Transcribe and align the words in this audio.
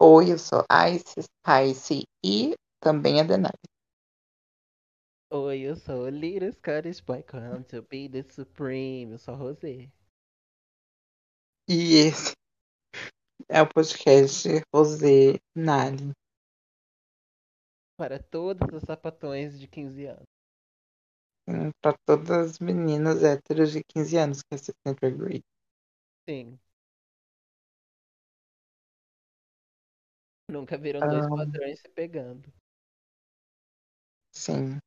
Oi, 0.00 0.32
eu 0.32 0.38
sou 0.38 0.64
Ice 0.94 1.20
Spice 1.20 2.04
e 2.24 2.54
também 2.80 3.20
a 3.20 3.24
Denai. 3.24 3.50
Oi, 5.32 5.62
eu 5.62 5.74
sou 5.74 6.04
o 6.04 6.08
Little 6.08 6.52
Scottish 6.52 7.00
Boy, 7.00 7.24
come 7.24 7.64
to 7.64 7.82
be 7.82 8.08
the 8.08 8.22
supreme. 8.22 9.12
Eu 9.12 9.18
sou 9.18 9.34
a 9.34 9.36
Rosé. 9.36 9.90
E 11.68 11.96
esse 12.06 12.32
é 13.48 13.60
o 13.60 13.68
podcast 13.68 14.48
Rosé 14.72 15.40
Nali. 15.56 16.12
Para 17.96 18.22
todos 18.22 18.72
os 18.72 18.84
sapatões 18.84 19.58
de 19.58 19.66
15 19.66 20.06
anos. 20.06 20.28
Para 21.82 21.96
todas 22.06 22.30
as 22.30 22.58
meninas 22.60 23.24
héteros 23.24 23.72
de 23.72 23.82
15 23.82 24.16
anos 24.16 24.42
que 24.42 24.54
assistem 24.54 24.94
Drag 24.94 25.16
Race. 25.18 25.42
Sim. 26.28 26.58
Nunca 30.50 30.78
viram 30.78 31.00
dois 31.00 31.26
Ah. 31.26 31.28
padrões 31.28 31.80
se 31.80 31.88
pegando. 31.90 32.50
Sim. 34.32 34.78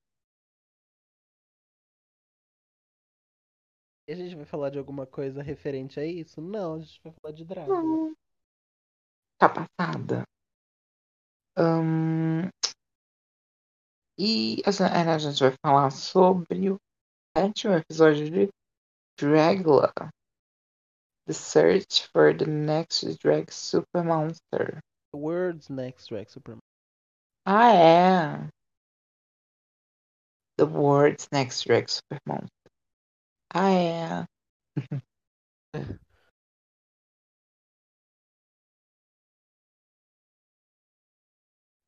E 4.08 4.14
a 4.14 4.16
gente 4.16 4.36
vai 4.36 4.46
falar 4.46 4.70
de 4.72 4.80
alguma 4.80 5.06
coisa 5.06 5.42
referente 5.44 6.00
a 6.00 6.06
isso? 6.06 6.42
Não, 6.42 6.76
a 6.76 6.80
gente 6.80 7.00
vai 7.04 7.14
falar 7.22 7.34
de 7.34 7.46
drag. 7.46 7.70
Hum. 7.72 8.14
Tá 9.38 9.48
passada. 9.50 10.24
Hum, 11.58 12.50
E 14.18 14.62
a 14.66 14.72
gente- 14.72 14.84
a 14.92 15.18
gente 15.18 15.40
vai 15.42 15.54
falar 15.66 15.90
sobre 15.92 16.70
o 16.72 16.78
sétimo 17.36 17.74
episódio 17.74 18.30
de 18.30 18.50
Dragula. 19.20 19.92
The 21.26 21.34
Search 21.34 22.08
for 22.10 22.36
the 22.38 22.46
Next 22.46 23.06
Drag 23.20 23.52
Super 23.52 24.04
Monster. 24.04 24.80
The 25.14 25.18
World's 25.18 25.70
Next 25.70 26.08
Drag 26.08 26.30
Supreme. 26.30 26.60
Ah, 27.46 27.74
é. 27.74 28.50
The 30.58 30.66
World's 30.66 31.28
Next 31.32 31.66
Drag 31.66 31.90
Super 31.90 32.20
Monster. 32.26 32.50
Ah, 33.54 33.72
é. 33.72 34.26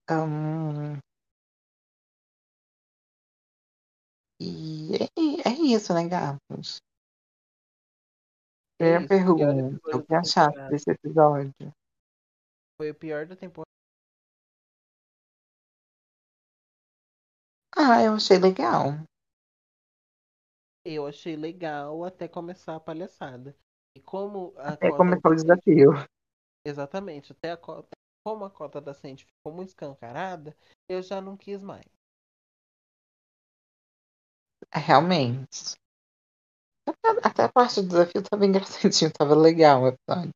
Hum, 0.09 0.99
E 4.45 4.95
é, 4.95 5.49
é 5.49 5.53
isso, 5.53 5.93
né, 5.93 6.05
gatos? 6.07 6.81
É 8.77 8.99
Primeira 8.99 9.07
pergunta. 9.07 9.97
O 9.97 10.01
que 10.01 10.07
temporada. 10.07 10.69
desse 10.69 10.91
episódio? 10.91 11.53
Foi 12.77 12.89
o 12.89 12.95
pior 12.95 13.25
da 13.25 13.35
temporada. 13.35 13.63
Ah, 17.75 18.03
eu 18.03 18.13
achei 18.13 18.37
legal. 18.37 18.93
Eu 20.85 21.07
achei 21.07 21.35
legal 21.35 22.03
até 22.03 22.27
começar 22.27 22.75
a 22.75 22.79
palhaçada. 22.79 23.55
E 23.95 24.01
como 24.01 24.53
a 24.57 24.73
Até 24.73 24.89
cota 24.89 24.97
começar 24.97 25.29
o 25.29 25.35
desafio. 25.35 25.91
Exatamente, 26.65 27.31
até 27.31 27.51
a 27.51 27.57
cota, 27.57 27.89
como 28.25 28.45
a 28.45 28.49
cota 28.49 28.79
da 28.79 28.93
Sandy 28.93 29.25
ficou 29.25 29.53
muito 29.53 29.69
escancarada, 29.69 30.55
eu 30.89 31.01
já 31.01 31.21
não 31.21 31.35
quis 31.35 31.61
mais. 31.61 31.85
É, 34.73 34.79
Realmente. 34.79 35.75
Até, 36.87 37.27
até 37.27 37.43
a 37.43 37.51
parte 37.51 37.81
do 37.81 37.87
desafio 37.87 38.23
tava 38.23 38.45
engraçadinho, 38.45 39.11
tava 39.11 39.35
legal 39.35 39.83
o 39.83 39.87
episódio. 39.87 40.31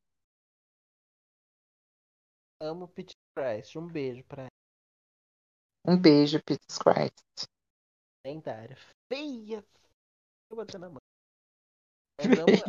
Amo 2.60 2.86
Pete 2.86 3.16
Christ, 3.34 3.76
um 3.76 3.86
beijo 3.88 4.22
pra 4.24 4.42
ela, 4.42 4.48
Um 5.84 5.96
beijo, 5.96 6.40
Peter 6.46 6.60
Christ. 6.78 7.48
lendária. 8.24 8.76
Feia! 9.08 9.64
Eu 10.50 10.56
bater 10.56 10.78
na 10.80 10.88
mão. 10.90 10.98
Mas. 12.18 12.62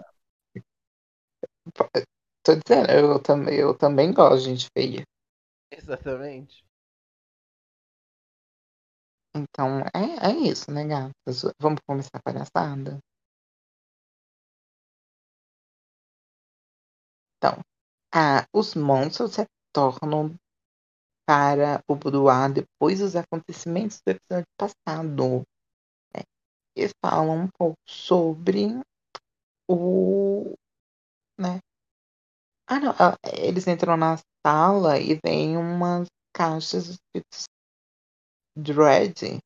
Tô 2.44 2.56
dizendo, 2.56 2.90
eu 2.92 3.22
também, 3.22 3.56
eu 3.56 3.78
também 3.78 4.14
gosto 4.14 4.44
de 4.44 4.50
gente 4.56 4.68
feia. 4.76 5.04
Exatamente. 5.72 6.64
Então, 9.36 9.80
é, 9.94 10.30
é 10.32 10.32
isso, 10.50 10.72
né, 10.72 10.86
gatas? 10.86 11.52
Vamos 11.60 11.80
começar 11.88 12.10
a 12.14 12.22
palhaçada? 12.22 13.00
Então, 17.38 17.60
ah, 18.14 18.46
os 18.54 18.76
monstros 18.76 19.38
retornam 19.70 20.36
para 21.28 21.84
o 21.88 21.96
boudoir 21.96 22.52
depois 22.52 23.00
dos 23.00 23.16
acontecimentos 23.16 24.02
do 24.06 24.12
episódio 24.12 24.48
passado. 24.58 25.44
né? 26.16 26.24
Eles 26.76 26.92
falam 27.04 27.44
um 27.44 27.48
pouco 27.58 27.78
sobre 27.88 28.82
o. 29.70 30.54
Né? 31.40 31.60
Ah, 32.68 32.80
não. 32.80 32.92
ah, 33.00 33.16
Eles 33.34 33.68
entram 33.68 33.98
na 33.98 34.18
sala 34.46 35.00
e 35.00 35.20
vem 35.24 35.58
umas 35.58 36.08
caixas 36.36 36.88
escritas 36.88 37.46
Dread, 38.56 39.40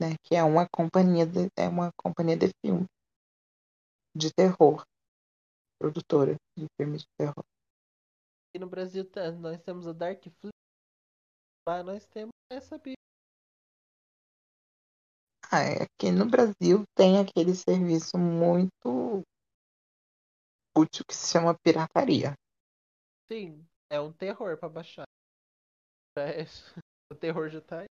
né? 0.00 0.16
Que 0.24 0.34
é 0.36 0.42
uma 0.42 0.66
companhia 0.68 1.26
de, 1.26 1.48
é 1.56 1.68
uma 1.68 1.90
companhia 2.02 2.36
de 2.36 2.50
filme 2.64 2.86
de 4.16 4.32
terror, 4.32 4.82
produtora 5.80 6.34
de 6.56 6.66
filmes 6.76 7.02
de 7.02 7.08
terror. 7.18 7.42
E 8.54 8.58
no 8.58 8.68
Brasil 8.68 9.08
tá- 9.08 9.32
nós 9.32 9.60
temos 9.62 9.86
a 9.86 9.92
Dark 9.92 10.22
Flip. 10.22 10.50
Lá 11.66 11.82
nós 11.82 12.06
temos 12.06 12.32
essa 12.50 12.76
bicha. 12.76 12.94
Ah, 15.52 15.62
é, 15.62 15.82
aqui 15.82 16.12
no 16.12 16.28
Brasil 16.28 16.84
tem 16.94 17.18
aquele 17.18 17.54
serviço 17.54 18.16
muito 18.18 19.22
útil 20.76 21.04
que 21.08 21.14
se 21.14 21.32
chama 21.32 21.56
pirataria. 21.58 22.34
Sim, 23.30 23.66
é 23.88 24.00
um 24.00 24.12
terror 24.12 24.56
pra 24.58 24.68
baixar. 24.68 25.04
É, 26.16 26.44
O 27.10 27.14
terror 27.16 27.48
já 27.48 27.60
tá 27.60 27.80
aí. 27.80 27.86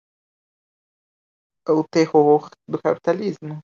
O 1.68 1.84
terror 1.88 2.50
do 2.68 2.82
capitalismo. 2.82 3.60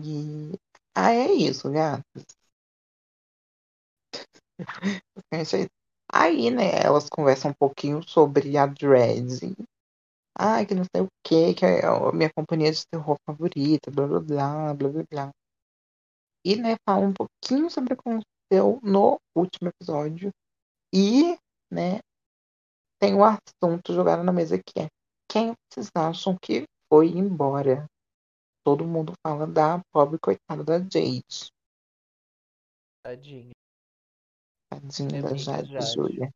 E 0.00 0.58
ah, 0.94 1.12
é 1.12 1.32
isso, 1.32 1.70
gatos. 1.70 2.24
É. 5.32 5.42
Aí, 6.12 6.50
né, 6.50 6.70
elas 6.82 7.08
conversam 7.08 7.50
um 7.50 7.54
pouquinho 7.54 8.02
sobre 8.06 8.56
a 8.56 8.66
Dredd. 8.66 9.54
Ah, 10.38 10.64
que 10.64 10.74
não 10.74 10.84
sei 10.84 11.02
o 11.02 11.08
que, 11.24 11.54
que 11.54 11.64
é 11.66 11.86
a 11.86 12.12
minha 12.12 12.30
companhia 12.32 12.72
de 12.72 12.86
terror 12.86 13.16
favorita, 13.26 13.90
blá 13.90 14.06
blá 14.06 14.20
blá, 14.20 14.74
blá 14.74 14.88
blá 14.90 15.04
blá. 15.10 15.30
E, 16.44 16.56
né, 16.56 16.76
fala 16.88 17.06
um 17.06 17.12
pouquinho 17.12 17.70
sobre 17.70 17.94
o 17.94 17.96
que 17.96 18.08
aconteceu 18.08 18.80
no 18.82 19.18
último 19.36 19.70
episódio. 19.70 20.30
E, 20.94 21.36
né, 21.70 22.00
tem 23.00 23.14
o 23.14 23.24
assunto 23.24 23.92
jogado 23.92 24.22
na 24.24 24.32
mesa 24.32 24.58
que 24.58 24.80
é 24.80 24.88
quem 25.30 25.52
vocês 25.72 25.88
acham 25.94 26.36
que 26.40 26.64
foi 26.88 27.08
embora? 27.08 27.86
Todo 28.64 28.86
mundo 28.86 29.12
fala 29.26 29.46
da 29.46 29.82
pobre 29.92 30.18
coitada 30.18 30.62
da 30.62 30.78
Jade. 30.78 31.52
Tadinha. 33.02 33.52
Tadinha 34.70 35.08
Minha 35.10 35.22
da 35.22 35.36
Jade, 35.36 35.72
Jade. 35.72 35.92
Júlia. 35.92 36.30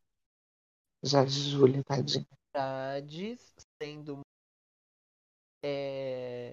Jade 1.05 1.51
Júlia, 1.51 1.85
tadinha. 1.85 2.27
Jades 2.55 3.55
sendo 3.81 4.21
é, 5.65 6.51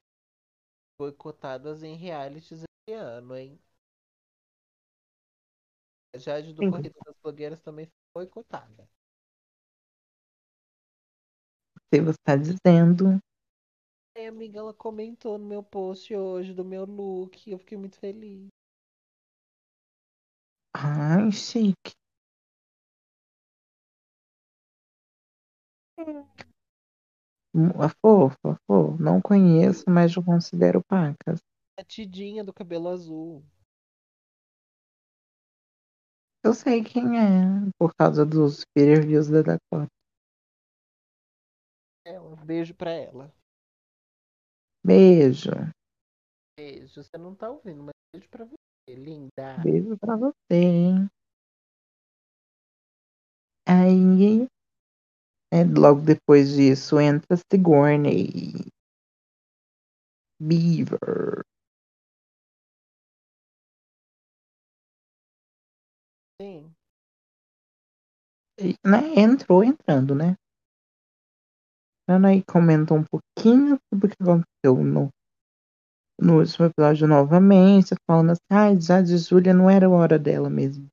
boicotadas 0.97 1.81
em 1.81 1.95
realities 1.95 2.63
esse 2.63 2.95
ano, 2.95 3.35
hein? 3.35 3.59
A 6.13 6.19
Jade 6.19 6.53
do 6.53 6.61
Sim. 6.63 6.69
Corrida 6.69 6.99
das 7.03 7.15
Blogueiras 7.23 7.61
também 7.61 7.85
foi 7.85 8.25
boicotada. 8.25 8.87
Se 11.91 11.99
você 12.01 12.17
tá 12.23 12.35
dizendo. 12.35 13.19
Aí, 14.15 14.27
amiga, 14.27 14.59
ela 14.59 14.73
comentou 14.73 15.37
no 15.39 15.45
meu 15.45 15.63
post 15.63 16.15
hoje 16.15 16.53
do 16.53 16.63
meu 16.63 16.85
look. 16.85 17.49
Eu 17.49 17.57
fiquei 17.57 17.77
muito 17.77 17.97
feliz. 17.97 18.47
Ai, 20.75 21.31
chique. 21.31 21.93
Hum, 27.55 27.69
A 27.79 27.89
fofa, 27.89 28.59
fofa. 28.67 29.03
Não 29.03 29.21
conheço, 29.21 29.83
mas 29.87 30.15
eu 30.15 30.23
considero 30.23 30.83
pacas. 30.83 31.39
A 31.79 31.83
Tidinha 31.83 32.43
do 32.43 32.53
cabelo 32.53 32.89
azul. 32.89 33.43
Eu 36.45 36.53
sei 36.53 36.83
quem 36.83 37.17
é, 37.17 37.71
por 37.79 37.93
causa 37.95 38.25
dos 38.25 38.63
peer 38.75 38.99
reviews 38.99 39.27
da 39.29 39.41
Dakota. 39.41 39.87
Ela, 42.05 42.35
beijo 42.35 42.73
pra 42.75 42.91
ela. 42.91 43.33
Beijo. 44.85 45.51
Beijo. 46.57 47.03
Você 47.03 47.17
não 47.17 47.33
tá 47.33 47.49
ouvindo, 47.49 47.83
mas 47.83 47.93
beijo 48.13 48.29
pra 48.29 48.45
você. 48.45 48.55
Linda. 48.89 49.57
Beijo 49.63 49.97
pra 49.97 50.15
você, 50.17 50.33
hein? 50.51 51.09
Aí, 53.65 54.45
é, 55.53 55.63
logo 55.63 56.01
depois 56.01 56.53
disso, 56.53 56.99
entra 56.99 57.37
Sigourney 57.49 58.67
Beaver. 60.41 61.43
Sim. 66.41 66.75
E, 68.59 68.75
né, 68.85 69.13
entrou 69.15 69.63
entrando, 69.63 70.13
né? 70.13 70.35
Ela 72.07 72.29
aí 72.29 72.41
comenta 72.43 72.93
um 72.93 73.03
pouquinho 73.03 73.77
sobre 73.93 74.07
o 74.07 74.09
que 74.09 74.15
aconteceu 74.23 74.83
no, 74.83 75.09
no 76.19 76.39
último 76.39 76.65
episódio 76.65 77.07
novamente, 77.07 77.93
falando 78.09 78.31
assim, 78.31 78.41
ah, 78.49 78.73
já 78.79 78.99
de 79.01 79.15
Júlia 79.17 79.53
não 79.53 79.69
era 79.69 79.85
a 79.85 79.89
hora 79.89 80.17
dela 80.17 80.49
mesmo. 80.49 80.87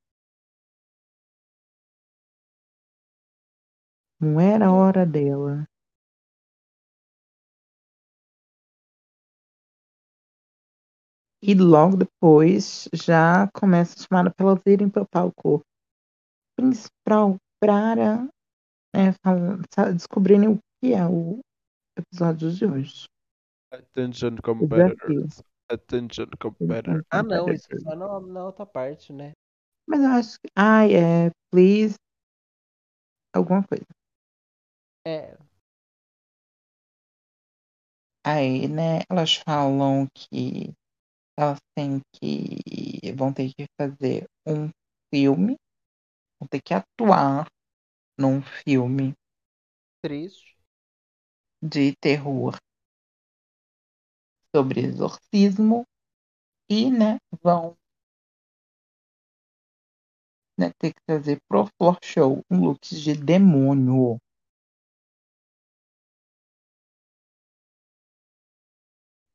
Não 4.21 4.39
era 4.39 4.67
a 4.67 4.71
hora 4.71 5.05
dela. 5.05 5.67
E 11.43 11.53
logo 11.55 11.97
depois 11.97 12.87
já 12.93 13.47
começa 13.53 13.95
a 13.99 14.03
chamar 14.03 14.33
pra 14.33 14.45
elas 14.47 14.61
irem 14.65 14.89
pro 14.89 15.07
palco 15.07 15.61
principal 16.57 17.37
para 17.61 18.27
é, 18.95 19.11
falar- 19.23 19.93
descobrirem 19.93 20.49
o 20.49 20.59
que 20.81 20.93
é 20.93 21.05
o 21.05 21.39
episódio 21.95 22.51
de 22.51 22.65
hoje. 22.65 23.05
Attention 23.71 24.37
competitors. 24.43 25.43
Attention 25.69 26.27
competitors. 26.39 27.05
Ah, 27.11 27.21
não, 27.21 27.47
isso 27.53 27.67
é 27.71 27.77
só 27.77 27.95
na, 27.95 28.19
na 28.19 28.45
outra 28.45 28.65
parte, 28.65 29.13
né? 29.13 29.33
Mas 29.87 30.01
eu 30.01 30.09
acho 30.09 30.39
que. 30.39 30.49
Ai, 30.55 30.95
é. 30.95 31.31
Please. 31.51 31.95
Alguma 33.33 33.65
coisa. 33.65 33.85
É. 35.07 35.37
Aí, 38.25 38.67
né, 38.67 39.01
elas 39.09 39.35
falam 39.35 40.07
que 40.13 40.73
elas 41.37 41.59
têm 41.75 42.01
que. 42.15 43.13
vão 43.15 43.31
ter 43.31 43.53
que 43.53 43.65
fazer 43.79 44.25
um 44.47 44.69
filme. 45.13 45.55
Vão 46.39 46.47
ter 46.49 46.61
que 46.61 46.73
atuar 46.73 47.45
num 48.17 48.41
filme 48.41 49.13
Triste. 50.03 50.50
De 51.61 51.95
terror 52.01 52.57
sobre 54.55 54.79
exorcismo. 54.81 55.83
E, 56.69 56.89
né, 56.91 57.17
vão 57.43 57.77
né, 60.57 60.71
ter 60.79 60.93
que 60.93 61.01
trazer 61.05 61.39
pro 61.49 61.67
Floor 61.77 61.97
Show 62.01 62.41
um 62.49 62.61
look 62.61 62.79
de 62.95 63.13
demônio. 63.15 64.17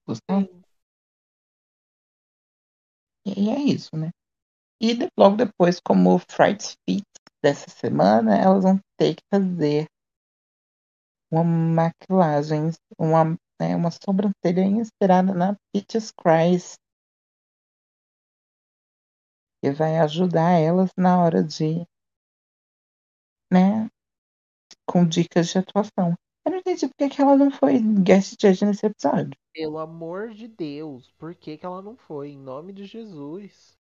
Gostou? 0.07 0.41
Sim. 0.41 0.65
E 3.27 3.51
é 3.51 3.59
isso, 3.61 3.95
né? 3.97 4.11
E 4.81 4.95
de- 4.95 5.09
logo 5.19 5.37
depois, 5.37 5.81
como 5.81 6.19
Fright 6.19 6.77
Fit 6.89 7.05
dessa 7.43 7.71
semana, 7.71 8.37
elas 8.37 8.65
vão 8.65 8.81
ter 8.99 9.17
que 9.17 9.23
fazer 9.33 9.87
uma 11.31 11.45
maquilagem, 11.45 12.71
uma, 12.99 13.37
né, 13.61 13.75
uma 13.75 13.91
sobrancelha 13.91 14.63
inspirada 14.63 15.35
na 15.35 15.57
Peaches 15.73 16.13
Christ, 16.13 16.77
que 19.63 19.71
vai 19.73 19.99
ajudar 19.99 20.53
elas 20.53 20.91
na 20.97 21.23
hora 21.23 21.43
de, 21.43 21.87
né, 23.51 23.89
com 24.87 25.07
dicas 25.07 25.49
de 25.49 25.59
atuação. 25.59 26.15
Eu 26.45 26.53
não 26.53 26.59
entendi 26.59 26.87
porque 26.89 27.09
que 27.09 27.21
ela 27.21 27.37
não 27.37 27.51
foi 27.51 27.81
guest 27.81 28.37
judge 28.41 28.65
nesse 28.65 28.87
episódio. 28.87 29.37
Pelo 29.53 29.79
amor 29.79 30.31
de 30.31 30.47
Deus, 30.47 31.11
por 31.19 31.35
que, 31.35 31.59
que 31.59 31.67
ela 31.67 31.83
não 31.83 31.97
foi? 31.97 32.31
Em 32.31 32.39
nome 32.39 32.73
de 32.73 32.85
Jesus. 32.85 33.77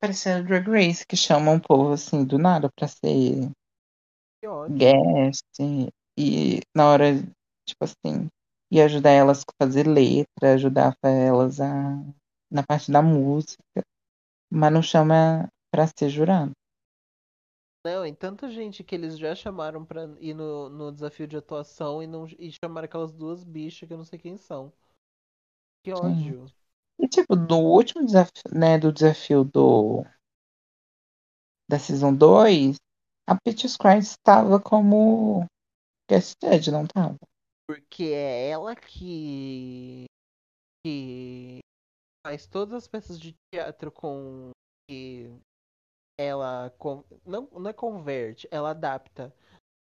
Parecendo 0.00 0.46
Drag 0.46 0.68
Race, 0.68 1.04
que 1.04 1.16
chama 1.16 1.50
um 1.50 1.58
povo 1.58 1.92
assim 1.92 2.24
do 2.24 2.38
nada 2.38 2.70
pra 2.70 2.86
ser 2.86 3.50
guest 4.70 5.42
e 6.18 6.60
na 6.76 6.88
hora, 6.90 7.14
tipo 7.64 7.84
assim, 7.84 8.28
e 8.70 8.80
ajudar 8.80 9.10
elas 9.10 9.40
a 9.42 9.64
fazer 9.64 9.86
letra, 9.86 10.54
ajudar 10.54 10.96
elas 11.02 11.60
a 11.60 12.02
na 12.50 12.62
parte 12.62 12.90
da 12.90 13.02
música, 13.02 13.62
mas 14.50 14.72
não 14.72 14.82
chama 14.82 15.48
pra 15.70 15.86
ser 15.86 16.08
jurado. 16.08 16.52
Não, 17.84 18.04
em 18.04 18.14
tanta 18.14 18.50
gente 18.50 18.82
que 18.82 18.94
eles 18.94 19.18
já 19.18 19.34
chamaram 19.34 19.84
pra 19.84 20.04
ir 20.20 20.34
no, 20.34 20.68
no 20.68 20.92
desafio 20.92 21.26
de 21.26 21.36
atuação 21.36 22.02
e, 22.02 22.06
não, 22.06 22.26
e 22.38 22.50
chamaram 22.52 22.86
aquelas 22.86 23.12
duas 23.12 23.44
bichas 23.44 23.86
que 23.86 23.92
eu 23.92 23.98
não 23.98 24.04
sei 24.04 24.18
quem 24.18 24.36
são. 24.36 24.72
Que 25.82 25.92
ódio. 25.92 26.52
E 27.00 27.08
tipo, 27.08 27.36
no 27.36 27.58
último 27.60 28.04
desafio, 28.04 28.42
né, 28.52 28.78
do 28.78 28.92
desafio 28.92 29.44
do 29.44 30.04
da 31.68 31.78
Season 31.78 32.14
2, 32.14 32.76
a 33.26 33.36
Peaches 33.36 33.76
Christ 33.76 34.12
estava 34.12 34.58
como 34.58 35.46
judge, 36.10 36.70
não 36.70 36.86
tava? 36.86 37.16
Porque 37.66 38.04
é 38.04 38.50
ela 38.50 38.74
que. 38.74 40.06
que 40.84 41.58
faz 42.26 42.46
todas 42.46 42.74
as 42.74 42.88
peças 42.88 43.20
de 43.20 43.34
teatro 43.52 43.92
com. 43.92 44.50
que 44.88 45.30
ela. 46.18 46.70
con- 46.78 47.04
não, 47.24 47.48
não 47.52 47.70
é 47.70 47.72
converte, 47.72 48.48
ela 48.50 48.70
adapta 48.70 49.34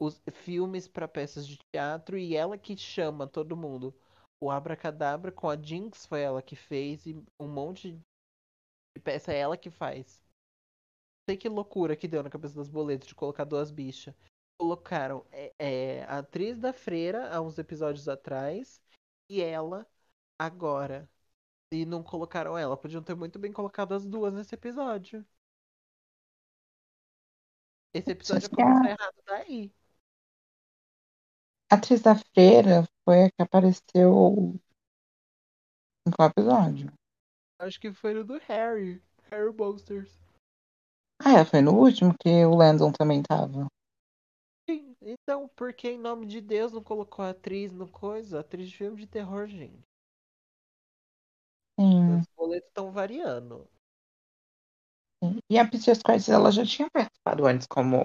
os 0.01 0.21
filmes 0.33 0.87
para 0.87 1.07
peças 1.07 1.47
de 1.47 1.57
teatro 1.73 2.17
e 2.17 2.35
ela 2.35 2.57
que 2.57 2.75
chama 2.77 3.27
todo 3.27 3.57
mundo. 3.57 3.93
O 4.41 4.51
Abracadabra 4.51 5.31
com 5.31 5.49
a 5.49 5.55
Jinx 5.55 6.05
foi 6.05 6.21
ela 6.21 6.41
que 6.41 6.55
fez 6.55 7.05
e 7.05 7.15
um 7.39 7.47
monte 7.47 7.93
de 7.93 9.01
peça 9.01 9.31
é 9.31 9.39
ela 9.39 9.57
que 9.57 9.69
faz. 9.69 10.19
Sei 11.29 11.37
que 11.37 11.47
loucura 11.47 11.95
que 11.95 12.07
deu 12.07 12.21
na 12.21 12.29
cabeça 12.29 12.55
das 12.55 12.67
boletas 12.67 13.07
de 13.07 13.15
colocar 13.15 13.45
duas 13.45 13.71
bichas. 13.71 14.13
Colocaram 14.57 15.25
é, 15.31 15.53
é, 15.59 16.03
a 16.05 16.19
atriz 16.19 16.57
da 16.59 16.73
freira 16.73 17.29
há 17.35 17.41
uns 17.41 17.57
episódios 17.57 18.07
atrás 18.07 18.81
e 19.29 19.41
ela 19.41 19.85
agora. 20.39 21.09
E 21.71 21.85
não 21.85 22.03
colocaram 22.03 22.57
ela. 22.57 22.77
Podiam 22.77 23.03
ter 23.03 23.15
muito 23.15 23.39
bem 23.39 23.51
colocado 23.51 23.93
as 23.93 24.05
duas 24.05 24.33
nesse 24.33 24.55
episódio. 24.55 25.25
Esse 27.93 28.11
episódio 28.11 28.47
a- 28.47 28.55
começou 28.55 28.85
errado 28.85 29.23
daí. 29.25 29.71
A 31.71 31.75
atriz 31.75 32.01
da 32.01 32.15
freira 32.15 32.87
foi 33.03 33.23
a 33.23 33.29
que 33.31 33.41
apareceu 33.41 34.53
em 36.07 36.11
qual 36.11 36.29
episódio? 36.29 36.93
Acho 37.59 37.79
que 37.79 37.91
foi 37.93 38.13
no 38.13 38.23
do 38.23 38.37
Harry. 38.47 39.01
Harry 39.31 39.51
Bolsters. 39.51 40.11
Ah, 41.25 41.39
é, 41.39 41.45
foi 41.45 41.61
no 41.61 41.73
último 41.73 42.13
que 42.19 42.45
o 42.45 42.55
Landon 42.55 42.91
também 42.91 43.23
tava. 43.23 43.67
Então 45.05 45.47
por 45.49 45.73
que 45.73 45.89
em 45.89 45.99
nome 45.99 46.25
de 46.25 46.41
Deus 46.41 46.71
não 46.71 46.81
colocou 46.83 47.23
a 47.23 47.29
atriz 47.29 47.71
no 47.71 47.87
coisa? 47.87 48.39
Atriz 48.39 48.69
de 48.69 48.77
filme 48.77 48.97
de 48.97 49.07
terror, 49.07 49.47
gente. 49.47 49.83
Sim. 51.79 52.19
Os 52.19 52.27
boletos 52.35 52.67
estão 52.69 52.91
variando. 52.91 53.67
sim. 55.23 55.39
E 55.49 55.57
a 55.57 55.67
Christ, 55.69 56.29
ela 56.29 56.51
já 56.51 56.65
tinha 56.65 56.89
participado 56.91 57.45
antes 57.45 57.67
como 57.67 58.03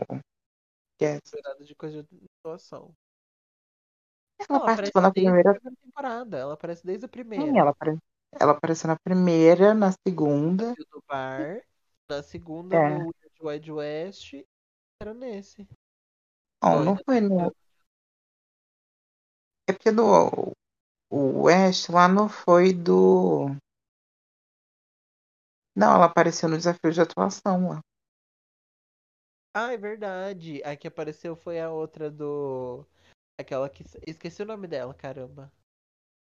guest. 1.01 1.31
Jurada 1.31 1.65
de 1.65 1.75
coisa 1.75 2.03
de 2.03 2.19
situação. 2.37 2.95
Ela 4.49 4.59
Ela 4.59 4.67
participou 4.67 5.03
na 5.03 5.13
primeira. 5.13 5.61
temporada. 5.85 6.39
Ela 6.39 6.55
aparece 6.55 6.85
desde 6.87 7.07
a 7.07 7.09
primeira. 7.09 7.45
Sim, 7.45 7.59
ela, 7.59 7.71
apare- 7.71 7.99
ela 8.41 8.53
apareceu 8.53 8.89
na 8.89 8.97
primeira, 8.99 9.75
na 9.75 9.93
segunda. 10.07 10.75
Do 10.75 11.03
bar. 11.07 11.63
Na 12.09 12.23
segunda 12.23 12.77
É. 12.77 12.99
no 12.99 13.13
Wild 13.43 13.73
West. 13.73 14.35
Era 15.01 15.15
nesse. 15.15 15.67
Não, 16.63 16.73
Foi, 16.73 16.85
não 16.85 16.97
foi 17.05 17.21
no. 17.21 17.55
É 19.69 19.73
porque 19.73 19.93
do. 19.93 20.53
O 21.11 21.43
West 21.45 21.89
lá 21.89 22.09
não 22.09 22.29
foi 22.29 22.73
do. 22.73 23.47
Não, 25.75 25.95
ela 25.95 26.07
apareceu 26.07 26.49
no 26.49 26.57
desafio 26.57 26.91
de 26.91 27.01
atuação 27.01 27.69
lá. 27.69 27.81
Ah, 29.55 29.73
é 29.73 29.77
verdade. 29.77 30.63
A 30.65 30.77
que 30.77 30.89
apareceu 30.89 31.37
foi 31.37 31.61
a 31.61 31.71
outra 31.71 32.11
do. 32.11 32.85
Aquela 33.39 33.69
que. 33.69 33.85
Esqueci 34.07 34.43
o 34.43 34.47
nome 34.47 34.67
dela, 34.67 34.93
caramba. 34.93 35.53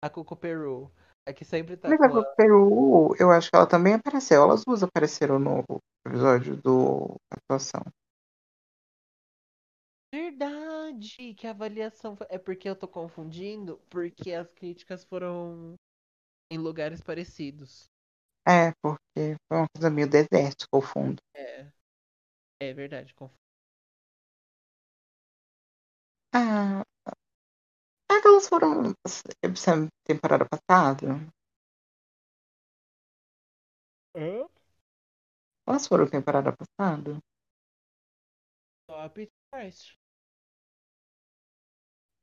A 0.02 0.08
Coco 0.08 0.34
Peru. 0.34 0.90
A 1.26 1.32
que 1.32 1.44
sempre 1.44 1.76
tá 1.76 1.88
Mas 1.88 2.00
a 2.00 2.20
a. 2.20 2.24
Peru, 2.36 3.14
eu 3.18 3.30
acho 3.30 3.50
que 3.50 3.56
ela 3.56 3.66
também 3.66 3.94
apareceu. 3.94 4.42
Elas 4.42 4.62
duas 4.64 4.82
apareceram 4.82 5.38
no 5.38 5.64
episódio 6.06 6.56
do 6.56 7.16
atuação. 7.30 7.82
Verdade! 10.14 11.34
Que 11.34 11.46
a 11.46 11.50
avaliação. 11.50 12.14
foi- 12.16 12.26
É 12.30 12.38
porque 12.38 12.68
eu 12.68 12.76
tô 12.76 12.86
confundindo. 12.86 13.80
Porque 13.90 14.32
as 14.32 14.52
críticas 14.52 15.02
foram 15.04 15.74
em 16.50 16.58
lugares 16.58 17.00
parecidos. 17.02 17.90
É, 18.46 18.72
porque 18.82 19.36
foi 19.48 19.58
uma 19.58 19.68
coisa 19.74 19.90
meio 19.90 20.08
desértica 20.08 20.68
ao 20.72 20.82
fundo. 20.82 21.20
É. 21.34 21.70
É 22.60 22.72
verdade. 22.74 23.14
conf- 23.14 23.32
Ah, 26.32 26.84
elas 28.24 28.48
foram 28.48 28.94
temporada 30.06 30.46
passada? 30.46 31.20
Hã? 34.14 34.46
Elas 35.68 35.86
foram 35.86 36.08
temporada 36.08 36.54
passada? 36.56 37.18
Só 38.88 38.98
a 39.00 39.08
Price. 39.10 39.92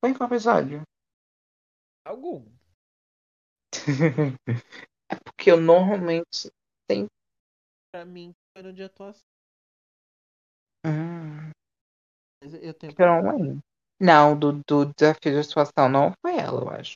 Foi 0.02 0.10
em 0.10 0.14
qual 0.16 0.28
episódio? 0.28 0.82
Algum. 2.04 2.44
é 5.12 5.16
porque 5.24 5.52
eu 5.52 5.62
normalmente 5.62 6.52
tenho. 6.90 7.08
Pra 7.94 8.04
mim, 8.04 8.34
no 8.58 8.74
de 8.74 8.84
atuação. 8.84 9.22
Mas 12.44 12.54
eu 12.56 12.74
tenho 12.74 12.96
não. 12.98 13.62
Não, 14.02 14.40
do, 14.40 14.54
do 14.68 14.86
desafio 14.94 15.34
de 15.34 15.48
atuação 15.48 15.88
não 15.88 16.12
foi 16.22 16.38
ela, 16.38 16.62
eu 16.62 16.70
acho. 16.70 16.96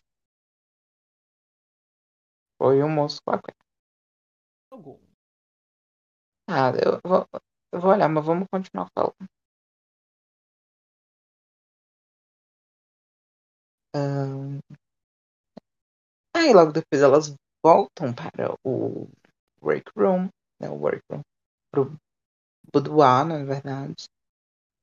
Foi 2.57 2.81
o 2.81 2.89
moço 2.89 3.19
com 3.24 3.35
a 3.35 3.39
algum. 4.71 5.00
Ah, 6.50 6.71
eu 6.71 7.00
vou, 7.05 7.27
eu 7.71 7.79
vou 7.79 7.91
olhar, 7.91 8.09
mas 8.09 8.25
vamos 8.25 8.47
continuar 8.51 8.88
falando. 8.93 9.29
Ahn. 13.95 14.59
Aí 16.35 16.53
logo 16.53 16.73
depois 16.73 17.01
elas 17.01 17.33
voltam 17.63 18.13
para 18.13 18.53
o 18.61 19.07
break 19.61 19.89
room, 19.95 20.27
né, 20.59 20.69
o 20.69 20.73
workroom, 20.73 21.21
pro 21.71 21.95
boudoir, 22.73 23.25
na 23.25 23.43
verdade. 23.45 24.03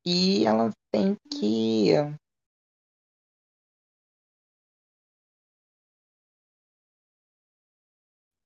E 0.04 0.46
elas 0.46 0.72
têm 0.90 1.14
que 1.30 1.92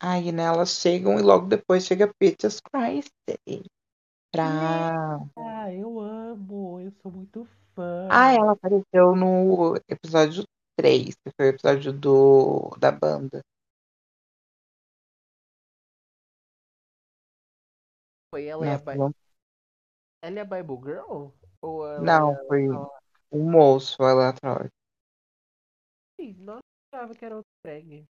Aí, 0.02 0.32
né, 0.32 0.42
elas 0.42 0.70
chegam 0.70 1.18
e 1.18 1.23
logo 1.23 1.46
depois 1.46 1.87
chega 1.87 2.12
Peaches 2.18 2.61
Christ 2.61 3.12
pra... 4.32 5.18
Ah, 5.37 5.73
eu 5.73 5.99
amo. 6.00 6.80
Eu 6.80 6.90
sou 7.02 7.11
muito 7.11 7.49
fã. 7.75 8.08
Ah, 8.11 8.32
ela 8.32 8.52
apareceu 8.52 9.16
no 9.16 9.76
episódio 9.88 10.44
3, 10.76 11.14
que 11.16 11.30
foi 11.37 11.47
o 11.47 11.50
episódio 11.50 11.92
do... 11.92 12.76
da 12.78 12.92
banda. 12.92 13.42
Foi 18.30 18.47
ela 18.47 18.68
e 18.68 18.73
a 18.75 18.78
Nossa, 18.78 18.78
Bi- 18.78 18.99
não, 18.99 19.12
Ela 20.23 20.40
é 20.40 20.42
a 20.42 20.45
Bible 20.45 20.76
Girl? 20.83 21.28
Ou 21.62 21.87
ela 21.88 22.12
não, 22.12 22.38
foi 22.47 22.68
o 23.30 23.38
moço 23.38 24.02
aleatório. 24.02 24.71
Nossa, 26.38 26.61
eu 26.92 26.99
achava 26.99 27.14
que 27.14 27.25
era 27.25 27.37
outro 27.37 27.50
drag. 27.64 28.06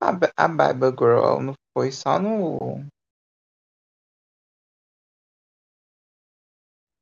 A, 0.00 0.10
a 0.36 0.48
Bible 0.48 0.90
Girl 0.98 1.40
não 1.40 1.54
foi 1.72 1.90
só 1.92 2.18
no... 2.18 2.84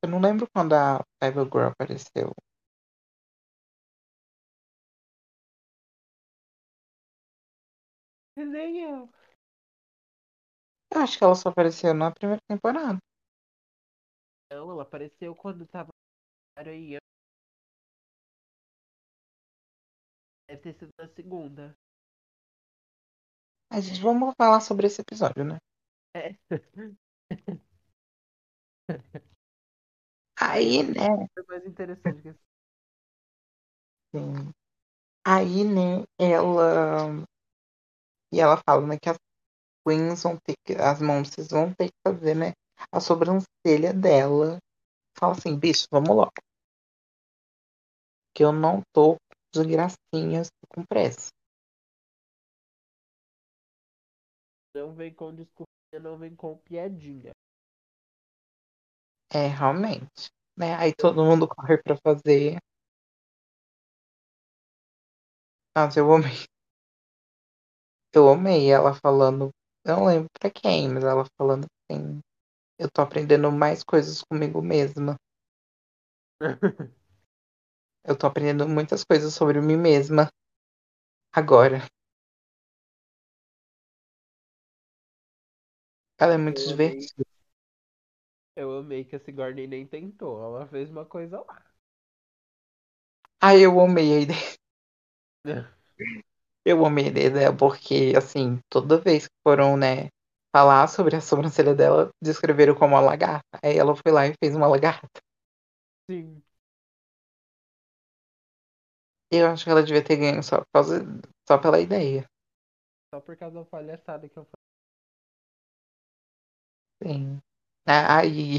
Eu 0.02 0.08
não 0.10 0.20
lembro 0.20 0.48
quando 0.52 0.74
a 0.74 1.04
Bible 1.22 1.44
Girl 1.44 1.68
apareceu. 1.68 2.32
Nem 8.36 8.76
eu. 8.82 9.08
Eu 10.92 11.00
acho 11.00 11.16
que 11.16 11.24
ela 11.24 11.34
só 11.34 11.48
apareceu 11.48 11.94
na 11.94 12.10
primeira 12.10 12.40
temporada. 12.48 12.98
Não, 14.50 14.70
ela 14.70 14.82
apareceu 14.82 15.34
quando 15.34 15.66
tava 15.66 15.90
aí. 16.58 16.98
Deve 20.48 20.60
ter 20.62 20.74
sido 20.74 20.90
na 20.98 21.08
segunda. 21.08 21.74
A 23.70 23.80
gente 23.80 24.00
vamos 24.02 24.34
falar 24.36 24.60
sobre 24.60 24.86
esse 24.86 25.00
episódio, 25.00 25.44
né? 25.44 25.56
É. 26.14 26.36
Aí, 30.48 30.82
né? 30.82 31.26
Foi 31.34 31.44
mais 31.48 31.64
interessante 31.66 32.22
que. 32.22 32.34
Sim. 34.14 34.52
Aí, 35.26 35.64
né, 35.64 36.04
ela. 36.18 37.24
E 38.34 38.40
ela 38.40 38.60
fala, 38.68 38.86
né, 38.86 38.96
que 39.00 39.08
as 39.08 39.16
queens 39.86 40.22
vão 40.22 40.38
ter 40.38 40.54
que. 40.64 40.74
As 40.74 41.00
vão 41.50 41.74
ter 41.74 41.88
que 41.88 41.98
fazer, 42.06 42.36
né? 42.36 42.52
A 42.92 43.00
sobrancelha 43.00 43.94
dela. 43.94 44.58
Fala 45.18 45.34
assim, 45.34 45.58
bicho, 45.58 45.86
vamos 45.92 46.10
logo. 46.16 46.32
Que 48.34 48.44
eu 48.44 48.52
não 48.52 48.82
tô 48.94 49.16
de 49.54 49.64
gracinhas 49.64 50.48
com 50.68 50.84
pressa. 50.84 51.30
Não 54.74 54.92
vem 54.94 55.12
com 55.14 55.34
desculpinha, 55.34 56.00
não 56.00 56.18
vem 56.18 56.34
com 56.36 56.56
piadinha. 56.58 57.32
É, 59.34 59.46
realmente. 59.48 60.30
Né? 60.56 60.74
Aí 60.76 60.92
todo 60.94 61.24
mundo 61.24 61.48
corre 61.48 61.78
pra 61.78 61.96
fazer. 61.96 62.58
Nossa, 65.76 65.98
eu 66.00 66.12
amei. 66.14 66.32
Eu 68.14 68.28
amei 68.30 68.70
ela 68.70 68.94
falando. 68.94 69.50
Eu 69.84 69.96
não 69.96 70.06
lembro 70.06 70.28
pra 70.40 70.50
quem, 70.50 70.88
mas 70.88 71.04
ela 71.04 71.26
falando 71.36 71.66
assim. 71.90 72.20
Eu 72.78 72.90
tô 72.90 73.02
aprendendo 73.02 73.52
mais 73.52 73.84
coisas 73.84 74.22
comigo 74.22 74.62
mesma. 74.62 75.16
Eu 78.04 78.16
tô 78.16 78.28
aprendendo 78.28 78.68
muitas 78.68 79.02
coisas 79.02 79.34
sobre 79.34 79.60
mim 79.60 79.76
mesma. 79.76 80.28
Agora. 81.32 81.82
Ela 86.18 86.34
é 86.34 86.38
muito 86.38 86.66
divertida. 86.66 87.22
Eu 88.56 88.78
amei 88.78 89.04
que 89.04 89.14
a 89.16 89.18
Sigourney 89.18 89.66
nem 89.66 89.86
tentou. 89.86 90.42
Ela 90.42 90.66
fez 90.66 90.88
uma 90.90 91.04
coisa 91.04 91.38
lá. 91.42 91.62
Ai, 93.40 93.58
eu 93.66 93.78
amei 93.80 94.14
a 94.16 94.20
ideia. 94.20 94.52
Eu 96.64 96.84
amei 96.84 97.06
a 97.06 97.08
ideia 97.08 97.56
porque, 97.56 98.12
assim, 98.16 98.58
toda 98.68 98.98
vez 99.00 99.26
que 99.26 99.34
foram, 99.46 99.76
né, 99.76 100.08
falar 100.54 100.86
sobre 100.88 101.16
a 101.16 101.20
sobrancelha 101.20 101.74
dela, 101.74 102.10
descreveram 102.22 102.74
como 102.74 102.94
uma 102.94 103.00
lagarta. 103.00 103.58
Aí 103.62 103.76
ela 103.78 103.94
foi 103.96 104.12
lá 104.12 104.26
e 104.26 104.34
fez 104.42 104.54
uma 104.54 104.66
lagarta. 104.66 105.08
Sim. 106.08 106.42
Eu 109.32 109.48
acho 109.48 109.64
que 109.64 109.70
ela 109.70 109.82
devia 109.82 110.04
ter 110.04 110.16
ganho 110.16 110.42
só, 110.42 110.58
por 110.58 110.66
causa, 110.72 111.04
só 111.48 111.58
pela 111.58 111.80
ideia. 111.80 112.24
Só 113.10 113.20
por 113.20 113.36
causa 113.36 113.60
da 113.60 113.64
palhaçada 113.64 114.28
que 114.28 114.36
eu 114.38 114.44
falei. 114.44 114.62
Sim. 117.02 117.42
Ah, 117.86 118.18
Aí 118.18 118.58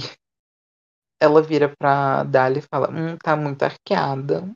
ela 1.20 1.42
vira 1.42 1.74
pra 1.76 2.24
Dali 2.24 2.60
e 2.60 2.62
fala, 2.62 2.90
hum, 2.92 3.18
tá 3.18 3.36
muito 3.36 3.64
arqueada. 3.64 4.54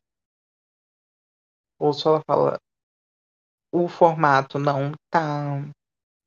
Ou 1.80 1.92
só 1.92 2.10
ela 2.12 2.24
fala, 2.28 2.60
o 3.74 3.88
formato 3.88 4.60
não 4.60 4.92
tá 5.10 5.64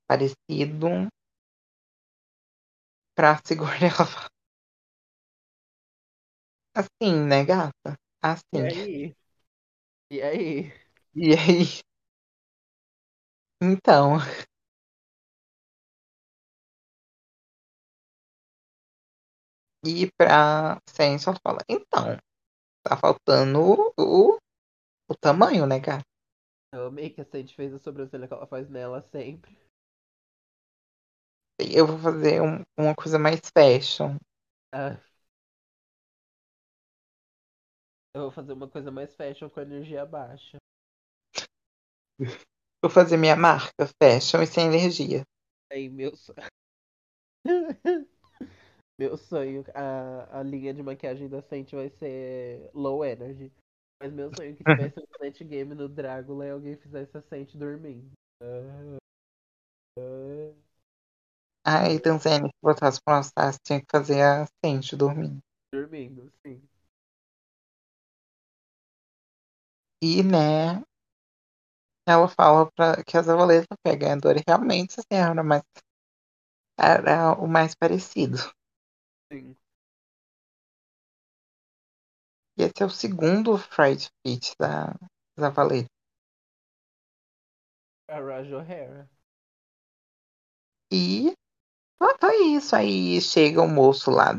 parecido. 0.09 1.09
Pra 3.15 3.39
segurar 3.45 3.81
ela 3.83 4.05
fala, 4.05 4.29
assim, 6.75 7.15
né, 7.27 7.45
gata? 7.45 7.95
E 8.53 8.61
Assim. 8.61 8.63
aí? 8.63 9.17
E 10.11 10.23
aí? 10.23 10.73
E 11.15 11.35
aí? 11.35 11.81
Então, 13.63 14.19
e 19.85 20.11
pra 20.19 20.79
Ciência 20.89 21.31
ela 21.31 21.39
fala, 21.43 21.61
então, 21.69 22.17
tá 22.85 22.97
faltando 22.97 23.61
o, 23.99 24.39
o 25.09 25.15
tamanho, 25.21 25.67
né, 25.67 25.81
gata? 25.81 26.05
Eu 26.73 26.87
amei 26.87 27.11
que 27.11 27.21
a 27.21 27.25
Sandy 27.25 27.55
fez 27.55 27.73
a 27.73 27.79
sobrancelha 27.79 28.27
que 28.27 28.35
ela 28.35 28.45
faz 28.47 28.69
nela 28.69 29.01
sempre. 29.03 29.57
Eu 31.61 31.87
vou 31.87 31.97
fazer 31.99 32.43
um- 32.43 32.63
uma 32.77 32.93
coisa 32.95 33.19
mais 33.19 33.41
fashion. 33.57 34.17
Ah. 34.73 35.01
Eu 38.15 38.23
vou 38.23 38.31
fazer 38.31 38.53
uma 38.53 38.69
coisa 38.69 38.89
mais 38.93 39.17
fashion 39.17 39.51
com 39.51 39.61
energia 39.61 40.07
baixa. 40.07 40.59
Vou 42.83 42.91
fazer 42.91 43.17
minha 43.17 43.37
marca 43.37 43.89
fashion 44.03 44.43
e 44.43 44.47
sem 44.47 44.67
energia. 44.67 45.25
Aí, 45.71 45.89
meu 45.89 46.15
sonho. 46.17 46.51
meu 49.01 49.17
sonho, 49.17 49.65
a, 49.75 50.41
a 50.41 50.43
linha 50.43 50.75
de 50.75 50.83
maquiagem 50.83 51.27
da 51.27 51.41
Sandy 51.41 51.75
vai 51.75 51.89
ser 51.89 52.71
low 52.75 53.03
energy. 53.03 53.51
Mas 53.99 54.13
meu 54.13 54.31
sonho 54.35 54.53
é 54.53 54.55
que 54.55 54.63
tivesse 54.63 55.01
um 55.01 55.07
Sente 55.19 55.43
Game 55.43 55.75
no 55.75 55.89
Drácula 55.89 56.47
e 56.47 56.51
alguém 56.51 56.77
fizesse 56.77 57.17
a 57.17 57.23
Sente 57.23 57.57
dormindo. 57.57 58.11
Ah, 58.43 58.99
ah. 59.99 60.53
Aí, 61.65 61.99
Tanzânia, 61.99 62.49
se 62.49 62.61
botasse 62.63 63.01
pra 63.03 63.17
mostrar, 63.17 63.53
você 63.53 63.59
tinha 63.65 63.81
que 63.81 63.87
fazer 63.91 64.21
a 64.21 64.47
Sente 64.63 64.95
dormindo. 64.95 65.41
Dormindo, 65.73 66.31
sim. 66.45 66.61
E, 70.03 70.23
né, 70.23 70.83
ela 72.07 72.29
fala 72.29 72.71
pra, 72.73 73.03
que 73.03 73.17
a 73.17 73.23
Zavaleta 73.23 73.75
pega 73.83 74.13
a 74.13 74.17
Dory. 74.17 74.43
Realmente, 74.47 75.01
assim, 75.01 75.19
era, 75.19 75.43
mais, 75.43 75.63
era 76.79 77.33
o 77.35 77.47
mais 77.47 77.75
parecido. 77.75 78.37
E 79.33 79.55
esse 82.59 82.83
é 82.83 82.85
o 82.85 82.91
segundo 82.91 83.57
Fright 83.57 84.11
Fit 84.27 84.57
da 84.59 84.93
Zavaleta. 85.39 85.89
A 88.09 88.19
Raj 88.19 88.53
O'Hara. 88.53 89.09
E 90.93 91.33
foi 92.21 92.57
isso. 92.57 92.75
Aí 92.75 93.21
chega 93.21 93.63
o 93.63 93.69
moço 93.69 94.11
lá 94.11 94.33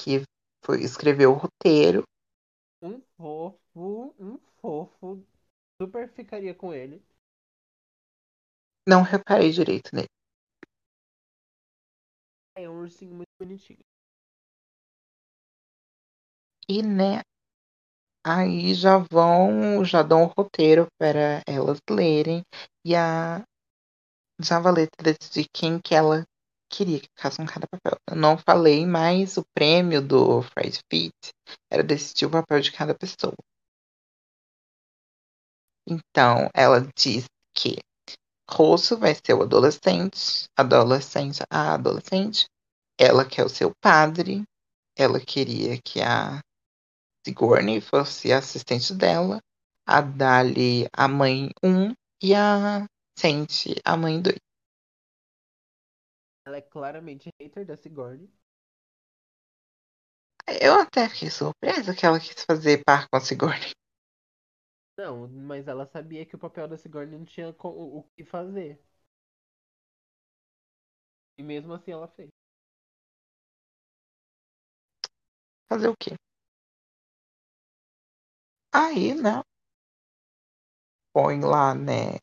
que 0.00 0.24
foi, 0.64 0.82
escreveu 0.82 1.32
o 1.32 1.34
roteiro. 1.34 2.04
Um 2.82 3.02
fofo, 3.18 4.14
um 4.18 4.38
fofo. 4.62 5.22
Super 5.80 6.08
ficaria 6.08 6.54
com 6.54 6.72
ele. 6.72 7.04
Não 8.88 9.02
reparei 9.02 9.50
direito 9.50 9.94
nele. 9.94 10.08
É 12.56 12.68
um 12.68 12.80
ursinho 12.80 13.14
muito 13.14 13.30
bonitinho. 13.38 13.89
E, 16.70 16.82
né, 16.84 17.22
aí 18.24 18.74
já 18.74 18.98
vão, 18.98 19.84
já 19.84 20.04
dão 20.04 20.22
o 20.22 20.26
roteiro 20.26 20.86
para 20.96 21.42
elas 21.44 21.80
lerem. 21.90 22.44
E 22.84 22.94
a 22.94 23.42
Zavaleta 24.40 25.02
decidir 25.02 25.48
quem 25.52 25.80
que 25.80 25.96
ela 25.96 26.24
queria 26.70 27.00
que 27.00 27.08
ficasse 27.08 27.38
com 27.38 27.46
cada 27.46 27.66
papel. 27.66 27.98
Eu 28.08 28.14
não 28.14 28.38
falei, 28.38 28.86
mas 28.86 29.36
o 29.36 29.42
prêmio 29.52 30.00
do 30.00 30.42
Fright 30.42 30.78
Fit 30.88 31.12
era 31.68 31.82
decidir 31.82 32.26
o 32.26 32.30
papel 32.30 32.60
de 32.60 32.70
cada 32.70 32.94
pessoa. 32.94 33.34
Então, 35.88 36.48
ela 36.54 36.88
diz 36.96 37.24
que 37.52 37.78
Rosso 38.48 38.96
vai 38.96 39.16
ser 39.16 39.34
o 39.34 39.42
adolescente, 39.42 40.44
adolescente, 40.56 41.42
a 41.50 41.74
adolescente. 41.74 42.46
Ela 42.96 43.24
quer 43.24 43.44
o 43.44 43.48
seu 43.48 43.72
padre. 43.82 44.44
Ela 44.96 45.18
queria 45.18 45.80
que 45.82 46.00
a 46.00 46.40
Sigourney 47.26 47.80
fosse 47.80 48.32
a 48.32 48.38
assistente 48.38 48.94
dela. 48.94 49.40
A 49.86 50.00
Dali, 50.00 50.86
a 50.92 51.08
mãe 51.08 51.50
1. 51.62 51.92
E 52.22 52.34
a 52.34 52.86
Sente, 53.18 53.74
a 53.84 53.96
mãe 53.96 54.20
2. 54.20 54.36
Ela 56.44 56.58
é 56.58 56.60
claramente 56.60 57.30
hater 57.40 57.64
da 57.64 57.76
Sigourney. 57.78 58.30
Eu 60.60 60.74
até 60.74 61.08
fiquei 61.08 61.30
surpresa 61.30 61.94
que 61.94 62.04
ela 62.04 62.20
quis 62.20 62.44
fazer 62.44 62.82
par 62.84 63.08
com 63.08 63.16
a 63.16 63.20
Sigourney. 63.20 63.72
Não, 64.96 65.26
mas 65.28 65.66
ela 65.66 65.84
sabia 65.86 66.24
que 66.26 66.36
o 66.36 66.38
papel 66.38 66.68
da 66.68 66.76
Sigourney 66.76 67.18
não 67.18 67.24
tinha 67.24 67.48
o 67.48 67.98
o 67.98 68.02
que 68.16 68.24
fazer. 68.24 68.80
E 71.36 71.42
mesmo 71.42 71.72
assim 71.72 71.90
ela 71.90 72.06
fez. 72.06 72.30
Fazer 75.68 75.88
o 75.88 75.96
quê? 75.96 76.14
Aí, 78.72 79.14
né? 79.14 79.42
Põe 81.12 81.40
lá, 81.40 81.72
né? 81.74 82.18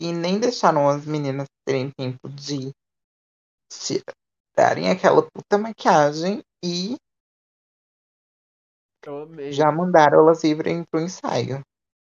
E 0.00 0.12
nem 0.12 0.38
deixaram 0.38 0.88
as 0.88 1.04
meninas 1.04 1.48
terem 1.66 1.90
tempo 1.90 2.28
de 2.28 2.72
tirarem 3.70 4.90
aquela 4.90 5.22
puta 5.22 5.58
maquiagem 5.58 6.42
e 6.64 6.96
Eu 9.06 9.22
amei. 9.22 9.54
já 9.54 9.70
mandaram 9.70 10.20
elas 10.20 10.42
irem 10.44 10.84
pro 10.84 11.00
ensaio. 11.00 11.62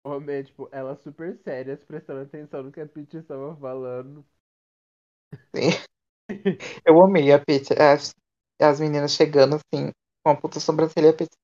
Eu 0.04 0.12
amei, 0.14 0.44
tipo, 0.44 0.68
elas 0.74 1.00
super 1.02 1.38
sérias, 1.38 1.82
prestando 1.86 2.20
atenção 2.22 2.64
no 2.64 2.72
que 2.72 2.82
a 2.82 2.86
Peach 2.88 3.16
estava 3.18 3.56
falando. 3.56 4.26
Eu 6.86 7.02
amei 7.02 7.32
a 7.32 7.40
Pete, 7.40 7.74
as, 7.74 8.14
as 8.62 8.80
meninas 8.80 9.12
chegando 9.14 9.56
assim, 9.56 9.92
com 10.24 10.32
a 10.32 10.36
puta 10.36 10.60
sobrancelha. 10.60 11.12
A 11.12 11.14
Pete, 11.14 11.36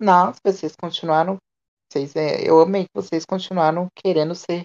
Nossa, 0.00 0.40
vocês 0.42 0.74
continuaram. 0.74 1.36
Vocês, 1.92 2.16
é, 2.16 2.48
eu 2.48 2.60
amei 2.60 2.84
que 2.84 2.94
vocês 2.94 3.26
continuaram 3.26 3.88
querendo 3.94 4.34
ser 4.34 4.64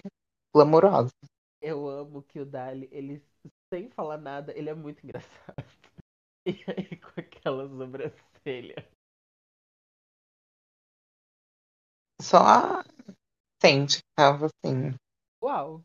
glamourosos. 0.54 1.12
Eu 1.60 1.88
amo 1.88 2.22
que 2.22 2.40
o 2.40 2.46
Dali, 2.46 2.88
ele, 2.90 3.22
sem 3.68 3.90
falar 3.90 4.16
nada, 4.16 4.56
ele 4.56 4.70
é 4.70 4.74
muito 4.74 5.04
engraçado. 5.04 5.56
E 6.48 6.64
aí, 6.68 6.96
com 7.00 7.20
aquela 7.20 7.68
sobrancelha. 7.68 8.88
Só 12.22 12.84
Sente 13.60 13.96
que 13.98 14.08
tava 14.14 14.46
assim, 14.46 14.94
Uau! 15.42 15.84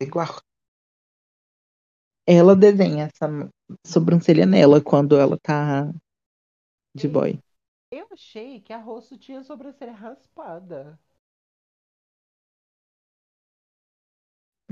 igual. 0.00 0.40
Ela 2.24 2.54
desenha 2.54 3.06
essa 3.06 3.50
sobrancelha 3.84 4.46
nela 4.46 4.80
quando 4.80 5.18
ela 5.18 5.36
tá 5.42 5.92
de 6.94 7.08
boy. 7.08 7.40
Eu 7.90 8.08
achei 8.12 8.60
que 8.62 8.72
a 8.72 8.78
Rosso 8.78 9.18
tinha 9.18 9.42
sobrancelha 9.44 9.92
raspada. 9.92 10.98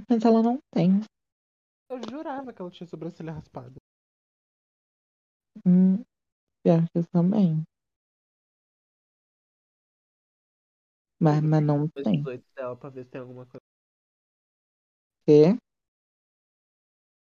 Mas 0.08 0.24
ela 0.24 0.42
não 0.42 0.58
tem. 0.74 1.00
Eu 1.90 1.98
jurava 2.08 2.52
que 2.52 2.62
ela 2.62 2.70
tinha 2.70 2.86
sobrancelha 2.86 3.32
raspada. 3.32 3.74
Hum, 5.66 6.02
pior 6.64 6.88
que 6.90 6.98
eu 7.00 7.06
também. 7.08 7.64
Mas, 11.20 11.42
mas 11.42 11.62
não 11.62 11.88
tem. 12.02 12.24
18 12.24 12.44
dela 12.54 12.76
pra 12.76 12.90
ver 12.90 13.04
se 13.04 13.10
tem 13.10 13.20
alguma 13.20 13.46
coisa. 13.46 13.60
Quê? 15.26 15.56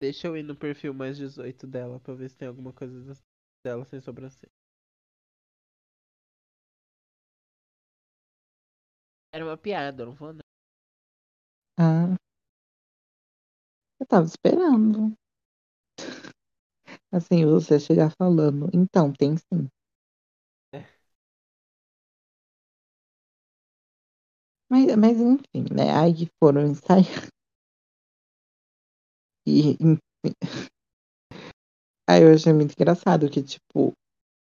Deixa 0.02 0.28
eu 0.28 0.36
ir 0.36 0.44
no 0.44 0.54
perfil 0.54 0.94
mais 0.94 1.15
18 1.15 1.65
dela 1.65 1.98
pra 1.98 2.13
ver 2.13 2.30
se 2.30 2.36
tem 2.38 2.48
alguma 2.48 2.74
coisa 2.74 3.17
dela 3.63 3.86
sem 3.86 4.02
sobrancelha. 4.02 4.52
Era 9.34 9.44
uma 9.46 9.58
piada, 9.58 10.06
não 10.06 10.13
vou 10.13 10.32
não. 10.34 10.41
Ah. 11.78 12.15
Eu 14.00 14.06
tava 14.06 14.26
esperando. 14.26 15.13
Assim, 17.12 17.46
você 17.46 17.80
chegar 17.80 18.12
falando. 18.17 18.70
Então, 18.74 19.12
tem 19.13 19.38
sim. 19.38 19.67
É. 20.74 20.86
Mas, 24.72 24.96
mas 24.96 25.20
enfim, 25.20 25.65
né? 25.72 25.91
Aí 25.96 26.28
foram 26.39 26.65
ensaiar. 26.65 27.06
E, 29.46 29.76
enfim. 29.82 30.00
Aí 32.10 32.24
eu 32.24 32.34
achei 32.34 32.54
muito 32.54 32.74
engraçado 32.74 33.30
que, 33.30 33.41
tipo, 33.41 33.94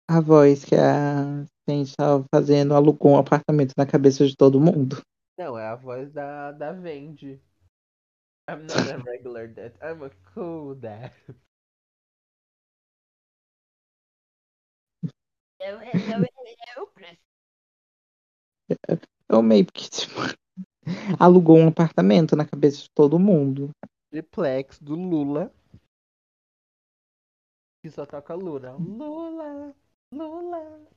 a 0.09 0.21
voz 0.21 0.65
que 0.65 0.75
a 0.75 1.45
gente 1.75 1.97
tava 1.97 2.25
fazendo 2.35 2.75
alugou 2.75 3.13
um 3.13 3.19
apartamento 3.19 3.73
na 3.77 3.87
cabeça 3.87 4.27
de 4.27 4.37
todo 4.37 4.61
mundo. 4.61 5.01
Não, 5.39 5.59
é 5.59 5.67
a 5.67 5.75
voz 5.75 6.13
da, 6.13 6.53
da 6.53 6.73
Vendi. 6.73 7.41
I'm 8.49 8.67
not 8.67 8.91
a 8.91 8.97
regular 8.99 9.49
dad, 9.49 9.75
I'm 9.81 10.05
a 10.05 10.11
cool 10.35 10.75
dad. 10.75 11.13
Eu, 15.61 15.77
eu, 15.83 16.25
eu, 16.77 16.87
preciso. 16.87 17.31
Eu 19.29 19.43
meio 19.43 19.67
que, 19.67 19.91
tipo, 19.91 20.15
alugou 21.19 21.59
um 21.59 21.69
apartamento 21.69 22.35
na 22.35 22.47
cabeça 22.47 22.83
de 22.83 22.91
todo 22.91 23.19
mundo. 23.19 23.71
Triplex 24.11 24.81
do 24.81 24.95
Lula. 24.95 25.53
Que 27.83 27.91
só 27.91 28.05
toca 28.07 28.35
Lula. 28.35 28.73
Lula, 28.73 29.75
Lula. 30.13 30.89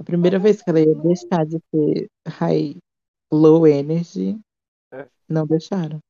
A 0.00 0.04
primeira 0.04 0.38
vez 0.38 0.62
que 0.62 0.70
ela 0.70 0.80
ia 0.80 0.94
deixar 0.94 1.44
de 1.44 1.58
ser 1.70 2.08
high, 2.26 2.78
low 3.30 3.66
energy, 3.66 4.40
É. 4.90 5.06
não 5.28 5.46
deixaram. 5.46 6.00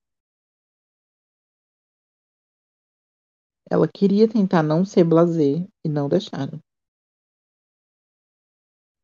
Ela 3.69 3.89
queria 3.89 4.29
tentar 4.29 4.63
não 4.63 4.85
ser 4.85 5.05
blasé 5.05 5.67
e 5.85 5.89
não 5.89 6.09
deixaram. 6.09 6.61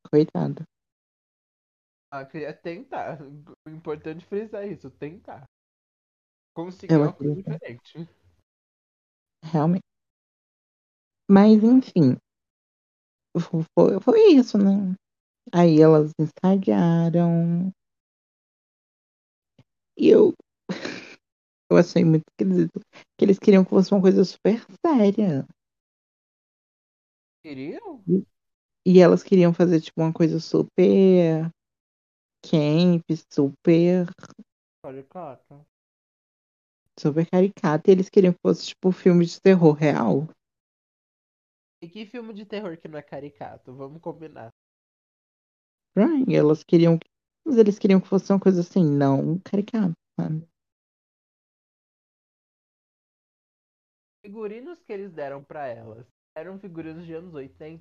Coitada. 0.09 0.64
Ah, 2.12 2.25
queria 2.25 2.55
tentar. 2.55 3.18
O 3.66 3.70
importante 3.70 4.25
é 4.25 4.29
frisar 4.29 4.66
isso, 4.66 4.88
tentar. 4.90 5.44
Conseguir 6.55 6.94
Ela 6.94 7.09
uma 7.09 7.12
coisa 7.12 7.35
diferente. 7.35 8.09
Realmente. 9.42 9.83
Mas, 11.29 11.62
enfim. 11.62 12.16
Foi, 13.38 14.01
foi 14.01 14.33
isso, 14.33 14.59
né? 14.59 14.94
Aí 15.53 15.81
elas 15.81 16.12
ensaiaram. 16.18 17.70
E 19.96 20.09
eu. 20.09 20.33
Eu 21.68 21.77
achei 21.77 22.05
muito 22.05 22.22
esquisito. 22.31 22.81
Que 23.18 23.25
eles 23.25 23.40
queriam 23.40 23.64
que 23.64 23.70
fosse 23.70 23.92
uma 23.92 24.01
coisa 24.01 24.25
super 24.25 24.64
séria. 24.85 25.44
Queriam? 27.42 28.05
E 28.87 29.01
elas 29.01 29.25
queriam 29.25 29.53
fazer, 29.53 29.81
tipo, 29.81 30.01
uma 30.01 30.12
coisa 30.12 30.38
super. 30.38 31.51
Camp, 32.44 33.03
super. 33.33 34.07
Caricata. 34.81 35.66
Super 36.99 37.29
caricata. 37.29 37.90
E 37.90 37.92
eles 37.92 38.09
queriam 38.09 38.33
que 38.33 38.38
fosse, 38.40 38.68
tipo, 38.68 38.92
filme 38.92 39.27
de 39.27 39.40
terror 39.40 39.72
real. 39.72 40.29
E 41.82 41.88
que 41.88 42.06
filme 42.06 42.32
de 42.34 42.44
terror 42.46 42.76
que 42.78 42.88
não 42.88 42.98
é 42.98 43.02
caricato? 43.02 43.74
Vamos 43.74 44.00
combinar. 44.00 44.50
E 46.28 46.34
elas 46.34 46.62
queriam. 46.62 46.98
Mas 47.46 47.56
eles 47.56 47.78
queriam 47.78 48.00
que 48.00 48.08
fosse 48.08 48.32
uma 48.32 48.40
coisa 48.40 48.60
assim, 48.60 48.84
não 48.84 49.38
caricata, 49.38 49.92
sabe? 50.20 50.46
Figurinos 54.24 54.82
que 54.82 54.92
eles 54.92 55.12
deram 55.12 55.42
pra 55.42 55.68
elas 55.68 56.06
eram 56.34 56.58
figurinos 56.58 57.06
de 57.06 57.14
anos 57.14 57.32
80. 57.32 57.80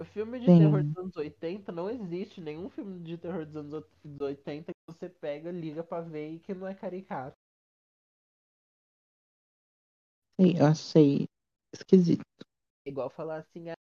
O 0.00 0.04
filme 0.04 0.40
de 0.40 0.46
Sim. 0.46 0.58
terror 0.58 0.82
dos 0.82 0.96
anos 0.96 1.16
80 1.16 1.70
não 1.72 1.88
existe 1.88 2.40
nenhum 2.40 2.68
filme 2.68 3.02
de 3.04 3.16
terror 3.16 3.46
dos 3.46 3.56
anos 3.56 3.84
80 4.20 4.72
que 4.72 4.92
você 4.92 5.08
pega, 5.08 5.50
liga 5.50 5.84
pra 5.84 6.00
ver 6.00 6.32
e 6.34 6.40
que 6.40 6.54
não 6.54 6.66
é 6.66 6.74
caricato. 6.74 7.36
Sim, 10.40 10.58
eu 10.58 10.66
achei 10.66 11.26
esquisito. 11.74 12.25
Igual 12.86 13.10
falar 13.10 13.36
assim, 13.40 13.68
ah, 13.68 13.74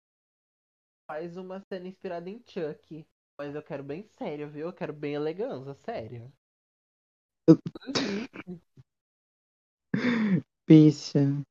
faz 1.07 1.37
uma 1.37 1.61
cena 1.61 1.87
inspirada 1.87 2.29
em 2.29 2.43
Chuck. 2.45 3.05
Mas 3.37 3.55
eu 3.55 3.63
quero 3.63 3.83
bem 3.83 4.03
sério, 4.03 4.49
viu? 4.49 4.67
Eu 4.67 4.73
quero 4.73 4.91
bem 4.91 5.13
elegância, 5.13 5.73
sério. 5.75 6.29
Bicha, 10.67 11.43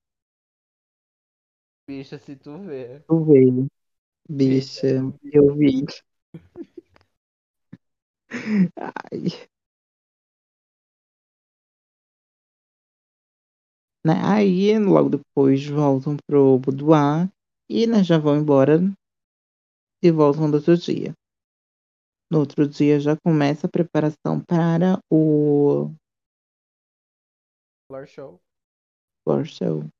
Bicha, 1.86 2.18
se 2.18 2.34
tu 2.36 2.58
vê. 2.58 3.04
eu 3.08 3.24
vi. 3.24 3.68
Bicha, 4.28 4.88
eu 5.32 5.54
vi. 5.54 5.84
Ai. 8.76 9.48
Né? 14.04 14.14
Aí, 14.24 14.78
logo 14.78 15.08
depois, 15.10 15.64
voltam 15.66 16.16
pro 16.26 16.58
boudoir 16.58 17.28
e 17.72 17.86
né, 17.86 18.04
já 18.04 18.18
vão 18.18 18.36
embora 18.36 18.80
e 20.02 20.10
voltam 20.10 20.48
no 20.48 20.56
outro 20.56 20.76
dia. 20.76 21.14
No 22.32 22.40
outro 22.40 22.66
dia 22.68 22.98
já 22.98 23.16
começa 23.16 23.66
a 23.66 23.70
preparação 23.70 24.40
para 24.40 24.98
o 25.10 25.90
Floor 27.86 28.06
show. 28.06 28.40
floor 29.24 29.44
show. 29.44 29.90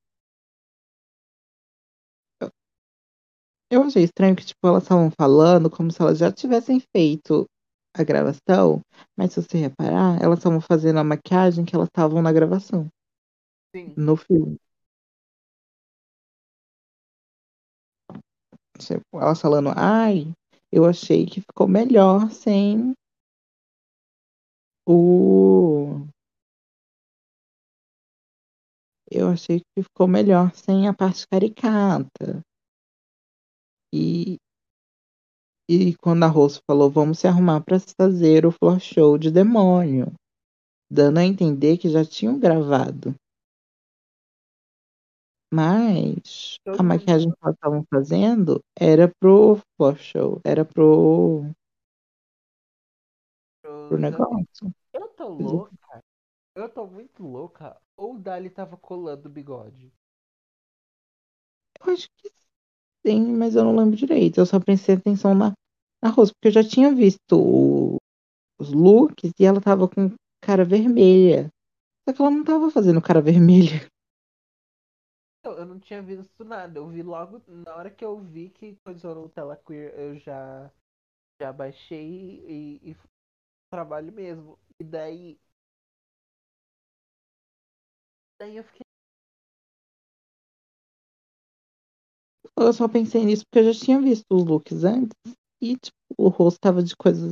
Eu 3.71 3.83
achei 3.83 4.05
estranho 4.05 4.37
que, 4.37 4.45
tipo, 4.45 4.67
elas 4.69 4.85
estavam 4.85 5.11
falando 5.19 5.69
como 5.71 5.91
se 5.91 6.01
elas 6.01 6.19
já 6.19 6.31
tivessem 6.31 6.81
feito 6.95 7.47
a 7.95 8.05
gravação, 8.05 8.81
mas 9.17 9.33
se 9.33 9.43
você 9.43 9.59
reparar, 9.59 10.23
elas 10.23 10.39
estavam 10.39 10.61
fazendo 10.61 10.99
a 11.01 11.05
maquiagem 11.05 11.65
que 11.65 11.75
elas 11.75 11.89
estavam 11.89 12.23
na 12.23 12.33
gravação, 12.33 12.89
Sim. 13.75 13.95
no 13.97 14.17
filme. 14.17 14.59
Elas 19.13 19.41
falando, 19.41 19.71
ai, 19.77 20.33
eu 20.73 20.85
achei 20.85 21.27
que 21.27 21.41
ficou 21.41 21.69
melhor 21.69 22.31
sem 22.31 22.95
o. 24.87 26.07
Eu 29.11 29.29
achei 29.29 29.61
que 29.61 29.83
ficou 29.83 30.09
melhor 30.09 30.55
sem 30.55 30.89
a 30.89 30.95
parte 30.95 31.27
caricata. 31.29 32.43
E, 33.95 34.39
e 35.69 35.95
quando 35.97 36.25
a 36.25 36.29
Rose 36.29 36.61
falou, 36.67 36.91
vamos 36.91 37.19
se 37.19 37.27
arrumar 37.27 37.61
para 37.61 37.79
fazer 37.79 38.47
o 38.47 38.51
floor 38.51 38.81
show 38.81 39.19
de 39.19 39.31
demônio, 39.31 40.13
dando 40.91 41.19
a 41.19 41.25
entender 41.25 41.77
que 41.77 41.91
já 41.91 42.05
tinham 42.05 42.39
gravado. 42.39 43.15
Mas 45.53 46.59
a 46.79 46.83
maquiagem 46.83 47.31
que 47.31 47.37
elas 47.43 47.55
estavam 47.55 47.85
fazendo 47.93 48.61
era 48.79 49.09
pro 49.21 49.61
floor 49.77 49.97
show, 49.99 50.41
era 50.45 50.65
pro, 50.65 51.45
pro 53.89 53.99
negócio. 53.99 54.73
Eu 54.95 55.09
tô 55.09 55.29
louca. 55.29 56.03
Eu 56.55 56.69
tô 56.69 56.87
muito 56.87 57.23
louca. 57.23 57.81
Ou 57.97 58.15
o 58.17 58.19
Dali 58.19 58.51
tava 58.51 58.77
colando 58.77 59.29
o 59.29 59.33
bigode. 59.33 59.93
Eu 61.81 61.93
acho 61.93 62.09
que 62.19 62.31
sim, 63.07 63.37
mas 63.37 63.55
eu 63.57 63.65
não 63.65 63.77
lembro 63.77 63.97
direito. 63.97 64.41
Eu 64.41 64.47
só 64.47 64.61
prestei 64.61 64.97
atenção 64.97 65.35
na, 65.35 65.53
na 66.03 66.11
Rose, 66.11 66.33
porque 66.35 66.49
eu 66.49 66.63
já 66.63 66.69
tinha 66.69 66.95
visto 66.95 67.33
o- 67.35 67.99
os 68.61 68.73
looks 68.73 69.33
e 69.41 69.45
ela 69.45 69.61
tava 69.61 69.89
com 69.89 70.13
cara 70.43 70.65
vermelha. 70.65 71.49
Só 72.09 72.15
que 72.15 72.23
ela 72.23 72.31
não 72.31 72.45
tava 72.45 72.71
fazendo 72.71 73.03
cara 73.03 73.23
vermelha. 73.23 73.89
Eu, 75.45 75.53
eu 75.59 75.67
não 75.67 75.79
tinha 75.81 76.03
visto 76.03 76.45
nada. 76.45 76.79
Eu 76.79 76.89
vi 76.89 77.03
logo 77.03 77.43
na 77.47 77.75
hora 77.77 77.91
que 77.91 78.05
eu 78.05 78.19
vi 78.21 78.51
que 78.51 78.77
coisou 78.85 79.15
no 79.15 79.29
Tela 79.29 79.57
Queer, 79.57 79.95
eu 79.99 80.19
já 80.19 80.71
já 81.41 81.53
baixei 81.53 82.45
e, 82.49 82.93
e 82.93 82.97
trabalho 83.71 84.13
mesmo. 84.13 84.59
E 84.81 84.85
daí 84.85 85.39
daí 88.39 88.57
eu 88.57 88.65
fiquei 88.65 88.83
Eu 92.59 92.73
só 92.73 92.89
pensei 92.89 93.25
nisso 93.25 93.45
porque 93.47 93.59
eu 93.67 93.73
já 93.73 93.81
tinha 93.85 94.01
visto 94.01 94.25
os 94.31 94.45
looks 94.45 94.85
antes. 94.85 95.17
E, 95.61 95.77
tipo, 95.77 95.97
o 96.19 96.29
rosto 96.29 96.59
tava 96.61 96.83
de 96.83 96.97
coisa 96.97 97.29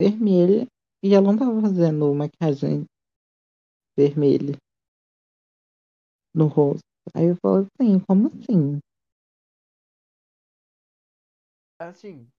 vermelha 0.00 0.66
e 1.04 1.14
ela 1.14 1.26
não 1.32 1.38
tava 1.38 1.60
fazendo 1.60 2.14
maquiagem 2.14 2.86
vermelha 3.96 4.56
no 6.34 6.46
rosto. 6.48 6.93
Aí 7.12 7.26
eu 7.26 7.36
falei 7.36 7.66
assim, 7.80 8.00
como 8.00 8.28
assim? 8.28 8.78
assim. 11.78 12.30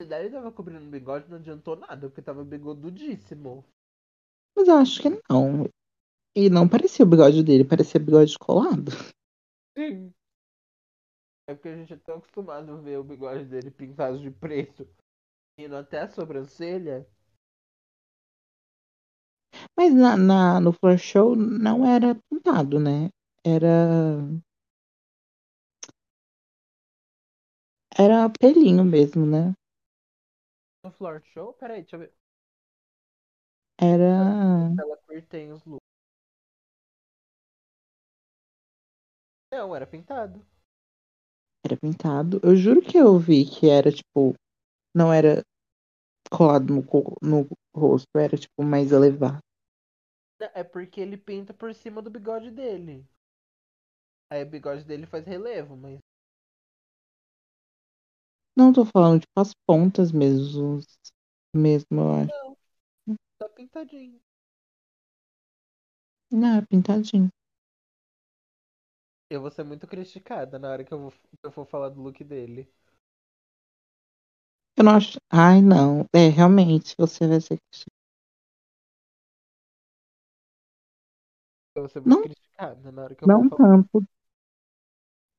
Se 0.00 0.08
Dali 0.08 0.30
tava 0.30 0.50
cobrindo 0.50 0.86
o 0.86 0.90
bigode, 0.90 1.28
não 1.28 1.36
adiantou 1.36 1.76
nada, 1.76 2.08
porque 2.08 2.22
tava 2.22 2.44
bigodudíssimo. 2.44 3.64
Mas 4.56 4.68
eu 4.68 4.76
acho 4.76 5.02
que 5.02 5.10
não. 5.28 5.68
E 6.34 6.48
não 6.48 6.68
parecia 6.68 7.04
o 7.04 7.08
bigode 7.08 7.42
dele, 7.42 7.64
parecia 7.64 8.00
bigode 8.00 8.38
colado. 8.38 8.92
Sim. 9.76 10.12
É 11.48 11.54
porque 11.54 11.68
a 11.68 11.76
gente 11.76 11.92
é 11.92 11.96
tão 11.96 12.16
acostumado 12.16 12.72
a 12.72 12.76
ver 12.76 12.98
o 12.98 13.04
bigode 13.04 13.44
dele 13.44 13.70
pintado 13.70 14.18
de 14.18 14.30
preto, 14.30 14.88
indo 15.58 15.76
até 15.76 16.00
a 16.00 16.08
sobrancelha. 16.08 17.06
Mas 19.76 19.92
na, 19.94 20.16
na- 20.16 20.60
no 20.60 20.72
floor 20.72 20.98
show 20.98 21.34
não 21.36 21.84
era 21.86 22.14
pintado, 22.30 22.78
né? 22.78 23.10
Era. 23.44 24.22
Era 27.96 28.28
pelinho 28.28 28.82
mesmo, 28.84 29.24
né? 29.24 29.54
No 30.84 30.90
floor 30.90 31.22
show? 31.32 31.54
Peraí, 31.54 31.80
deixa 31.80 31.96
eu 31.96 32.00
ver. 32.00 32.12
Era. 33.78 34.14
Ela 34.76 34.96
Queer 35.06 35.24
tem 35.28 35.52
os 35.52 35.64
looks. 35.64 35.78
Não, 39.52 39.76
era 39.76 39.86
pintado. 39.86 40.44
Era 41.64 41.74
pintado. 41.76 42.38
Eu 42.42 42.54
juro 42.54 42.82
que 42.82 42.98
eu 42.98 43.18
vi 43.18 43.44
que 43.46 43.68
era, 43.68 43.90
tipo. 43.90 44.34
Não 44.94 45.12
era 45.12 45.42
colado 46.30 46.74
no, 46.74 46.84
no 47.22 47.48
rosto, 47.74 48.08
era, 48.16 48.36
tipo, 48.38 48.62
mais 48.64 48.92
elevado. 48.92 49.40
É 50.54 50.64
porque 50.64 51.00
ele 51.00 51.16
pinta 51.16 51.54
por 51.54 51.74
cima 51.74 52.02
do 52.02 52.10
bigode 52.10 52.50
dele. 52.50 53.06
Aí 54.30 54.42
o 54.42 54.46
bigode 54.46 54.84
dele 54.84 55.06
faz 55.06 55.24
relevo, 55.26 55.76
mas. 55.76 55.98
Não 58.56 58.72
tô 58.72 58.84
falando, 58.84 59.20
tipo, 59.20 59.40
as 59.40 59.52
pontas 59.66 60.12
mesmo. 60.12 60.80
Mesmo, 61.54 62.00
eu 62.00 62.10
acho. 62.14 62.28
Não. 62.28 62.56
Tá 63.38 63.48
pintadinho. 63.48 64.20
Não, 66.32 66.58
é 66.58 66.62
pintadinho. 66.66 67.28
Eu 69.28 69.40
vou 69.40 69.50
ser 69.50 69.64
muito 69.64 69.86
criticada 69.86 70.58
na 70.58 70.70
hora 70.70 70.84
que 70.84 70.92
eu, 70.92 70.98
vou, 70.98 71.12
eu 71.42 71.50
for 71.52 71.64
falar 71.66 71.88
do 71.88 72.00
look 72.02 72.22
dele. 72.24 72.68
Eu 74.76 74.84
não 74.84 74.92
acho. 74.96 75.18
Ai, 75.30 75.60
não. 75.60 76.06
É, 76.14 76.28
realmente, 76.28 76.94
você 76.98 77.26
vai 77.26 77.40
ser. 77.40 77.58
Eu 81.80 81.84
vou 81.84 81.88
ser 81.88 82.00
muito 82.00 82.14
Não. 82.14 82.22
criticada 82.22 82.92
na 82.92 83.02
hora 83.02 83.14
que 83.14 83.24
eu 83.24 83.28
Não 83.28 83.48
tanto. 83.48 84.04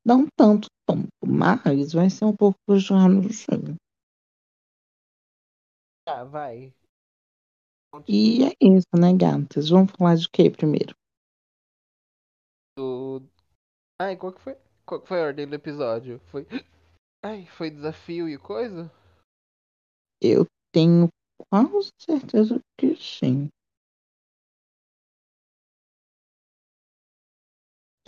Não 0.04 0.28
tanto 0.36 0.68
tonto, 0.88 1.08
mas 1.24 1.94
vai 1.94 2.10
ser 2.10 2.26
um 2.26 2.36
pouco 2.36 2.58
já 2.76 3.08
no 3.08 3.32
chão. 3.32 3.76
Tá, 6.04 6.24
vai. 6.24 6.74
E 8.08 8.46
é 8.46 8.54
isso, 8.60 8.88
né, 9.00 9.16
gatas? 9.16 9.70
Vamos 9.70 9.92
falar 9.92 10.16
de 10.16 10.28
quê 10.28 10.50
primeiro? 10.50 10.96
Do... 12.76 13.22
Ai, 14.02 14.18
qual 14.18 14.34
que 14.34 14.42
foi? 14.42 14.58
Qual 14.84 15.02
que 15.02 15.08
foi 15.08 15.22
a 15.22 15.26
ordem 15.26 15.48
do 15.48 15.54
episódio? 15.54 16.20
Foi. 16.32 16.48
Ai, 17.24 17.46
foi 17.46 17.70
desafio 17.70 18.28
e 18.28 18.40
coisa? 18.40 18.92
Eu 20.20 20.48
tenho 20.74 21.10
quase 21.52 21.92
certeza 22.00 22.60
que 22.80 22.96
sim. 22.96 23.50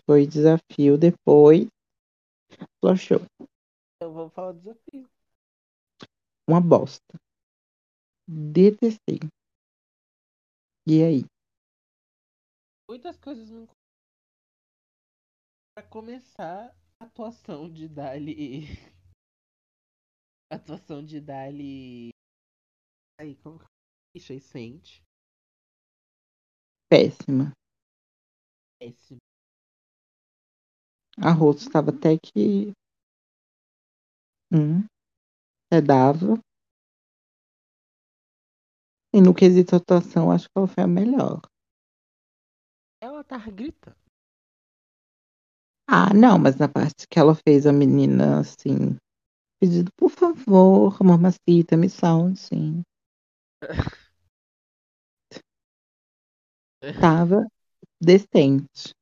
Foi 0.05 0.27
desafio 0.27 0.97
depois. 0.97 1.67
Floor 2.79 2.97
show. 2.97 3.19
Então 3.95 4.13
vamos 4.13 4.33
falar 4.33 4.51
do 4.51 4.59
desafio. 4.59 5.09
Uma 6.47 6.59
bosta. 6.59 7.17
Detestei. 8.27 9.19
E 10.85 11.01
aí? 11.01 11.25
Muitas 12.89 13.17
coisas 13.17 13.49
não. 13.49 13.65
Pra 15.73 15.87
começar, 15.87 16.75
a 16.99 17.05
atuação 17.05 17.71
de 17.71 17.87
Dali. 17.87 18.65
A 20.51 20.55
atuação 20.55 21.03
de 21.03 21.19
Dali. 21.19 22.11
Aí, 23.19 23.35
como 23.37 23.57
que 23.57 23.65
Ixi, 24.15 24.39
sente? 24.39 25.03
Péssima. 26.87 27.51
Péssimo. 28.77 29.19
A 31.17 31.31
Rose 31.31 31.59
estava 31.67 31.91
até 31.91 32.17
que. 32.17 32.73
Hum. 34.51 34.85
É 35.71 35.81
dava. 35.81 36.39
E 39.15 39.21
no 39.21 39.33
quesito 39.33 39.75
atuação, 39.75 40.31
acho 40.31 40.45
que 40.45 40.57
ela 40.57 40.67
foi 40.67 40.83
a 40.83 40.87
melhor. 40.87 41.41
Ela 42.99 43.23
tá 43.23 43.37
gritando. 43.37 43.95
Ah, 45.87 46.13
não, 46.13 46.39
mas 46.39 46.55
na 46.57 46.67
parte 46.67 47.07
que 47.07 47.19
ela 47.19 47.35
fez 47.35 47.65
a 47.67 47.73
menina 47.73 48.39
assim. 48.39 48.97
Pedido, 49.59 49.91
por 49.97 50.09
favor, 50.09 50.97
mamacita, 51.03 51.77
me 51.77 51.89
salve, 51.89 52.35
sim. 52.37 52.83
Tava 57.01 57.45
decente. 58.01 58.93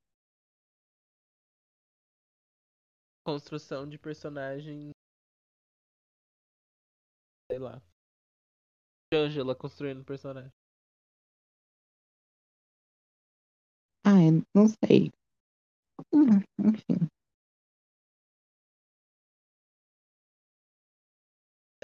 Construção 3.24 3.88
de 3.88 4.00
personagem. 4.00 4.92
Sei 7.50 7.60
lá. 7.60 7.82
Angela 9.14 9.56
construindo 9.56 10.04
personagem. 10.04 10.52
Ah, 14.06 14.22
eu 14.22 14.42
não 14.56 14.68
sei. 14.68 15.12
Hum, 16.14 16.42
Enfim. 16.60 17.08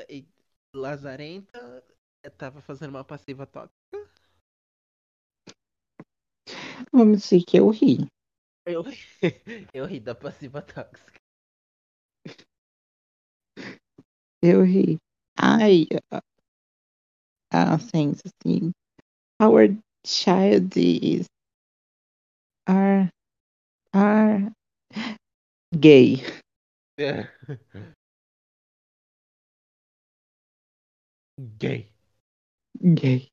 E 0.09 0.25
Lazarenta 0.73 1.83
eh, 2.23 2.29
tava 2.29 2.61
fazendo 2.61 2.91
uma 2.91 3.03
passiva 3.03 3.45
tóxica. 3.45 3.75
Vamos 6.91 7.21
dizer 7.21 7.43
que 7.43 7.57
eu 7.57 7.69
ri. 7.69 8.07
Eu, 8.65 8.83
eu 9.73 9.85
ri 9.85 9.99
da 9.99 10.15
passiva 10.15 10.61
tóxica. 10.61 11.19
Eu 14.41 14.63
ri. 14.63 14.97
Ai, 15.37 15.85
a- 17.51 17.77
sense 17.79 18.23
assim. 18.25 18.71
Our 19.41 19.77
child 20.05 20.77
is 20.77 21.27
are 22.67 23.09
are 23.93 24.51
gay. 25.79 26.23
Gay. 31.57 31.91
Gay. 32.95 33.29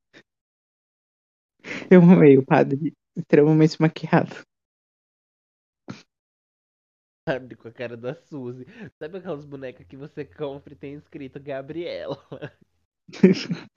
Eu 1.90 2.02
amei 2.02 2.36
o 2.38 2.44
padre 2.44 2.92
extremamente 3.16 3.80
maquiado. 3.80 4.34
Sabe, 7.28 7.56
com 7.56 7.68
a 7.68 7.72
cara 7.72 7.96
da 7.96 8.14
Suzy. 8.14 8.66
Sabe 8.98 9.18
aquelas 9.18 9.44
bonecas 9.44 9.86
que 9.86 9.96
você 9.96 10.24
compra 10.24 10.72
e 10.74 10.76
tem 10.76 10.94
escrito 10.94 11.40
Gabriela? 11.40 12.18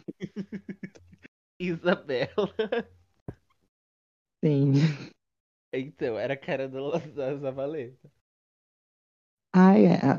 Isabela. 1.59 2.49
Sim. 4.43 4.73
Então, 5.71 6.17
era 6.19 6.33
a 6.33 6.37
cara 6.37 6.67
da, 6.67 6.79
da 7.15 7.35
Zavaleta. 7.37 8.11
Ai, 9.53 9.85
é, 9.85 9.95
a, 10.05 10.13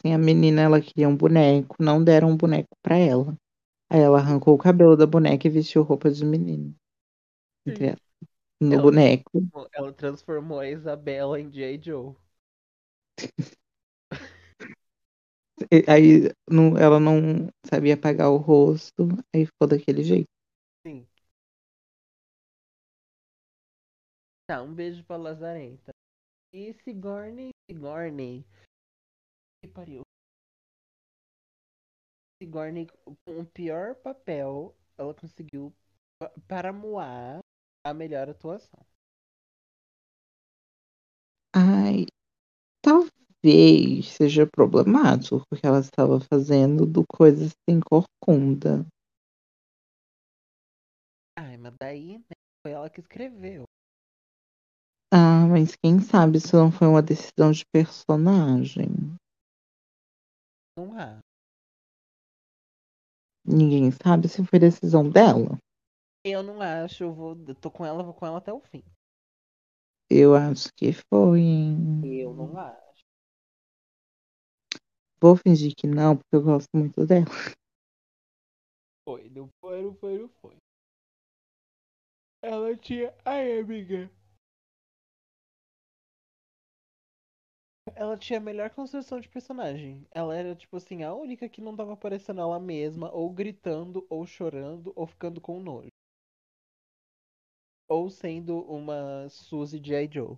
assim, 0.00 0.14
a 0.14 0.18
menina 0.18 0.62
ela 0.62 0.80
queria 0.80 1.08
um 1.08 1.16
boneco, 1.16 1.76
não 1.80 2.02
deram 2.04 2.30
um 2.30 2.36
boneco 2.36 2.68
pra 2.82 2.96
ela. 2.96 3.36
Aí 3.90 4.00
ela 4.00 4.18
arrancou 4.18 4.54
o 4.54 4.58
cabelo 4.58 4.96
da 4.96 5.06
boneca 5.06 5.46
e 5.46 5.50
vestiu 5.50 5.82
roupa 5.82 6.10
de 6.10 6.24
menino. 6.24 6.74
Ela- 7.66 7.96
No 8.60 8.76
Ela- 8.76 8.82
boneco. 8.82 9.30
Ela 9.72 9.92
transformou 9.92 10.60
a 10.60 10.68
Isabela 10.68 11.40
em 11.40 11.50
J. 11.50 11.80
Joe. 11.82 12.14
Aí 15.88 16.30
não, 16.50 16.76
ela 16.76 16.98
não 16.98 17.48
sabia 17.66 17.94
apagar 17.94 18.30
o 18.30 18.36
rosto, 18.36 19.08
aí 19.34 19.46
ficou 19.46 19.68
daquele 19.68 20.02
jeito. 20.02 20.28
Sim. 20.86 21.06
Tá, 24.46 24.62
um 24.62 24.74
beijo 24.74 25.02
pra 25.04 25.16
Lazarenta. 25.16 25.92
E 26.52 26.72
Sigourney, 26.84 27.50
Sigourney. 27.70 28.44
Que 29.62 29.68
pariu. 29.68 30.02
Sigourney, 32.42 32.86
com 33.04 33.40
o 33.40 33.46
pior 33.46 33.94
papel, 33.96 34.74
ela 34.98 35.14
conseguiu, 35.14 35.72
pa- 36.18 36.32
para 36.46 36.72
Moá, 36.72 37.38
a 37.84 37.94
melhor 37.94 38.28
atuação. 38.28 38.84
Ai, 41.52 42.06
talvez 43.44 44.08
seja 44.08 44.46
problemático, 44.46 45.44
porque 45.48 45.66
ela 45.66 45.80
estava 45.80 46.18
fazendo 46.18 46.86
do 46.86 47.04
coisas 47.06 47.52
sem 47.68 47.78
corcunda. 47.78 48.86
Ai, 51.38 51.58
mas 51.58 51.74
daí, 51.78 52.18
né, 52.18 52.36
foi 52.62 52.72
ela 52.72 52.88
que 52.88 53.00
escreveu. 53.00 53.64
Ah, 55.12 55.46
mas 55.46 55.76
quem 55.76 56.00
sabe 56.00 56.38
isso 56.38 56.56
não 56.56 56.72
foi 56.72 56.88
uma 56.88 57.02
decisão 57.02 57.52
de 57.52 57.64
personagem. 57.72 58.88
Não 60.76 60.98
há. 60.98 61.18
Ninguém 63.46 63.90
sabe 63.90 64.26
se 64.26 64.44
foi 64.44 64.58
decisão 64.58 65.08
dela. 65.08 65.58
Eu 66.24 66.42
não 66.42 66.62
acho, 66.62 67.04
eu 67.04 67.12
vou. 67.12 67.36
Eu 67.46 67.54
tô 67.54 67.70
com 67.70 67.84
ela, 67.84 68.02
vou 68.02 68.14
com 68.14 68.26
ela 68.26 68.38
até 68.38 68.50
o 68.50 68.60
fim. 68.60 68.82
Eu 70.10 70.34
acho 70.34 70.70
que 70.74 70.92
foi, 70.92 71.40
hein? 71.40 72.00
Eu 72.04 72.34
não 72.34 72.56
acho. 72.58 72.83
Vou 75.20 75.36
fingir 75.36 75.74
que 75.76 75.86
não, 75.86 76.16
porque 76.16 76.36
eu 76.36 76.42
gosto 76.42 76.68
muito 76.74 77.04
dela. 77.06 77.26
Foi, 79.02 79.30
não 79.30 79.48
foi, 79.62 79.80
não 79.82 79.94
foi, 79.94 80.18
não 80.18 80.28
foi. 80.28 80.56
Ela 82.42 82.76
tinha. 82.76 83.12
Ai, 83.24 83.58
amiga. 83.58 84.08
Ela 87.96 88.16
tinha 88.16 88.38
a 88.38 88.42
melhor 88.42 88.70
construção 88.70 89.18
de 89.18 89.28
personagem. 89.28 90.06
Ela 90.12 90.36
era, 90.36 90.54
tipo 90.54 90.76
assim, 90.76 91.02
a 91.02 91.12
única 91.12 91.48
que 91.48 91.60
não 91.60 91.74
tava 91.74 91.94
aparecendo 91.94 92.40
ela 92.40 92.60
mesma, 92.60 93.10
ou 93.10 93.28
gritando, 93.30 94.06
ou 94.08 94.24
chorando, 94.24 94.92
ou 94.94 95.08
ficando 95.08 95.40
com 95.40 95.58
nojo. 95.58 95.88
Ou 97.88 98.10
sendo 98.10 98.60
uma 98.70 99.26
Suzy 99.30 99.80
J. 99.80 100.06
Joe. 100.12 100.36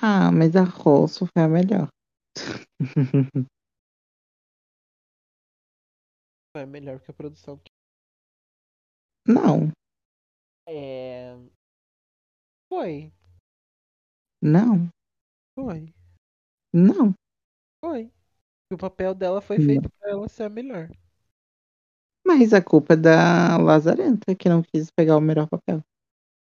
Ah, 0.00 0.30
mas 0.32 0.56
a 0.56 0.62
Rosso 0.62 1.26
foi 1.34 1.42
a 1.42 1.48
melhor. 1.48 1.88
Foi 6.52 6.66
melhor 6.66 7.00
que 7.00 7.10
a 7.10 7.14
produção. 7.14 7.60
Não, 9.26 9.70
É. 10.68 11.36
Foi, 12.68 13.12
não, 14.42 14.88
foi, 15.54 15.92
não. 16.72 17.14
foi. 17.80 18.12
O 18.72 18.76
papel 18.76 19.14
dela 19.14 19.40
foi 19.40 19.58
Não. 19.58 19.66
feito 19.66 19.90
pra 19.98 20.10
ela 20.10 20.28
ser 20.28 20.44
a 20.44 20.48
melhor. 20.48 20.90
Mas 22.26 22.52
a 22.52 22.60
culpa 22.62 22.94
é 22.94 22.96
da 22.96 23.56
Lazarenta, 23.56 24.34
que 24.34 24.48
não 24.48 24.62
quis 24.62 24.90
pegar 24.90 25.16
o 25.16 25.20
melhor 25.20 25.48
papel. 25.48 25.82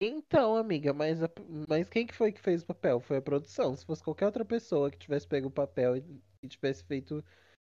Então, 0.02 0.54
amiga, 0.56 0.92
mas, 0.92 1.22
a- 1.22 1.30
mas 1.68 1.88
quem 1.88 2.06
que 2.06 2.14
foi 2.14 2.30
que 2.32 2.40
fez 2.40 2.62
o 2.62 2.66
papel? 2.66 3.00
Foi 3.00 3.16
a 3.18 3.22
produção. 3.22 3.74
Se 3.76 3.86
fosse 3.86 4.02
qualquer 4.02 4.26
outra 4.26 4.44
pessoa 4.44 4.90
que 4.90 4.98
tivesse 4.98 5.26
pego 5.26 5.48
o 5.48 5.50
papel 5.50 5.96
e, 5.96 6.04
e 6.42 6.48
tivesse 6.48 6.84
feito 6.84 7.24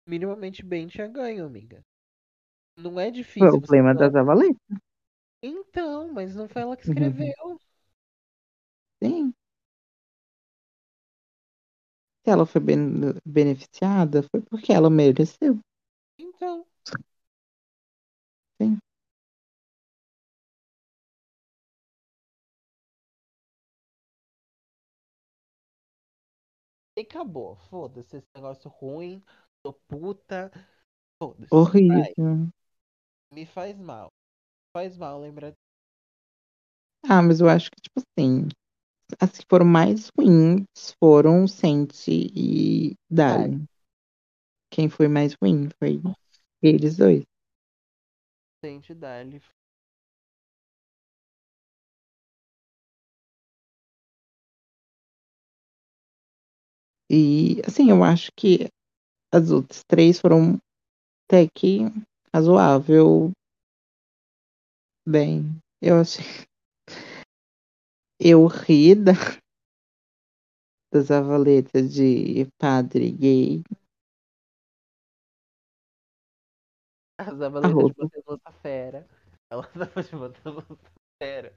minimamente 0.06 0.64
bem, 0.64 0.88
tinha 0.88 1.08
ganho, 1.08 1.46
amiga. 1.46 1.84
Não 2.76 2.98
é 3.00 3.10
difícil 3.10 3.60
você 3.60 3.80
Problema 3.80 3.92
falar. 3.92 4.10
das 4.10 4.14
avaletas. 4.14 4.78
Então, 5.42 6.06
mas 6.12 6.34
não 6.36 6.48
foi 6.48 6.62
ela 6.62 6.76
que 6.76 6.84
Uhum. 6.84 6.84
escreveu. 6.84 7.60
Sim. 9.02 9.34
Se 12.24 12.30
ela 12.30 12.46
foi 12.46 12.60
ben- 12.60 13.12
beneficiada, 13.26 14.22
foi 14.30 14.40
porque 14.40 14.72
ela 14.72 14.88
mereceu. 14.88 15.58
Então. 16.16 16.64
Sim. 18.60 18.78
E 26.98 27.02
acabou. 27.02 27.54
Foda-se 27.70 28.16
esse 28.16 28.26
negócio 28.34 28.68
ruim. 28.68 29.22
Tô 29.62 29.72
puta. 29.72 30.50
Foda-se. 31.22 31.54
Horrível. 31.58 31.88
Vai, 31.88 32.16
me 33.32 33.46
faz 33.46 33.78
mal. 33.78 34.12
Faz 34.74 34.96
mal 34.98 35.20
lembrar. 35.20 35.54
Ah, 37.04 37.22
mas 37.22 37.40
eu 37.40 37.48
acho 37.48 37.70
que, 37.70 37.80
tipo 37.80 38.00
assim, 38.00 38.48
as 39.20 39.32
que 39.38 39.46
foram 39.50 39.66
mais 39.66 40.10
ruins 40.18 40.64
foram 41.00 41.46
Sente 41.48 42.10
e 42.34 42.94
Dali. 43.10 43.66
Quem 44.70 44.88
foi 44.88 45.08
mais 45.08 45.34
ruim 45.34 45.68
foi 45.78 46.00
eles 46.62 46.96
dois. 46.96 47.22
Sente 48.62 48.94
Dali. 48.94 49.42
E, 57.10 57.62
assim, 57.66 57.90
eu 57.90 58.04
acho 58.04 58.30
que 58.36 58.68
as 59.32 59.50
outras 59.50 59.82
três 59.84 60.20
foram 60.20 60.58
até 61.26 61.46
que 61.48 61.80
razoável. 62.34 63.30
Bem, 65.06 65.58
eu 65.80 66.00
achei. 66.00 66.24
Eu 68.20 68.46
ri 68.46 68.96
da- 68.96 69.12
das 70.92 71.10
avaletas 71.10 71.94
de 71.94 72.46
padre 72.58 73.12
gay. 73.12 73.62
As 77.16 77.40
avaletas 77.40 78.10
de 78.10 78.22
moça 78.26 78.52
fera. 78.60 79.06
Ela 79.50 79.66
tava 79.66 80.02
de 80.02 80.16
moça 80.16 80.78
fera. 81.22 81.54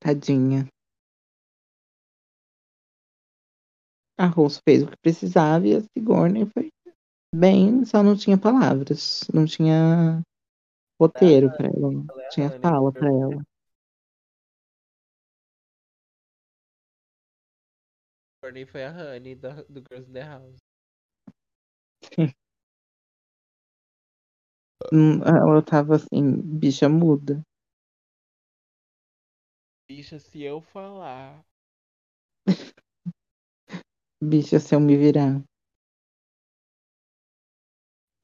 Tadinha. 0.00 0.68
A 4.18 4.26
Rose 4.26 4.60
fez 4.66 4.82
o 4.82 4.86
que 4.86 4.96
precisava 5.02 5.66
e 5.66 5.74
a 5.76 5.80
Sigourney 5.80 6.46
foi 6.46 6.70
bem, 7.34 7.84
só 7.84 8.02
não 8.02 8.16
tinha 8.16 8.38
palavras. 8.38 9.24
Não 9.32 9.44
tinha 9.44 10.22
roteiro 11.00 11.50
pra 11.50 11.66
ela. 11.66 11.90
Não 11.90 12.20
é 12.20 12.28
tinha 12.28 12.50
fala 12.60 12.92
pra 12.92 13.08
ela. 13.08 13.42
Courtney 18.40 18.66
foi 18.66 18.84
a 18.84 18.90
Honey 18.92 19.34
da, 19.34 19.62
do 19.68 19.82
Girls 19.82 20.08
in 20.08 20.12
the 20.12 20.22
House. 20.22 20.58
Hum, 24.92 25.20
Ela 25.24 25.62
tava 25.62 25.96
assim, 25.96 26.40
bicha 26.42 26.88
muda. 26.88 27.42
Bicha, 29.88 30.18
se 30.18 30.42
eu 30.42 30.60
falar. 30.60 31.44
Bicha, 34.26 34.58
se 34.58 34.74
eu 34.74 34.80
me 34.80 34.96
virar. 34.96 35.44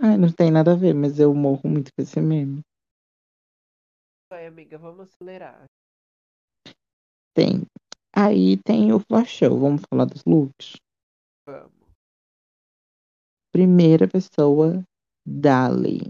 Ai, 0.01 0.17
não 0.17 0.33
tem 0.33 0.51
nada 0.51 0.73
a 0.73 0.75
ver, 0.77 0.95
mas 0.95 1.19
eu 1.19 1.35
morro 1.35 1.69
muito 1.69 1.91
com 1.93 2.01
esse 2.01 2.19
meme. 2.21 2.63
Vai, 4.31 4.47
amiga, 4.47 4.79
vamos 4.79 5.01
acelerar. 5.01 5.67
Tem. 7.35 7.67
Aí 8.17 8.57
tem 8.65 8.95
o 8.95 9.01
flash 9.01 9.29
show. 9.29 9.61
Vamos 9.61 9.83
falar 9.91 10.07
dos 10.07 10.25
looks. 10.25 10.77
Vamos. 11.47 11.93
Primeira 13.53 14.09
pessoa, 14.09 14.83
Dali. 15.27 16.01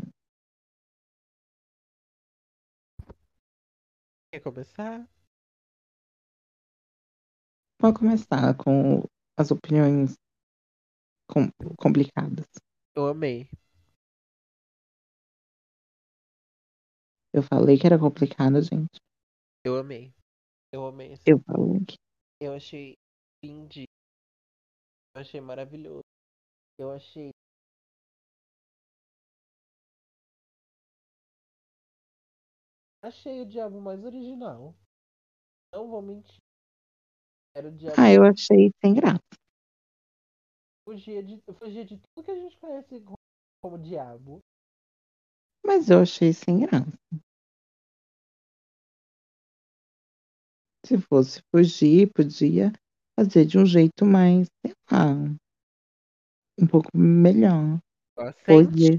Quer 4.33 4.41
começar? 4.41 5.09
Pode 7.81 7.99
começar 7.99 8.55
com 8.57 9.03
as 9.41 9.51
opiniões 9.51 10.15
com- 11.29 11.51
complicadas. 11.79 12.47
Eu 12.95 13.07
amei. 13.09 13.49
Eu 17.33 17.43
falei 17.43 17.79
que 17.79 17.87
era 17.87 17.99
complicado, 17.99 18.61
gente. 18.61 18.99
Eu 19.65 19.77
amei. 19.79 20.13
Eu 20.73 20.87
amei. 20.87 21.13
esse- 21.13 21.23
Eu 21.31 21.39
falei 21.41 21.85
que. 21.87 21.97
Eu 22.41 22.55
achei. 22.55 22.95
Eu 25.15 25.21
achei 25.21 25.41
maravilhoso. 25.41 26.03
Eu 26.79 26.91
achei. 26.93 27.31
Achei 33.03 33.41
o 33.41 33.47
diabo 33.47 33.81
mais 33.81 34.05
original. 34.05 34.75
Não 35.73 35.89
vou 35.89 36.03
mentir. 36.03 36.39
Era 37.55 37.69
o 37.69 37.73
diabo 37.73 37.97
Ah, 37.99 38.13
eu 38.13 38.23
achei 38.23 38.71
sem 38.81 38.95
graça. 38.95 39.21
fugia 40.85 41.23
de, 41.23 41.41
fugia 41.59 41.85
de 41.85 41.97
tudo 41.97 42.25
que 42.25 42.31
a 42.31 42.35
gente 42.35 42.59
conhece 42.59 43.01
como, 43.01 43.19
como 43.63 43.79
diabo. 43.79 44.41
Mas 45.65 45.89
eu 45.91 46.01
achei 46.01 46.33
sem 46.33 46.61
graça. 46.61 46.99
Se 50.87 50.99
fosse 50.99 51.41
fugir, 51.55 52.11
podia 52.13 52.73
fazer 53.19 53.45
de 53.45 53.59
um 53.59 53.67
jeito 53.67 54.05
mais, 54.05 54.49
sei 54.65 54.75
lá, 54.91 55.13
um 56.59 56.67
pouco 56.67 56.89
melhor. 56.97 57.79
É. 58.19 58.99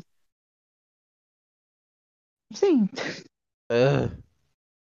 Sim. 2.53 2.87
Ah, 3.69 4.09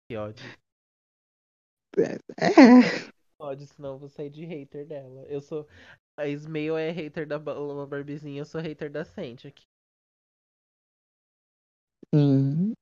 que 0.08 0.15
ódio. 0.15 0.45
É. 1.97 3.12
ódio, 3.43 3.67
senão 3.67 3.93
eu 3.93 3.99
vou 3.99 4.10
sair 4.10 4.29
de 4.29 4.45
hater 4.45 4.86
dela. 4.88 5.25
Eu 5.27 5.41
sou. 5.41 5.67
A 6.17 6.27
Ismael 6.27 6.77
é 6.77 6.91
hater 6.91 7.27
da 7.27 7.39
Ba- 7.39 7.56
Barbizinha, 7.88 8.41
eu 8.41 8.45
sou 8.45 8.62
hater 8.62 8.91
da 8.91 9.03
Sente 9.03 9.47
aqui. 9.47 9.63
Sim. 12.13 12.73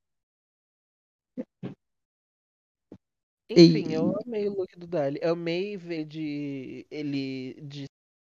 Enfim, 3.50 3.90
E- 3.90 3.94
eu 3.94 4.16
amei 4.24 4.48
o 4.48 4.54
look 4.54 4.78
do 4.78 4.86
Dali. 4.86 5.20
Amei 5.22 5.76
ver 5.76 6.04
de 6.04 6.86
ele 6.90 7.54
de, 7.62 7.84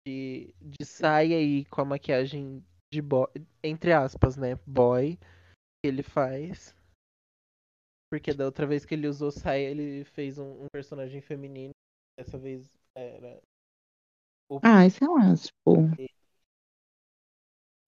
de, 0.07 0.53
de 0.61 0.85
saia 0.85 1.41
e 1.41 1.65
com 1.65 1.81
a 1.81 1.85
maquiagem 1.85 2.63
de 2.91 3.01
boy, 3.01 3.27
entre 3.63 3.91
aspas, 3.91 4.37
né? 4.37 4.55
Boy 4.65 5.17
que 5.17 5.87
ele 5.87 6.03
faz. 6.03 6.75
Porque 8.11 8.33
da 8.33 8.45
outra 8.45 8.65
vez 8.67 8.85
que 8.85 8.93
ele 8.93 9.07
usou 9.07 9.31
saia, 9.31 9.69
ele 9.69 10.03
fez 10.05 10.37
um, 10.37 10.63
um 10.63 10.67
personagem 10.71 11.21
feminino. 11.21 11.73
Dessa 12.17 12.37
vez 12.39 12.69
era. 12.95 13.41
O 14.49 14.61
Ai, 14.61 14.89
sei 14.89 15.07
lá, 15.07 15.35
tipo, 15.35 15.89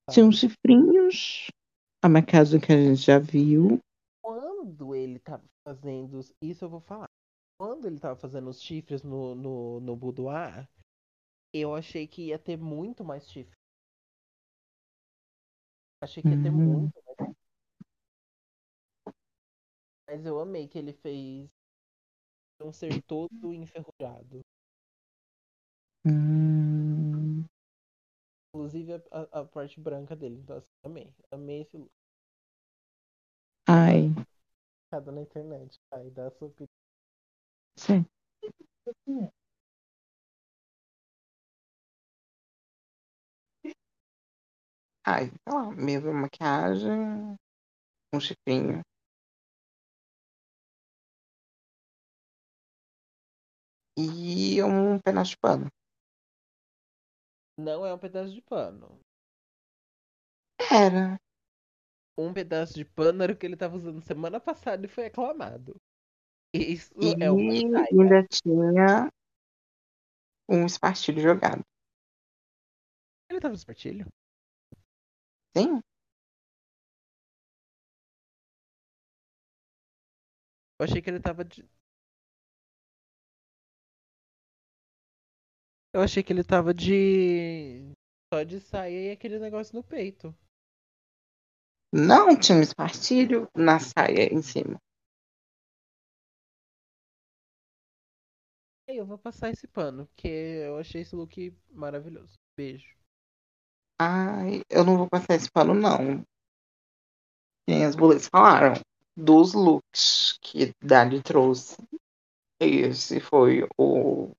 tinha 0.10 0.26
uns 0.26 0.40
chifrinhos, 0.40 1.48
a 2.04 2.10
maquiagem 2.10 2.60
que 2.60 2.72
a 2.74 2.78
gente 2.78 3.02
já 3.02 3.20
viu. 3.20 3.80
quando 4.22 4.94
ele 4.96 5.20
tava 5.20 5.44
fazendo. 5.64 6.20
Isso 6.42 6.66
eu 6.66 6.70
vou 6.70 6.82
falar. 6.82 7.10
Quando 7.60 7.88
ele 7.88 8.00
tava 8.00 8.16
fazendo 8.18 8.50
os 8.50 8.62
chifres 8.62 9.04
no, 9.04 9.34
no, 9.36 9.80
no 9.80 9.96
boudoir, 9.96 10.68
eu 11.54 11.76
achei 11.76 12.08
que 12.08 12.28
ia 12.28 12.40
ter 12.40 12.58
muito 12.58 13.04
mais 13.04 13.30
chifre. 13.30 13.58
Achei 16.02 16.24
que 16.24 16.34
ia 16.34 16.38
ter 16.38 16.52
Uhum. 16.52 16.52
muito 16.52 17.02
mais. 17.06 17.18
Mas 20.08 20.26
eu 20.26 20.40
amei 20.40 20.68
que 20.68 20.78
ele 20.80 20.94
fez 20.94 21.48
um 22.62 22.72
ser 22.74 23.02
todo 23.04 23.54
enferrujado. 23.54 24.42
Hum, 26.06 27.46
Inclusive 28.56 28.92
a, 28.94 29.02
a- 29.12 29.40
a 29.42 29.46
parte 29.46 29.80
branca 29.80 30.16
dele. 30.16 30.40
Então, 30.40 30.58
assim, 30.58 30.72
amei. 30.84 31.14
Amei 31.30 31.62
esse 31.62 31.78
look. 31.78 31.92
ai, 33.68 34.14
Cada 34.90 35.12
na 35.12 35.22
internet. 35.22 35.80
Aí 35.92 36.10
dá 36.10 36.26
a 36.28 36.32
sua 36.32 36.48
opinião. 36.48 36.68
sim. 37.78 38.06
Ai, 45.04 45.30
sei 45.30 45.54
lá, 45.54 45.72
mesma 45.72 46.14
maquiagem, 46.14 47.38
um 48.14 48.20
chifrinho. 48.20 48.82
E 53.98 54.62
um 54.64 55.00
pedaço 55.00 55.32
de 55.32 55.38
pano. 55.38 55.68
Não 57.58 57.86
é 57.86 57.94
um 57.94 57.98
pedaço 57.98 58.34
de 58.34 58.42
pano. 58.42 59.00
Era. 60.60 61.18
Um 62.18 62.34
pedaço 62.34 62.74
de 62.74 62.86
pano 62.86 63.24
era 63.24 63.34
o 63.34 63.38
que 63.38 63.46
ele 63.46 63.58
tava 63.58 63.76
usando 63.76 64.02
semana 64.02 64.40
passada 64.40 64.86
e 64.86 64.90
foi 64.90 65.06
aclamado. 65.06 65.76
Isso 66.54 66.94
E 67.02 67.22
é 67.22 67.30
uma 67.30 67.54
saia. 67.54 67.88
ainda 67.92 68.28
tinha 68.28 69.10
um 70.50 70.66
espartilho 70.66 71.22
jogado. 71.22 71.62
Ele 73.30 73.40
tava 73.40 73.52
no 73.54 73.58
espartilho? 73.58 74.08
Sim? 75.56 75.82
Eu 80.80 80.84
achei 80.86 81.02
que 81.02 81.10
ele 81.10 81.20
tava 81.20 81.44
de. 81.44 81.68
Eu 85.96 86.02
achei 86.02 86.22
que 86.22 86.34
ele 86.34 86.44
tava 86.44 86.74
de. 86.74 87.94
Só 88.28 88.44
de 88.44 88.60
saia 88.60 89.08
e 89.08 89.12
aquele 89.12 89.40
negócio 89.40 89.74
no 89.74 89.82
peito. 89.82 90.36
Não 91.90 92.38
tinha 92.38 92.58
um 92.58 92.62
espartilho 92.62 93.50
na 93.56 93.80
saia 93.80 94.28
em 94.30 94.42
cima. 94.42 94.78
Eu 98.90 99.06
vou 99.06 99.18
passar 99.18 99.52
esse 99.52 99.70
pano, 99.70 100.06
porque 100.08 100.28
eu 100.28 100.78
achei 100.78 101.00
esse 101.00 101.16
look 101.16 101.58
maravilhoso. 101.72 102.34
Beijo. 102.58 102.94
Ai, 103.98 104.64
eu 104.70 104.84
não 104.84 104.98
vou 104.98 105.10
passar 105.10 105.36
esse 105.36 105.50
pano, 105.50 105.74
não. 105.74 106.26
E 107.70 107.84
as 107.86 107.96
boletas 107.96 108.28
falaram 108.28 108.74
dos 109.16 109.54
looks 109.54 110.38
que 110.42 110.74
Dali 110.84 111.24
trouxe. 111.24 111.78
Esse 112.60 113.22
foi 113.22 113.66
o 113.78 114.36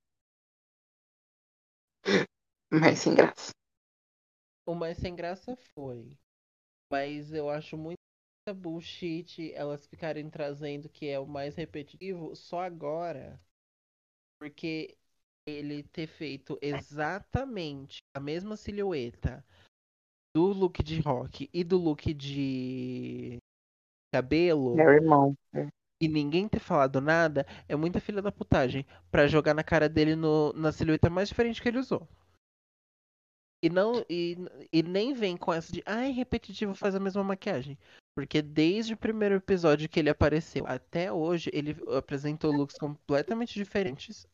mais 2.72 2.98
sem 2.98 3.14
graça. 3.14 3.50
O 4.66 4.74
mais 4.74 4.98
sem 4.98 5.14
graça 5.14 5.56
foi. 5.74 6.16
Mas 6.90 7.32
eu 7.32 7.48
acho 7.48 7.76
muito 7.76 7.96
bullshit 8.54 9.52
elas 9.54 9.86
ficarem 9.86 10.30
trazendo 10.30 10.88
que 10.88 11.08
é 11.08 11.18
o 11.18 11.26
mais 11.26 11.56
repetitivo 11.56 12.34
só 12.36 12.62
agora. 12.62 13.40
Porque 14.38 14.96
ele 15.46 15.84
ter 15.84 16.06
feito 16.06 16.58
exatamente 16.60 17.98
a 18.14 18.20
mesma 18.20 18.56
silhueta 18.56 19.44
do 20.34 20.46
look 20.46 20.82
de 20.82 21.00
rock 21.00 21.48
e 21.52 21.64
do 21.64 21.78
look 21.78 22.12
de 22.12 23.38
cabelo 24.12 24.74
Harry 24.76 25.00
Monster. 25.00 25.68
E 26.00 26.08
ninguém 26.08 26.48
ter 26.48 26.60
falado 26.60 27.00
nada 27.00 27.46
é 27.68 27.74
muita 27.76 28.00
filha 28.00 28.20
da 28.20 28.30
putagem 28.32 28.86
pra 29.10 29.26
jogar 29.26 29.54
na 29.54 29.64
cara 29.64 29.88
dele 29.88 30.14
no, 30.14 30.52
na 30.52 30.70
silhueta 30.72 31.08
mais 31.08 31.28
diferente 31.28 31.60
que 31.62 31.68
ele 31.68 31.78
usou. 31.78 32.06
E 33.62 33.70
não 33.70 34.04
e, 34.08 34.36
e 34.72 34.82
nem 34.82 35.14
vem 35.14 35.36
com 35.36 35.52
essa 35.52 35.72
de 35.72 35.82
ai, 35.86 36.10
repetitivo 36.10 36.74
faz 36.74 36.94
a 36.94 37.00
mesma 37.00 37.24
maquiagem. 37.24 37.78
Porque 38.14 38.40
desde 38.40 38.94
o 38.94 38.96
primeiro 38.98 39.34
episódio 39.34 39.88
que 39.88 39.98
ele 39.98 40.10
apareceu 40.10 40.66
até 40.66 41.12
hoje, 41.12 41.50
ele 41.52 41.76
apresentou 41.96 42.52
looks 42.52 42.78
completamente 42.78 43.54
diferentes. 43.54 44.26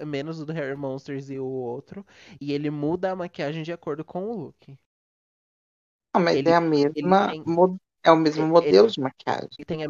Menos 0.00 0.40
o 0.40 0.46
do 0.46 0.52
Harry 0.52 0.74
Monsters 0.76 1.30
e 1.30 1.38
o 1.38 1.46
outro. 1.46 2.04
E 2.40 2.52
ele 2.52 2.70
muda 2.70 3.12
a 3.12 3.16
maquiagem 3.16 3.62
de 3.62 3.72
acordo 3.72 4.04
com 4.04 4.24
o 4.24 4.36
look. 4.36 4.76
Ah, 6.12 6.18
mas 6.20 6.36
Ele- 6.36 6.48
é 6.48 6.54
a 6.54 6.60
mesma. 6.60 7.30
tem- 7.30 7.44
É 8.02 8.10
o 8.10 8.16
mesmo 8.16 8.42
ele- 8.44 8.50
modelo 8.52 8.90
de 8.90 9.00
maquiagem. 9.00 9.48
Ele 9.58 9.64
tem 9.64 9.84
a... 9.84 9.88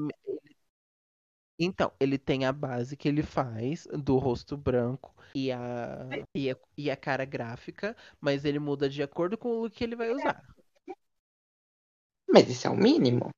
Então, 1.59 1.93
ele 2.01 2.19
tem 2.19 2.45
a 2.45 2.53
base 2.53 2.97
que 2.97 3.09
ele 3.09 3.23
faz 3.23 3.87
do 3.93 4.19
rosto 4.19 4.57
branco 4.57 5.15
e 5.35 5.53
a... 5.53 6.09
E, 6.35 6.51
a... 6.51 6.57
e 6.77 6.91
a 6.91 6.97
cara 6.97 7.25
gráfica, 7.25 7.97
mas 8.21 8.45
ele 8.45 8.59
muda 8.59 8.89
de 8.89 9.03
acordo 9.03 9.39
com 9.39 9.49
o 9.49 9.63
look 9.63 9.75
que 9.75 9.85
ele 9.85 9.97
vai 9.97 10.11
usar. 10.11 10.43
Mas 12.29 12.49
isso 12.49 12.67
é 12.67 12.71
o 12.71 12.77
mínimo. 12.77 13.31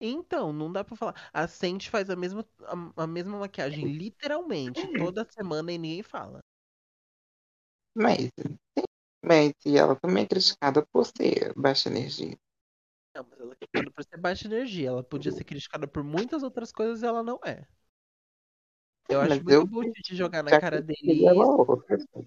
Então, 0.00 0.52
não 0.52 0.70
dá 0.70 0.84
pra 0.84 0.96
falar. 0.96 1.30
A 1.32 1.48
Sente 1.48 1.88
faz 1.88 2.10
a 2.10 2.16
mesma, 2.16 2.46
a, 2.62 3.04
a 3.04 3.06
mesma 3.06 3.38
maquiagem, 3.38 3.86
literalmente, 3.96 4.86
toda 4.98 5.26
semana 5.30 5.72
e 5.72 5.78
ninguém 5.78 6.02
fala. 6.02 6.40
Mas, 7.94 8.30
mas 9.24 9.52
e 9.64 9.78
ela 9.78 9.96
também 9.96 10.24
é 10.24 10.28
criticada 10.28 10.84
por 10.92 11.06
ser 11.06 11.54
baixa 11.56 11.88
energia. 11.88 12.36
Não, 13.14 13.24
mas 13.30 13.40
ela 13.40 13.52
é 13.52 13.56
criticada 13.56 13.90
por 13.90 14.04
ser 14.04 14.16
baixa 14.18 14.46
energia. 14.46 14.88
Ela 14.88 15.02
podia 15.02 15.32
ser 15.32 15.44
criticada 15.44 15.86
por 15.86 16.02
muitas 16.04 16.42
outras 16.42 16.72
coisas 16.72 17.02
e 17.02 17.06
ela 17.06 17.22
não 17.22 17.38
é. 17.44 17.66
Eu 19.08 19.20
acho 19.20 19.42
Mas 19.44 19.44
muito 19.44 19.54
eu 19.54 19.66
bullshit 19.66 20.14
jogar 20.14 20.42
na 20.42 20.54
cara 20.54 20.80
dele 20.82 21.26
ela 21.26 21.44
isso. 21.90 22.26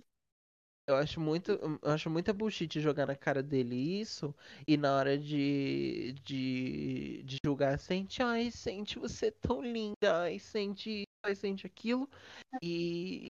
Eu 0.88 0.96
acho 0.96 1.20
muito, 1.20 1.52
eu 1.52 1.92
acho 1.92 2.10
muita 2.10 2.34
bullshit 2.34 2.80
jogar 2.80 3.06
na 3.08 3.16
cara 3.16 3.44
dele 3.44 3.76
isso 3.76 4.34
e 4.66 4.78
na 4.78 4.96
hora 4.96 5.18
de, 5.18 6.14
de, 6.24 7.24
de 7.24 7.38
julgar 7.46 7.78
Sente, 7.78 8.24
ai, 8.24 8.50
Sente, 8.52 8.98
você 8.98 9.28
é 9.28 9.32
tão 9.32 9.62
linda, 9.62 10.22
ai, 10.24 10.40
Sente, 10.40 11.04
ai, 11.26 11.36
Sente 11.36 11.68
aquilo 11.68 12.10
e 12.62 13.28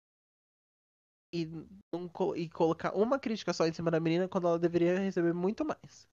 e, 1.32 1.48
co- 2.12 2.36
e 2.36 2.48
colocar 2.48 2.94
uma 2.96 3.18
crítica 3.18 3.52
só 3.52 3.66
em 3.66 3.72
cima 3.72 3.90
da 3.90 4.00
menina 4.00 4.28
quando 4.28 4.46
ela 4.48 4.58
deveria 4.58 4.98
receber 4.98 5.32
muito 5.34 5.64
mais. 5.64 6.08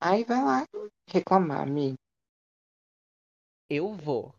Aí 0.00 0.24
vai 0.24 0.44
lá 0.44 0.64
reclamar, 1.08 1.62
amigo. 1.62 1.96
Eu 3.68 3.92
vou. 3.94 4.32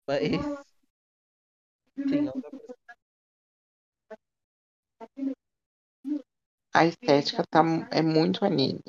mas 0.07 0.21
sim, 1.97 2.25
tá 2.25 2.41
parecendo 5.05 5.35
A 6.73 6.85
estética 6.85 7.43
tá, 7.49 7.61
é 7.91 8.01
muito 8.01 8.43
anime. 8.43 8.81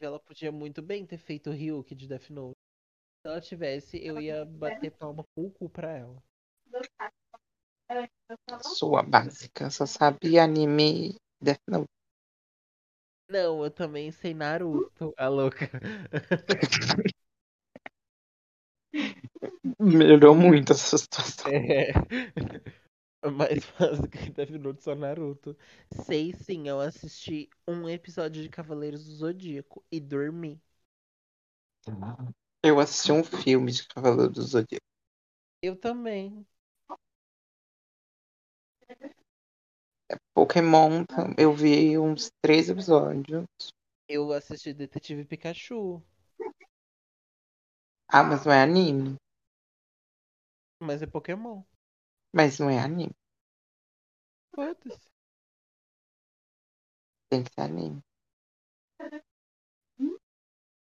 Ela 0.00 0.20
podia 0.20 0.52
muito 0.52 0.80
bem 0.80 1.04
ter 1.04 1.18
feito 1.18 1.50
o 1.50 1.52
de 1.94 2.06
Death 2.06 2.30
Note. 2.30 2.56
Se 3.20 3.28
ela 3.28 3.40
tivesse, 3.40 4.04
eu 4.04 4.20
ia 4.20 4.44
bater 4.44 4.92
palma 4.92 5.24
com 5.34 5.46
o 5.46 5.50
cu 5.50 5.68
pra 5.68 5.90
ela. 5.90 6.22
Sua 8.62 9.02
básica, 9.02 9.68
só 9.68 9.84
sabe 9.84 10.38
anime 10.38 11.16
Death 11.42 11.62
Note. 11.66 11.99
Não, 13.30 13.64
eu 13.64 13.70
também 13.70 14.10
sei 14.10 14.34
Naruto, 14.34 15.14
a 15.16 15.28
louca. 15.28 15.70
Melhorou 19.78 20.34
muito 20.34 20.72
essa 20.72 20.96
situação. 20.98 21.50
É. 21.52 21.92
Mais 23.30 23.64
fácil 23.64 24.08
que 24.08 24.30
Death 24.30 24.50
Note 24.50 24.82
só 24.82 24.94
Naruto. 24.94 25.56
Sei 26.06 26.32
sim, 26.32 26.68
eu 26.68 26.80
assisti 26.80 27.50
um 27.68 27.88
episódio 27.88 28.42
de 28.42 28.48
Cavaleiros 28.48 29.04
do 29.04 29.12
Zodíaco 29.12 29.84
e 29.92 30.00
dormi. 30.00 30.60
Eu 32.62 32.80
assisti 32.80 33.12
um 33.12 33.22
filme 33.24 33.72
de 33.72 33.86
Cavaleiro 33.88 34.32
do 34.32 34.42
Zodíaco. 34.42 34.84
Eu 35.62 35.76
também. 35.76 36.46
Pokémon, 40.34 41.04
eu 41.38 41.52
vi 41.52 41.98
uns 41.98 42.30
três 42.42 42.68
episódios. 42.68 43.46
Eu 44.08 44.32
assisti 44.32 44.72
Detetive 44.72 45.24
Pikachu. 45.24 46.02
Ah, 48.08 48.24
mas 48.24 48.44
não 48.44 48.52
é 48.52 48.62
anime. 48.62 49.16
Mas 50.80 51.02
é 51.02 51.06
Pokémon. 51.06 51.62
Mas 52.34 52.58
não 52.58 52.68
é 52.70 52.78
anime. 52.78 53.12
Foda-se. 54.54 55.08
Tem 57.28 57.44
que 57.44 57.52
ser 57.52 57.60
anime. 57.60 58.02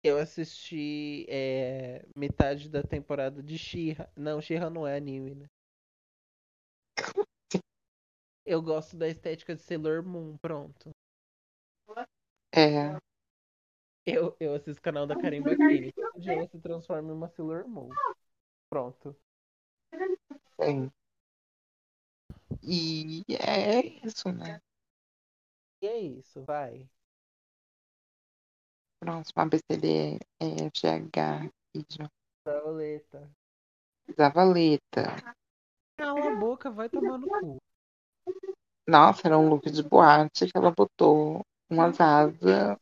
Eu 0.03 0.17
assisti 0.17 1.25
é, 1.29 2.05
metade 2.13 2.67
da 2.69 2.83
temporada 2.83 3.41
de 3.41 3.57
She-Ra. 3.57 4.09
Não, 4.17 4.41
She-Ra 4.41 4.69
não 4.69 4.85
é 4.85 4.97
anime, 4.97 5.33
né? 5.33 5.45
Eu 8.45 8.61
gosto 8.61 8.97
da 8.97 9.07
estética 9.07 9.55
de 9.55 9.61
Sailor 9.61 10.03
Moon, 10.03 10.37
pronto. 10.37 10.91
É. 12.53 12.97
Eu, 14.05 14.35
eu 14.39 14.53
assisto 14.53 14.79
o 14.79 14.83
canal 14.83 15.07
da 15.07 15.15
Karen 15.15 15.41
Bakini. 15.41 15.93
Todo 15.93 16.19
dia 16.19 16.33
ela 16.33 16.47
se 16.47 16.59
transforma 16.59 17.09
em 17.09 17.13
uma 17.13 17.29
Sailor 17.29 17.67
Moon. 17.67 17.89
Pronto. 18.69 19.15
Sim. 20.59 20.91
E 22.61 23.23
é 23.29 24.05
isso, 24.05 24.31
né? 24.31 24.61
E 25.81 25.87
é 25.87 25.99
isso, 25.99 26.43
vai. 26.43 26.87
Próximo 28.99 29.41
ABCD 29.41 30.19
é 30.39 30.69
GH 30.69 31.51
e 31.75 31.85
Violeta. 32.45 33.31
Zavaleta. 34.15 35.35
Cala 35.97 36.31
a 36.31 36.35
boca, 36.35 36.69
vai 36.69 36.89
tomar 36.89 37.17
no 37.17 37.27
cu. 37.27 37.57
Nossa, 38.87 39.27
era 39.27 39.37
um 39.37 39.49
look 39.49 39.69
de 39.69 39.81
boate 39.83 40.45
que 40.47 40.57
ela 40.57 40.71
botou 40.71 41.41
umas 41.69 41.99
asas. 41.99 42.77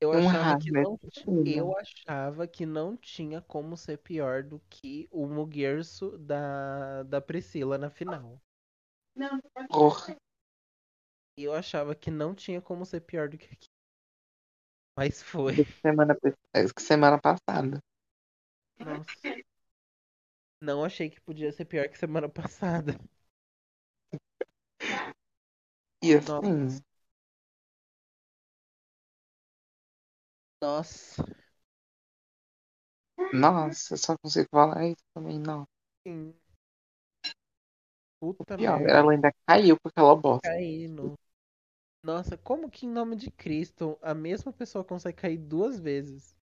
Eu 0.00 0.12
Um 0.12 0.28
achava, 0.28 0.58
que 0.58 0.70
não, 0.70 0.98
eu 1.44 1.76
achava 1.78 2.46
que 2.46 2.66
não 2.66 2.96
tinha 2.96 3.40
como 3.40 3.76
ser 3.76 3.98
pior 3.98 4.42
do 4.42 4.60
que 4.68 5.08
o 5.10 5.26
Muguerço 5.26 6.18
da, 6.18 7.02
da 7.04 7.20
Priscila 7.20 7.78
na 7.78 7.90
final. 7.90 8.40
Porra. 9.68 10.14
E 11.36 11.44
eu 11.44 11.54
achava 11.54 11.94
que 11.94 12.10
não 12.10 12.34
tinha 12.34 12.60
como 12.60 12.84
ser 12.84 13.00
pior 13.02 13.28
do 13.28 13.38
que 13.38 13.46
aquilo. 13.46 13.72
Mas 14.96 15.22
foi. 15.22 15.66
Semana, 15.82 16.16
que 16.74 16.82
semana 16.82 17.18
passada. 17.20 17.80
Nossa. 18.78 19.34
Não 20.60 20.82
achei 20.84 21.08
que 21.10 21.20
podia 21.20 21.52
ser 21.52 21.64
pior 21.64 21.88
que 21.88 21.96
semana 21.98 22.28
passada. 22.28 22.98
E 26.04 26.14
assim, 26.14 26.80
Nossa. 30.60 31.22
nossa, 33.34 33.92
eu 33.92 33.98
só 33.98 34.16
consigo 34.16 34.48
falar 34.50 34.86
isso 34.86 35.04
também, 35.14 35.38
não. 35.38 35.66
Sim. 36.06 36.34
Puta 38.18 38.56
Pior, 38.56 38.80
merda. 38.80 38.88
ela 38.88 39.12
ainda 39.12 39.32
caiu 39.46 39.78
com 39.80 39.88
aquela 39.88 40.14
bosta. 40.16 40.48
Caindo. 40.48 41.14
Nossa, 42.04 42.36
como 42.38 42.70
que 42.70 42.86
em 42.86 42.90
nome 42.90 43.16
de 43.16 43.30
Cristo 43.30 43.98
a 44.02 44.14
mesma 44.14 44.52
pessoa 44.52 44.84
consegue 44.84 45.18
cair 45.18 45.38
duas 45.38 45.80
vezes? 45.80 46.36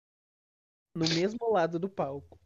No 0.95 1.07
mesmo 1.07 1.51
lado 1.53 1.79
do 1.79 1.87
palco. 1.87 2.39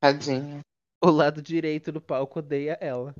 Tadinha. 0.00 0.62
O 1.00 1.08
lado 1.08 1.40
direito 1.40 1.92
do 1.92 2.00
palco 2.00 2.40
odeia 2.40 2.76
ela. 2.80 3.14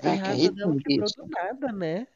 Dela 0.00 0.78
quebrou 0.82 1.08
do 1.16 1.28
nada, 1.28 1.72
né? 1.72 2.06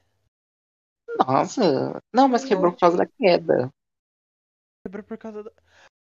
Nossa. 1.18 2.00
Não, 2.12 2.28
mas 2.28 2.44
quebrou 2.44 2.72
por 2.72 2.80
causa 2.80 2.96
da 2.96 3.06
queda. 3.06 3.72
Quebrou 4.84 5.04
por 5.04 5.18
causa 5.18 5.42
da. 5.42 5.52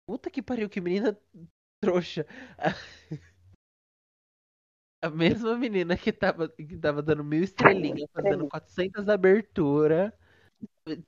Puta 0.08 0.30
que 0.30 0.42
pariu, 0.42 0.70
que 0.70 0.82
menina 0.82 1.18
trouxa. 1.82 2.26
A 5.02 5.10
mesma 5.10 5.58
menina 5.58 5.98
que 5.98 6.14
tava, 6.14 6.48
que 6.48 6.78
tava 6.78 7.02
dando 7.02 7.26
mil 7.26 7.44
estrelinhas, 7.44 8.10
fazendo 8.14 8.48
400 8.48 9.10
abertura, 9.10 10.18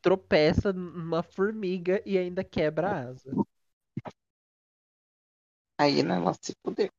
tropeça 0.02 0.74
numa 0.74 1.24
formiga 1.24 2.02
e 2.06 2.18
ainda 2.18 2.44
quebra 2.44 2.90
a 2.90 3.00
asa. 3.08 3.32
Aí 5.80 6.04
né, 6.04 6.16
ela 6.16 6.34
se 6.34 6.54
fudeu. 6.62 6.90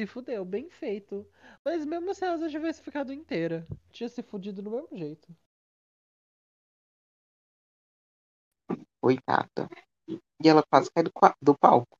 Se 0.00 0.06
fudeu, 0.06 0.46
bem 0.46 0.70
feito. 0.70 1.26
Mas 1.62 1.84
mesmo 1.84 2.14
se 2.14 2.24
a 2.24 2.32
asa 2.32 2.48
tivesse 2.48 2.80
ficado 2.80 3.12
inteira, 3.12 3.66
tinha 3.92 4.08
se 4.08 4.22
fudido 4.22 4.62
do 4.62 4.70
mesmo 4.70 4.96
jeito. 4.96 5.28
Coitada. 8.98 9.68
E 10.42 10.48
ela 10.48 10.62
quase 10.62 10.90
caiu 10.90 11.04
do, 11.04 11.12
do 11.42 11.58
palco. 11.58 11.98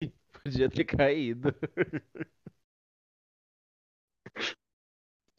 Podia 0.42 0.68
ter 0.68 0.84
caído. 0.84 1.54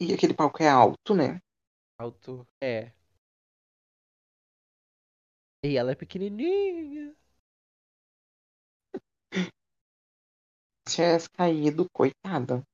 E 0.00 0.14
aquele 0.14 0.32
palco 0.32 0.62
é 0.62 0.68
alto, 0.70 1.14
né? 1.14 1.42
Alto. 1.98 2.46
É. 2.62 2.92
E 5.62 5.76
ela 5.76 5.92
é 5.92 5.94
pequenininha. 5.94 7.14
Se 10.88 10.96
tivesse 10.96 11.28
caído, 11.28 11.86
coitada. 11.92 12.64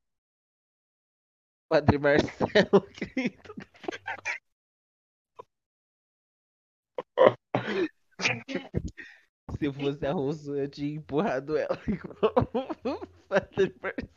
Padre 1.67 1.97
Marcelo, 1.97 2.81
querido. 2.95 3.53
Se 9.59 9.71
fosse 9.73 10.05
a 10.05 10.13
Rosso, 10.13 10.55
eu 10.55 10.69
tinha 10.69 10.95
empurrado 10.95 11.57
ela 11.57 11.77
igual 11.87 12.15
o 12.85 13.07
Padre 13.27 13.75
Marcelo. 13.81 14.15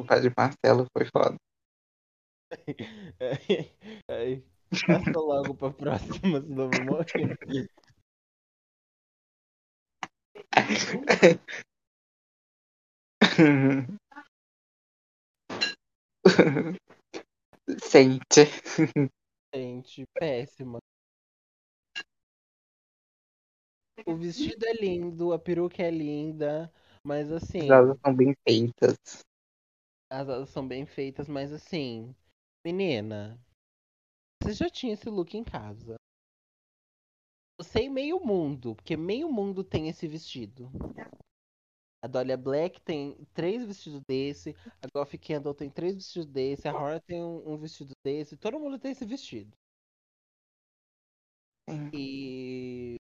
O 0.00 0.04
padre 0.04 0.32
Marcelo 0.36 0.86
foi 0.92 1.06
foda. 1.06 1.36
Ai, 3.20 3.74
ai. 4.08 4.44
Passa 4.86 5.18
logo 5.18 5.54
pra 5.54 5.70
próxima, 5.70 6.40
senão 6.42 6.64
eu 6.64 6.70
vou 6.70 6.84
morrer. 6.84 7.68
Sente. 17.82 18.46
Gente, 19.54 20.06
péssima. 20.14 20.78
O 24.06 24.14
vestido 24.14 24.64
é 24.66 24.72
lindo, 24.72 25.32
a 25.32 25.38
peruca 25.38 25.82
é 25.82 25.90
linda, 25.90 26.72
mas 27.02 27.32
assim, 27.32 27.70
As 27.70 27.70
asas 27.70 27.98
são 28.00 28.14
bem 28.14 28.34
feitas. 28.46 28.96
as 30.10 30.28
asas 30.28 30.50
são 30.50 30.66
bem 30.66 30.86
feitas, 30.86 31.28
mas 31.28 31.52
assim, 31.52 32.14
menina, 32.64 33.38
você 34.42 34.52
já 34.52 34.70
tinha 34.70 34.94
esse 34.94 35.08
look 35.10 35.36
em 35.36 35.44
casa. 35.44 35.96
E 37.60 37.88
meio 37.88 38.20
mundo, 38.20 38.74
porque 38.76 38.96
meio 38.96 39.30
mundo 39.30 39.64
tem 39.64 39.88
esse 39.88 40.06
vestido. 40.06 40.70
A 42.00 42.06
Dolia 42.06 42.36
Black 42.36 42.80
tem 42.80 43.16
três 43.34 43.64
vestidos 43.64 44.00
desse, 44.06 44.54
a 44.80 44.86
Goth 44.92 45.18
Kendall 45.18 45.54
tem 45.54 45.68
três 45.68 45.94
vestidos 45.96 46.26
desse, 46.26 46.68
a 46.68 46.72
Horror 46.72 47.00
tem 47.00 47.22
um, 47.22 47.54
um 47.54 47.56
vestido 47.56 47.92
desse, 48.04 48.36
todo 48.36 48.60
mundo 48.60 48.78
tem 48.78 48.92
esse 48.92 49.04
vestido. 49.04 49.56
Sim. 51.68 51.90
E. 51.92 52.96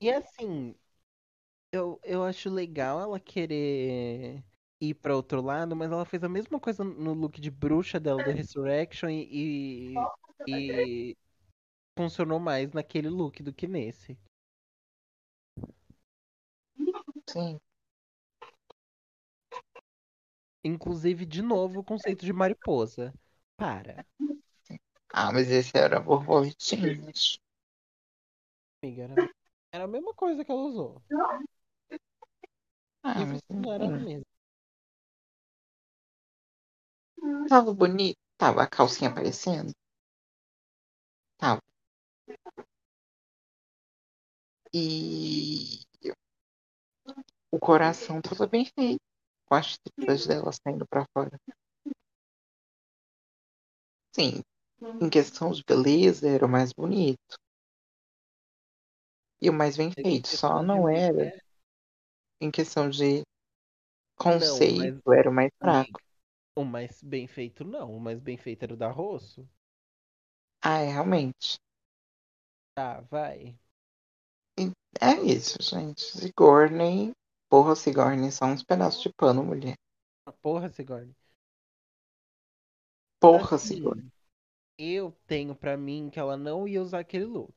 E 0.00 0.10
assim. 0.10 0.74
eu, 1.72 2.00
eu 2.02 2.24
acho 2.24 2.48
legal 2.50 3.00
ela 3.00 3.20
querer 3.20 4.42
ir 4.80 4.94
pra 4.94 5.16
outro 5.16 5.42
lado, 5.42 5.76
mas 5.76 5.92
ela 5.92 6.04
fez 6.04 6.24
a 6.24 6.28
mesma 6.28 6.58
coisa 6.58 6.82
no 6.84 7.12
look 7.12 7.40
de 7.40 7.50
bruxa 7.50 8.00
dela 8.00 8.22
do 8.22 8.30
Resurrection 8.30 9.08
e, 9.10 9.94
e, 10.46 11.10
e 11.10 11.16
funcionou 11.96 12.38
mais 12.38 12.70
naquele 12.72 13.08
look 13.08 13.42
do 13.42 13.52
que 13.52 13.66
nesse. 13.66 14.16
Sim. 17.28 17.60
Inclusive, 20.62 21.24
de 21.24 21.40
novo, 21.40 21.80
o 21.80 21.84
conceito 21.84 22.22
de 22.26 22.32
mariposa. 22.32 23.14
Para, 23.56 24.04
Ah, 25.12 25.32
mas 25.32 25.50
esse 25.50 25.76
era 25.76 25.98
borboletinhas. 25.98 27.40
amiga. 28.82 29.02
Era, 29.04 29.20
era 29.72 29.84
a 29.84 29.88
mesma 29.88 30.14
coisa 30.14 30.44
que 30.44 30.50
ela 30.50 30.62
usou. 30.62 31.02
Ah, 33.02 33.24
mas 33.26 33.40
não 33.48 33.72
era 33.72 33.86
a 33.88 33.90
enfim. 33.90 34.04
mesma. 34.04 34.26
Tava 37.48 37.72
bonito. 37.74 38.18
Tava 38.38 38.62
a 38.62 38.66
calcinha 38.68 39.10
aparecendo. 39.10 39.72
E 44.72 45.80
o 47.50 47.58
coração 47.58 48.20
tava 48.20 48.46
bem 48.46 48.64
feito. 48.64 49.00
Com 49.48 49.54
as 49.54 49.78
tripas 49.78 50.26
dela 50.26 50.50
saindo 50.52 50.86
pra 50.86 51.06
fora. 51.12 51.38
Sim, 54.12 54.42
em 55.00 55.08
questão 55.08 55.52
de 55.52 55.62
beleza, 55.64 56.28
era 56.28 56.44
o 56.44 56.48
mais 56.48 56.72
bonito. 56.72 57.36
E 59.40 59.48
o 59.48 59.52
mais 59.52 59.76
bem 59.76 59.90
Em 59.96 60.02
feito. 60.02 60.28
Só 60.28 60.62
não 60.62 60.88
era 60.88 61.12
mulher, 61.12 61.44
em 62.40 62.50
questão 62.50 62.88
de 62.90 63.22
Não, 64.18 64.24
conceito, 64.24 65.12
era 65.12 65.30
o 65.30 65.32
mais 65.32 65.50
fraco. 65.58 66.00
o 66.56 66.64
mais 66.64 67.02
bem 67.02 67.26
feito 67.26 67.64
não. 67.64 67.96
O 67.96 68.00
mais 68.00 68.18
bem 68.18 68.36
feito 68.36 68.62
era 68.64 68.74
o 68.74 68.76
da 68.76 68.90
Rosso. 68.90 69.48
Ah, 70.62 70.80
é, 70.80 70.90
realmente. 70.90 71.58
Tá, 72.76 73.00
vai. 73.10 73.58
É 75.00 75.12
isso, 75.22 75.56
gente. 75.62 76.02
Sigourney. 76.02 77.12
Porra, 77.50 77.74
Sigourney, 77.74 78.30
só 78.30 78.44
uns 78.46 78.62
pedaços 78.62 79.02
de 79.02 79.10
pano, 79.16 79.42
mulher. 79.42 79.74
Porra, 80.42 80.68
Sigourney. 80.68 81.14
Porra, 83.20 83.58
Assim, 83.58 83.68
Sigourney. 83.74 84.10
eu 84.78 85.12
tenho 85.26 85.54
pra 85.56 85.76
mim 85.76 86.10
que 86.10 86.18
ela 86.20 86.36
não 86.36 86.68
ia 86.68 86.82
usar 86.82 87.00
aquele 87.00 87.26
look. 87.26 87.54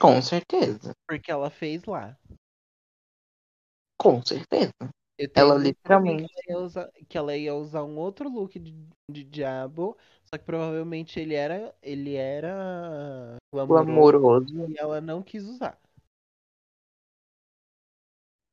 Com 0.00 0.20
certeza. 0.22 0.92
Porque 1.06 1.30
ela 1.30 1.50
fez 1.50 1.84
lá. 1.84 2.16
Com 3.98 4.22
certeza. 4.24 4.72
Ela 5.34 5.56
literalmente. 5.56 6.32
que 6.32 6.50
ela, 6.50 6.60
ia 6.60 6.64
usar, 6.64 6.92
que 7.08 7.18
ela 7.18 7.36
ia 7.36 7.54
usar 7.54 7.82
um 7.82 7.96
outro 7.98 8.28
look 8.28 8.58
de, 8.58 8.72
de 9.10 9.24
diabo. 9.24 9.96
Só 10.24 10.38
que 10.38 10.44
provavelmente 10.44 11.18
ele 11.18 11.34
era. 11.34 11.74
Ele 11.82 12.14
era 12.14 13.36
Glamouroso. 13.52 14.68
e 14.68 14.78
ela 14.78 15.00
não 15.00 15.22
quis 15.22 15.44
usar. 15.44 15.78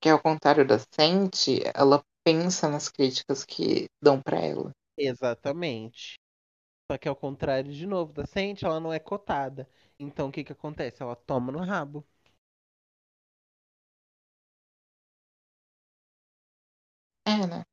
Que 0.01 0.09
ao 0.09 0.21
contrário 0.21 0.65
da 0.65 0.77
Sente, 0.79 1.61
ela 1.73 2.03
pensa 2.23 2.67
nas 2.69 2.89
críticas 2.89 3.43
que 3.43 3.85
dão 4.01 4.21
pra 4.21 4.39
ela. 4.39 4.71
Exatamente. 4.97 6.15
Só 6.91 6.97
que 6.97 7.07
ao 7.07 7.15
contrário, 7.15 7.71
de 7.71 7.85
novo, 7.85 8.13
da 8.13 8.25
Sente, 8.25 8.65
ela 8.65 8.79
não 8.79 8.93
é 8.93 8.99
cotada. 8.99 9.67
Então 9.99 10.29
o 10.29 10.31
que 10.31 10.43
que 10.43 10.51
acontece? 10.51 11.01
Ela 11.01 11.15
toma 11.15 11.51
no 11.51 11.59
rabo. 11.59 12.05
É, 17.25 17.45
né? 17.47 17.65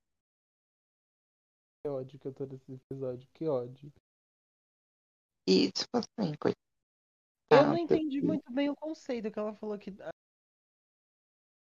Que 1.80 1.88
ódio 1.88 2.18
que 2.18 2.26
eu 2.26 2.32
tô 2.32 2.44
nesse 2.44 2.72
episódio, 2.72 3.28
que 3.32 3.46
ódio. 3.46 3.92
E, 5.48 5.70
tipo 5.72 5.96
assim, 5.98 6.34
coitada. 6.40 6.56
Eu 7.50 7.64
não 7.64 7.76
entendi 7.76 8.20
muito 8.20 8.50
bem 8.52 8.68
o 8.70 8.76
conceito 8.76 9.30
que 9.30 9.38
ela 9.38 9.54
falou 9.54 9.78
que 9.78 9.90
as 10.00 10.12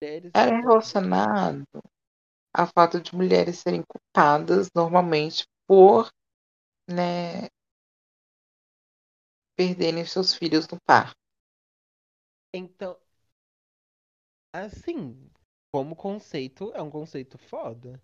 mulheres 0.01 0.33
Era 0.33 0.55
ficam- 0.55 0.61
relacionado 0.61 1.63
ao 2.55 2.67
fato 2.67 3.01
de 3.01 3.15
mulheres 3.15 3.59
serem 3.59 3.83
culpadas 3.83 4.69
normalmente 4.75 5.45
por, 5.67 6.09
né, 6.89 7.47
perderem 9.57 10.03
seus 10.05 10.33
filhos 10.33 10.67
no 10.67 10.77
parto. 10.85 11.15
Então, 12.53 12.97
assim, 14.53 15.30
como 15.71 15.95
conceito, 15.95 16.71
é 16.75 16.81
um 16.81 16.89
conceito 16.89 17.37
foda. 17.37 18.01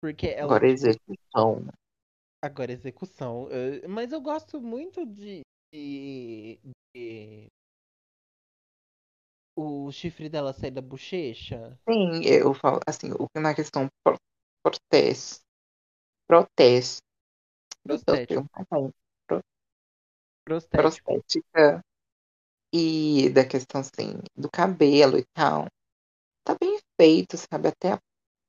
Porque 0.00 0.28
ela, 0.28 0.56
Agora, 0.56 0.66
a 0.66 0.68
tipo, 0.76 0.94
execução. 0.96 1.66
agora 2.42 2.72
execução. 2.72 3.48
eh, 3.50 3.86
Mas 3.88 4.12
eu 4.12 4.20
gosto 4.20 4.60
muito 4.60 5.04
de, 5.06 5.42
de, 5.72 6.58
de 6.94 7.48
o 9.54 9.92
chifre 9.92 10.30
dela 10.30 10.54
sair 10.54 10.70
da 10.70 10.80
bochecha. 10.80 11.78
Sim, 11.88 12.20
eu 12.24 12.54
falo 12.54 12.80
assim, 12.86 13.10
o 13.12 13.28
que 13.28 13.40
na 13.40 13.54
questão 13.54 13.88
pro- 14.04 14.18
protes, 14.62 15.40
protes, 16.28 17.02
meu 17.86 17.98
Deus, 18.06 18.20
Prostético. 18.22 18.28
tem 18.28 18.38
um 18.40 18.48
tamanho, 18.48 18.92
Prostético. 20.44 21.14
prostética 21.14 21.82
e 22.72 23.30
da 23.30 23.44
questão 23.46 23.80
assim 23.82 24.20
do 24.36 24.50
cabelo 24.50 25.18
e 25.18 25.24
tal. 25.34 25.66
Tá 26.98 27.04
feito, 27.04 27.36
sabe? 27.36 27.68
Até 27.68 27.92
a- 27.92 28.00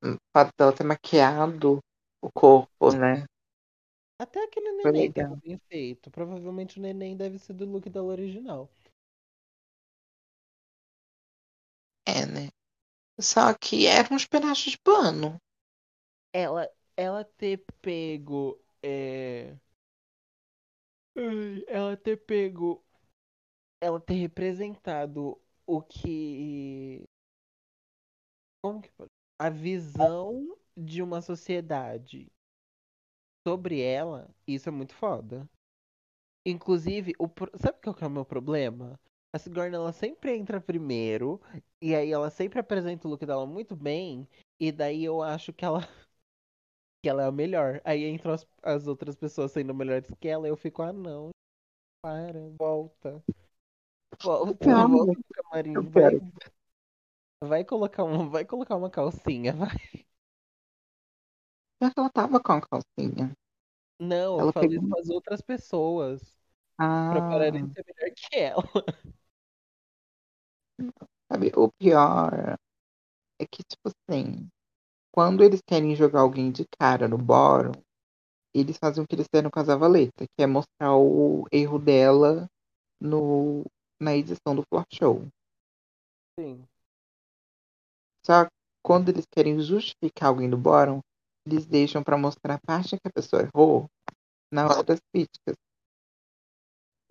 o 0.04 0.18
fato 0.34 0.52
dela 0.58 0.74
ter 0.76 0.84
maquiado 0.84 1.80
o 2.22 2.30
corpo, 2.34 2.92
né? 2.94 3.26
Até 4.18 4.42
aquele 4.44 4.72
neném 4.72 5.12
tava 5.12 5.36
bem 5.44 5.58
feito. 5.70 6.10
Provavelmente 6.12 6.80
o 6.80 6.82
neném 6.82 7.16
deve 7.18 7.38
ser 7.40 7.52
do 7.54 7.66
look 7.66 7.90
dela 7.90 8.08
original. 8.08 8.70
É, 12.06 12.26
né? 12.26 12.50
Só 13.22 13.54
que 13.54 13.88
eram 13.88 14.16
uns 14.18 14.26
pedaços 14.26 14.72
de 14.74 14.80
pano. 14.80 15.40
Ela, 16.34 16.70
ela 16.98 17.24
ter 17.24 17.64
pego. 17.82 18.60
É... 18.84 19.56
Ela 21.68 21.96
ter 21.98 22.18
pego. 22.18 22.84
Ela 23.82 24.00
ter 24.00 24.16
representado 24.16 25.40
o 25.66 25.82
que. 25.82 27.08
Como 28.62 28.82
que. 28.82 28.90
pode- 28.92 29.12
A 29.38 29.50
visão 29.50 30.58
de 30.78 31.02
uma 31.02 31.22
sociedade 31.22 32.32
sobre 33.48 33.82
ela, 33.82 34.30
isso 34.48 34.70
é 34.70 34.72
muito 34.72 34.94
foda. 34.96 35.48
Inclusive, 36.46 37.14
o, 37.20 37.28
sabe 37.58 37.80
qual 37.84 37.96
que 37.96 38.04
é 38.04 38.08
o 38.08 38.10
meu 38.10 38.26
problema? 38.26 39.00
A 39.34 39.40
Sigourney, 39.40 39.76
ela 39.76 39.94
sempre 39.94 40.36
entra 40.38 40.60
primeiro, 40.62 41.42
e 41.82 41.96
aí 41.96 42.12
ela 42.12 42.30
sempre 42.30 42.60
apresenta 42.60 43.08
o 43.08 43.12
look 43.12 43.26
dela 43.26 43.46
muito 43.46 43.76
bem, 43.76 44.28
e 44.60 44.72
daí 44.72 45.04
eu 45.06 45.22
acho 45.22 45.54
que 45.54 45.66
ela 45.66 45.82
que 47.04 47.10
ela 47.10 47.24
é 47.24 47.28
a 47.28 47.32
melhor. 47.32 47.82
Aí 47.86 48.08
entram 48.10 48.34
as, 48.34 48.48
as 48.64 48.88
outras 48.88 49.16
pessoas 49.16 49.52
sendo 49.52 49.74
melhores 49.74 50.10
que 50.20 50.28
ela, 50.28 50.48
e 50.48 50.52
eu 50.52 50.58
fico, 50.58 50.82
ah 50.82 50.94
não, 50.94 51.30
para, 52.04 52.40
volta. 52.60 53.24
Volta, 54.24 54.66
Não, 54.66 54.90
volta 54.90 55.14
pro 55.20 55.44
camarim, 55.44 55.90
vai, 55.90 56.12
quero. 56.12 56.22
Vai 57.44 57.64
colocar 57.66 58.04
uma, 58.04 58.30
vai 58.30 58.46
colocar 58.46 58.76
uma 58.76 58.90
calcinha, 58.90 59.54
vai. 59.56 59.70
Que 61.78 61.92
ela 61.98 62.10
tava 62.10 62.40
com 62.42 62.54
a 62.54 62.62
calcinha. 62.62 63.34
Não, 64.00 64.40
eu 64.42 64.46
Ela 64.46 64.54
falo 64.54 64.72
pegou- 64.72 64.74
isso 64.74 64.86
para 64.88 65.00
as 65.02 65.10
outras 65.10 65.42
pessoas, 65.42 66.38
pra 67.10 67.22
Ah, 67.22 67.52
de 67.52 67.74
ser 67.74 67.86
melhor 67.88 68.16
que 68.16 68.38
ela. 68.38 68.64
sabe, 71.32 71.52
o 71.56 71.70
pior 71.80 72.56
é 73.40 73.46
que, 73.46 73.64
tipo 73.64 73.90
assim, 73.90 74.48
quando 75.14 75.44
eles 75.44 75.62
querem 75.68 75.96
jogar 75.96 76.22
alguém 76.22 76.52
de 76.52 76.66
cara 76.80 77.08
no 77.08 77.18
bórum, 77.18 77.74
eles 78.56 78.78
fazem 78.78 79.04
o 79.04 79.08
que 79.08 79.16
eles 79.16 79.28
fizeram 79.34 79.52
com 79.52 79.60
a 79.60 79.64
Zavaleta, 79.64 80.26
que 80.38 80.44
é 80.44 80.48
mostrar 80.48 80.96
o 80.98 81.46
erro 81.52 81.80
dela 81.80 82.48
no, 83.02 83.66
na 84.02 84.16
edição 84.16 84.56
do 84.56 84.64
Floor 84.70 84.86
Show. 84.94 85.28
Sim. 86.38 86.69
Só 88.30 88.48
quando 88.86 89.10
eles 89.10 89.26
querem 89.26 89.60
justificar 89.60 90.30
alguém 90.30 90.48
do 90.48 90.56
bórum, 90.58 91.00
eles 91.48 91.66
deixam 91.66 92.04
pra 92.04 92.16
mostrar 92.16 92.56
a 92.56 92.60
parte 92.60 92.96
que 92.96 93.08
a 93.08 93.12
pessoa 93.12 93.42
errou 93.42 93.88
na 94.54 94.68
hora 94.68 94.84
das 94.84 95.00
críticas. 95.12 95.56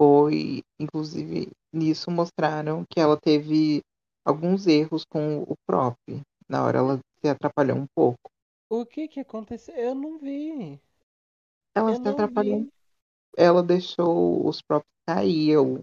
Foi, 0.01 0.63
inclusive, 0.79 1.51
nisso 1.75 2.09
mostraram 2.09 2.85
que 2.89 3.01
ela 3.01 3.19
teve 3.21 3.83
alguns 4.25 4.69
erros 4.69 5.05
com 5.05 5.43
o 5.43 5.55
prop. 5.67 5.97
Na 6.49 6.65
hora 6.65 6.79
ela 6.79 7.01
se 7.21 7.29
atrapalhou 7.29 7.79
um 7.79 7.87
pouco. 7.97 8.31
O 8.71 8.87
que 8.87 9.09
que 9.09 9.19
aconteceu? 9.19 9.75
Eu 9.75 9.95
não 9.97 10.19
vi. 10.19 10.81
Ela 11.75 11.91
Eu 11.91 11.97
se 11.97 12.09
atrapalhou. 12.09 12.61
vi. 12.61 12.73
Ela 13.37 13.63
deixou 13.63 14.47
os 14.47 14.63
props 14.63 14.89
cair 15.05 15.59
um, 15.59 15.81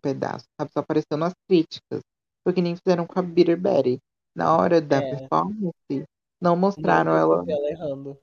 pedaço, 0.00 0.44
sabe? 0.56 0.70
Só 0.72 0.78
aparecendo 0.78 1.24
as 1.24 1.34
críticas. 1.48 2.02
Foi 2.44 2.54
que 2.54 2.62
nem 2.62 2.76
fizeram 2.76 3.04
com 3.04 3.18
a 3.18 3.22
Bitter 3.22 3.60
Betty. 3.60 3.98
Na 4.40 4.56
hora 4.56 4.80
da 4.80 5.02
É. 5.02 5.02
performance, 5.02 6.04
não 6.40 6.56
Não 6.76 6.96
mostraram 6.96 7.12
pra 7.12 7.20
ela. 7.20 7.44
ela 7.46 7.68
errando. 7.70 8.20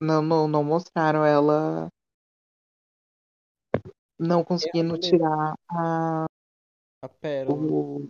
Não, 0.00 0.22
não, 0.22 0.46
não 0.46 0.62
mostraram 0.62 1.24
ela 1.24 1.88
não 4.18 4.44
conseguindo 4.44 4.96
tirar 4.98 5.54
a, 5.70 6.26
A 7.02 7.08
pérola. 7.08 7.62
o- 7.62 8.08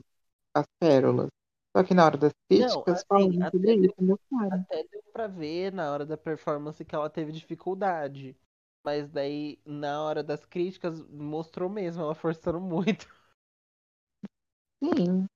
as 0.54 0.66
pérolas. 0.80 1.28
Só 1.76 1.84
que 1.84 1.94
na 1.94 2.06
hora 2.06 2.18
das 2.18 2.32
críticas, 2.48 3.04
assim, 3.10 3.42
até 3.42 3.76
deu-. 3.76 4.18
Até 4.50 4.84
deu 4.84 5.02
pra 5.12 5.26
ver 5.26 5.72
na 5.72 5.92
hora 5.92 6.06
da 6.06 6.16
performance 6.16 6.84
que 6.84 6.94
ela 6.94 7.10
teve 7.10 7.32
dificuldade. 7.32 8.36
Mas 8.84 9.10
daí, 9.10 9.58
na 9.64 10.02
hora 10.02 10.22
das 10.22 10.44
críticas, 10.46 11.00
mostrou 11.08 11.68
mesmo 11.70 12.02
ela 12.02 12.14
forçando 12.14 12.60
muito. 12.60 13.08
Sim. 14.82 15.26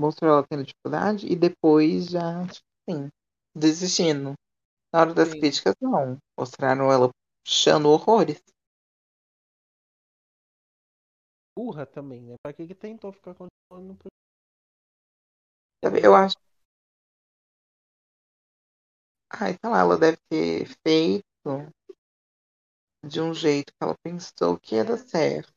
Mostrou 0.00 0.32
ela 0.32 0.46
tendo 0.48 0.64
dificuldade 0.64 1.26
e 1.26 1.36
depois 1.36 2.06
já, 2.06 2.46
sim, 2.88 3.10
desistindo. 3.54 4.32
Na 4.92 5.00
hora 5.00 5.14
das 5.14 5.30
Sim. 5.30 5.40
críticas, 5.40 5.74
não. 5.80 6.18
Mostraram 6.38 6.90
ela 6.92 7.10
puxando 7.44 7.86
horrores. 7.86 8.42
Burra 11.56 11.86
também, 11.86 12.22
né? 12.22 12.34
Pra 12.42 12.52
que 12.52 12.66
que 12.66 12.74
tentou 12.74 13.12
ficar 13.12 13.34
continuando. 13.34 13.96
Sabe, 15.84 16.00
Eu 16.02 16.14
acho. 16.14 16.36
Ai, 19.32 19.52
sei 19.60 19.70
lá, 19.70 19.80
ela 19.80 19.98
deve 19.98 20.18
ter 20.28 20.66
feito 20.86 21.24
de 23.04 23.20
um 23.20 23.34
jeito 23.34 23.72
que 23.72 23.78
ela 23.82 23.94
pensou 24.02 24.58
que 24.58 24.74
ia 24.76 24.84
dar 24.84 24.96
certo. 24.98 25.52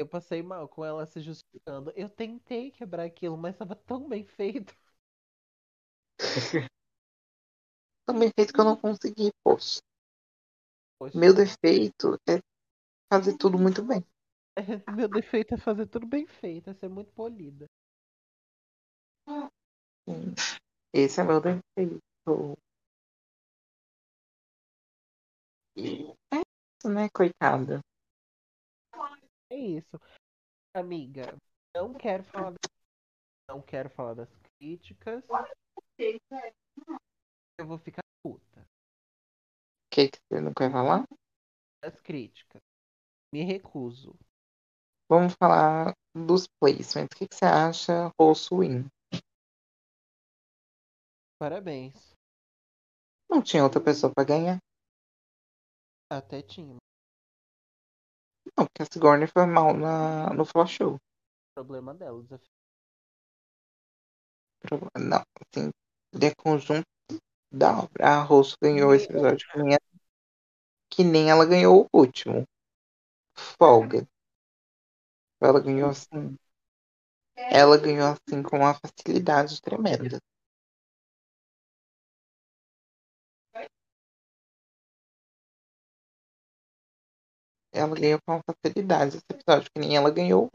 Eu 0.00 0.06
passei 0.08 0.42
mal 0.42 0.68
com 0.68 0.84
ela 0.84 1.04
se 1.06 1.20
justificando. 1.20 1.92
Eu 1.96 2.08
tentei 2.08 2.70
quebrar 2.70 3.04
aquilo, 3.04 3.36
mas 3.36 3.56
tava 3.56 3.76
tão 3.76 4.08
bem 4.08 4.24
feito. 4.24 4.74
Também 8.06 8.30
feito 8.36 8.52
que 8.52 8.60
eu 8.60 8.64
não 8.64 8.76
consegui, 8.76 9.30
poxa. 9.42 9.80
Poxa, 10.98 11.18
Meu 11.18 11.32
defeito 11.34 12.18
é 12.28 12.40
fazer 13.12 13.36
tudo 13.38 13.58
muito 13.58 13.82
bem. 13.82 14.04
meu 14.86 15.08
defeito 15.08 15.54
é 15.54 15.56
fazer 15.56 15.86
tudo 15.86 16.06
bem 16.06 16.26
feito, 16.26 16.68
é 16.70 16.74
ser 16.74 16.88
muito 16.88 17.10
polida. 17.12 17.66
Esse 20.92 21.20
é 21.20 21.24
meu 21.24 21.40
defeito. 21.40 22.00
E 25.76 26.14
é 26.32 26.38
isso, 26.38 26.88
né, 26.94 27.08
coitada? 27.12 27.80
É 29.50 29.56
isso. 29.56 30.00
Amiga, 30.72 31.36
não 31.74 31.92
quero 31.92 32.22
falar 32.22 32.50
das... 32.50 32.70
não 33.48 33.60
quero 33.60 33.90
falar 33.90 34.14
das 34.14 34.28
críticas. 34.56 35.24
Eu 37.58 37.66
vou 37.66 37.76
ficar 37.76 38.02
puta. 38.22 38.60
O 38.60 39.90
que, 39.92 40.08
que 40.08 40.18
você 40.30 40.40
não 40.40 40.52
quer 40.56 40.70
falar? 40.70 41.04
Das 41.82 42.00
críticas. 42.00 42.62
Me 43.34 43.42
recuso. 43.42 44.14
Vamos 45.10 45.34
falar 45.34 45.92
dos 46.14 46.46
placements. 46.60 47.10
O 47.12 47.18
que, 47.18 47.26
que 47.26 47.34
você 47.34 47.44
acha, 47.44 48.12
Rosso 48.18 48.58
Win? 48.58 48.86
Parabéns. 51.40 52.14
Não 53.28 53.42
tinha 53.42 53.64
outra 53.64 53.82
pessoa 53.82 54.12
pra 54.14 54.24
ganhar? 54.24 54.58
Até 56.08 56.42
tinha. 56.42 56.76
Não, 58.56 58.66
porque 58.66 58.82
a 58.82 58.86
Sigourney 58.90 59.26
foi 59.26 59.46
mal 59.46 59.74
na, 59.74 60.32
no 60.34 60.44
Flash 60.44 60.72
Show. 60.72 60.98
Problema 61.54 61.94
dela, 61.94 62.18
o 62.18 62.22
desafio. 62.22 62.48
Não, 64.98 65.22
assim, 65.40 65.70
de 66.12 66.34
conjunto 66.34 66.86
da 67.52 67.78
obra. 67.80 68.06
A 68.06 68.22
Rosso 68.22 68.56
ganhou 68.62 68.94
esse 68.94 69.06
episódio 69.06 69.46
que 69.50 69.58
nem, 69.62 69.78
que 70.90 71.04
nem 71.04 71.30
ela 71.30 71.46
ganhou 71.46 71.88
o 71.92 71.98
último. 71.98 72.44
Folga. 73.34 74.06
Ela 75.40 75.60
ganhou 75.60 75.90
assim. 75.90 76.36
Ela 77.36 77.76
ganhou 77.76 78.08
assim 78.08 78.42
com 78.42 78.58
uma 78.58 78.74
facilidade 78.74 79.60
tremenda. 79.60 80.18
Ela 87.72 87.94
ganhou 87.94 88.20
com 88.26 88.40
facilidade 88.42 89.16
esse 89.16 89.26
episódio, 89.30 89.70
que 89.70 89.80
nem 89.80 89.96
ela 89.96 90.10
ganhou. 90.10 90.50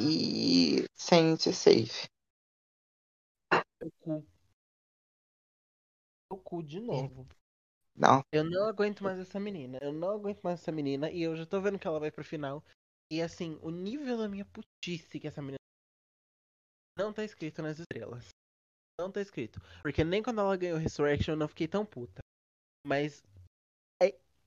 E 0.00 0.86
sem 0.94 1.36
ser 1.36 1.52
safe. 1.52 2.08
O 3.82 3.90
cu. 4.00 4.26
O 6.30 6.36
cu 6.36 6.62
de 6.62 6.80
novo. 6.80 7.26
Não, 7.94 8.24
Eu 8.32 8.42
não 8.42 8.66
aguento 8.66 9.04
mais 9.04 9.18
essa 9.20 9.38
menina. 9.38 9.78
Eu 9.80 9.92
não 9.92 10.10
aguento 10.10 10.40
mais 10.42 10.60
essa 10.60 10.72
menina. 10.72 11.10
E 11.10 11.22
eu 11.22 11.36
já 11.36 11.46
tô 11.46 11.60
vendo 11.60 11.78
que 11.78 11.86
ela 11.86 12.00
vai 12.00 12.10
pro 12.10 12.24
final. 12.24 12.64
E 13.10 13.22
assim, 13.22 13.58
o 13.62 13.70
nível 13.70 14.18
da 14.18 14.28
minha 14.28 14.44
putice 14.44 15.20
que 15.20 15.28
essa 15.28 15.40
menina. 15.40 15.58
Não 16.98 17.12
tá 17.12 17.22
escrito 17.22 17.62
nas 17.62 17.78
estrelas. 17.78 18.28
Não 18.98 19.12
tá 19.12 19.20
escrito. 19.20 19.60
Porque 19.82 20.02
nem 20.02 20.22
quando 20.22 20.40
ela 20.40 20.56
ganhou 20.56 20.78
Resurrection 20.78 21.34
eu 21.34 21.38
não 21.38 21.48
fiquei 21.48 21.68
tão 21.68 21.84
puta. 21.86 22.20
Mas 22.86 23.22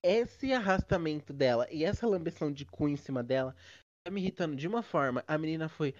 esse 0.03 0.53
arrastamento 0.53 1.33
dela 1.33 1.67
e 1.71 1.83
essa 1.83 2.07
lambeção 2.07 2.51
de 2.51 2.65
cu 2.65 2.87
em 2.87 2.95
cima 2.95 3.23
dela 3.23 3.55
tá 4.03 4.11
me 4.11 4.21
irritando 4.21 4.55
de 4.55 4.67
uma 4.67 4.81
forma. 4.81 5.23
A 5.27 5.37
menina 5.37 5.67
foi 5.67 5.93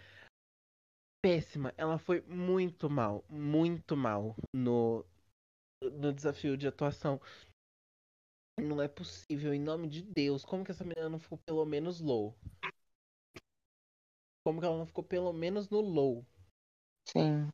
péssima. 1.22 1.74
Ela 1.78 1.98
foi 1.98 2.22
muito 2.22 2.90
mal. 2.90 3.24
Muito 3.30 3.98
mal 3.98 4.36
no, 4.54 5.06
no 5.84 6.14
desafio 6.14 6.58
de 6.58 6.68
atuação. 6.68 7.20
Não 8.60 8.82
é 8.82 8.88
possível, 8.88 9.54
em 9.54 9.60
nome 9.60 9.88
de 9.88 10.02
Deus. 10.02 10.44
Como 10.44 10.64
que 10.64 10.72
essa 10.72 10.84
menina 10.84 11.10
não 11.10 11.20
ficou 11.20 11.38
pelo 11.38 11.66
menos 11.66 12.00
low? 12.00 12.36
Como 14.44 14.60
que 14.60 14.66
ela 14.66 14.78
não 14.78 14.86
ficou 14.86 15.04
pelo 15.04 15.32
menos 15.34 15.70
no 15.70 15.82
low? 15.82 16.26
sim. 17.06 17.50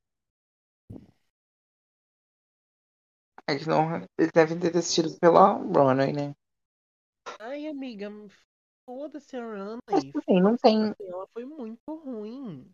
Eles, 3.49 3.67
não, 3.67 3.95
eles 4.17 4.31
devem 4.33 4.57
ter 4.59 4.71
desistido 4.71 5.19
pela 5.19 5.53
Runway, 5.53 6.13
né? 6.13 6.33
Ai, 7.39 7.67
amiga, 7.67 8.09
foda-se 8.85 9.35
a 9.35 9.41
Mas 9.41 10.03
Runway. 10.03 10.13
assim, 10.15 10.41
não 10.41 10.57
tem. 10.57 10.93
Ela 10.99 11.27
foi 11.33 11.45
muito 11.45 11.95
ruim. 11.95 12.73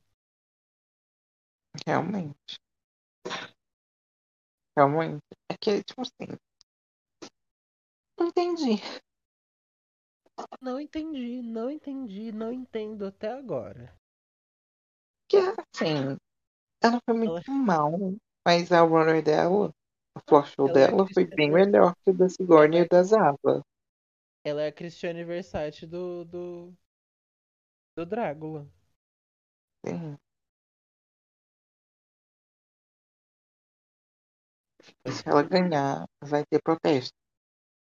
Realmente. 1.86 2.58
Realmente. 4.78 5.22
É 5.52 5.58
que, 5.60 5.84
tipo 5.84 6.02
assim. 6.02 6.38
Não 8.20 8.28
entendi. 8.28 8.82
Não 10.62 10.80
entendi, 10.80 11.42
não 11.42 11.70
entendi, 11.70 12.32
não 12.32 12.52
entendo 12.52 13.06
até 13.06 13.32
agora. 13.32 13.94
Que 15.28 15.38
assim. 15.38 16.18
Ela 16.82 17.00
foi 17.06 17.14
muito 17.18 17.44
Ela- 17.50 17.58
mal. 17.58 17.92
Mas 18.46 18.72
a 18.72 18.82
runway 18.82 19.22
dela, 19.22 19.72
o 20.20 20.30
flash 20.30 20.54
show 20.54 20.68
Ela 20.68 20.80
é 20.80 20.88
dela 20.88 21.08
foi 21.14 21.26
bem 21.26 21.52
melhor 21.52 21.94
que 22.04 22.12
o 22.12 22.14
da 22.14 22.30
Sigourney 22.30 22.80
é- 22.80 22.84
e 22.84 22.88
da 22.88 23.04
Zava. 23.04 23.64
Ela 24.44 24.64
é 24.64 24.68
a 24.68 24.72
Christiane 24.72 25.24
Versace 25.24 25.86
do. 25.86 26.26
do. 26.26 26.74
do 27.96 28.06
Drácula. 28.06 28.68
Sim. 29.86 30.18
Se 35.08 35.28
ela 35.28 35.44
ganhar, 35.44 36.06
vai 36.22 36.44
ter 36.46 36.62
protesto. 36.62 37.14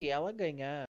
Se 0.02 0.10
ela 0.10 0.32
ganhar, 0.32 0.88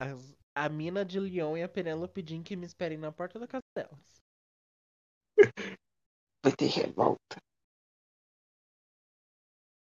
as- 0.00 0.36
a 0.54 0.68
mina 0.68 1.04
de 1.04 1.18
Leon 1.20 1.56
e 1.56 1.62
a 1.62 1.68
Penélope 1.68 2.22
Jean 2.26 2.42
que 2.42 2.56
me 2.56 2.66
esperem 2.66 2.98
na 2.98 3.12
porta 3.12 3.38
da 3.38 3.46
casa 3.46 3.62
delas. 3.74 4.22
Vai 6.44 6.52
ter 6.56 6.66
revolta. 6.66 7.36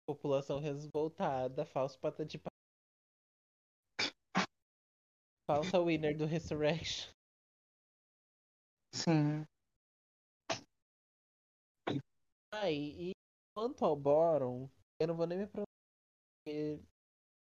População 0.07 0.59
revoltada, 0.61 1.65
falso 1.65 1.99
patati 1.99 2.39
pa- 2.39 2.51
Falsa 5.47 5.81
winner 5.81 6.17
do 6.17 6.27
Resurrection. 6.27 7.13
Sim. 8.95 9.45
Aí, 12.53 13.11
e 13.11 13.13
quanto 13.57 13.85
ao 13.85 13.97
Boron, 13.97 14.69
eu 15.01 15.09
não 15.09 15.17
vou 15.17 15.27
nem 15.27 15.39
me 15.39 15.47
pronunciar, 15.47 15.67
porque 16.45 16.81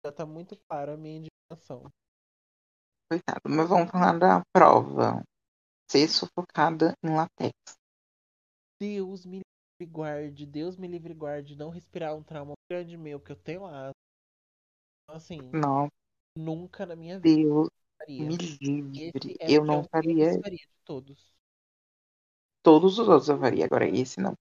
já 0.04 0.12
tá 0.12 0.26
muito 0.26 0.56
clara 0.68 0.94
a 0.94 0.96
minha 0.96 1.18
indignação. 1.18 1.90
Coitado. 3.10 3.40
Mas 3.48 3.68
vamos 3.68 3.90
falar 3.90 4.18
da 4.18 4.42
prova. 4.52 5.22
Ser 5.90 6.08
sufocada 6.08 6.92
em 7.02 7.14
latex. 7.14 7.54
Deus 8.80 9.24
me 9.24 9.40
livre 9.80 9.92
guarde, 9.92 10.46
Deus 10.46 10.76
me 10.76 10.86
livre 10.88 11.12
guarde, 11.14 11.56
não 11.56 11.70
respirar 11.70 12.14
um 12.16 12.22
trauma 12.22 12.54
grande 12.70 12.96
meu, 12.96 13.20
que 13.20 13.32
eu 13.32 13.36
tenho 13.36 13.66
asma. 13.66 13.92
Assim, 15.06 15.54
Não, 15.54 15.88
nunca 16.36 16.86
na 16.86 16.96
minha 16.96 17.18
vida 17.20 17.40
Deus 17.44 17.68
faria. 17.98 18.34
me 18.60 18.82
livre. 18.94 19.36
Era 19.40 19.56
Eu 19.56 19.64
não 19.64 19.84
eu 19.84 19.90
faria. 19.90 20.30
menos 20.30 20.36
faria 20.38 20.58
de 20.58 20.68
todos. 20.84 21.34
Todos 22.66 22.92
os 23.00 23.08
outros 23.08 23.28
eu 23.30 23.38
faria, 23.44 23.64
agora 23.64 23.88
esse 23.88 24.20
não. 24.20 24.34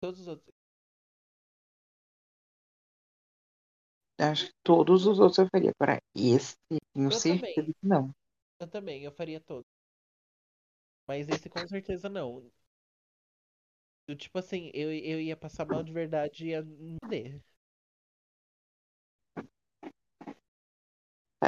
Todos 0.00 0.20
os 0.20 0.28
outros. 0.28 0.52
Acho 4.18 4.46
que 4.46 4.54
todos 4.64 5.06
os 5.06 5.18
outros 5.20 5.38
eu 5.38 5.48
faria, 5.52 5.72
agora 5.78 6.00
esse, 6.14 6.56
Eu 7.08 7.20
também. 7.22 7.54
que 7.54 7.74
não. 7.82 8.10
Eu 8.60 8.68
também, 8.68 9.04
eu 9.04 9.12
faria 9.12 9.40
todos. 9.40 9.66
Mas 11.06 11.28
esse 11.28 11.48
com 11.48 11.64
certeza 11.68 12.08
não. 12.08 12.50
Eu, 14.12 14.16
tipo 14.16 14.38
assim, 14.38 14.70
eu, 14.74 14.92
eu 14.92 15.18
ia 15.22 15.34
passar 15.34 15.64
mal 15.64 15.82
de 15.82 15.90
verdade 15.90 16.44
e 16.44 16.50
ia 16.50 16.62
morrer. 17.02 17.40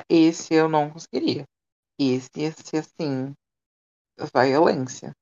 Esse 0.08 0.54
eu 0.54 0.66
não 0.66 0.90
conseguiria. 0.90 1.44
Esse 2.00 2.30
ia 2.36 2.52
ser 2.52 2.78
assim, 2.78 3.34
violência. 4.34 5.12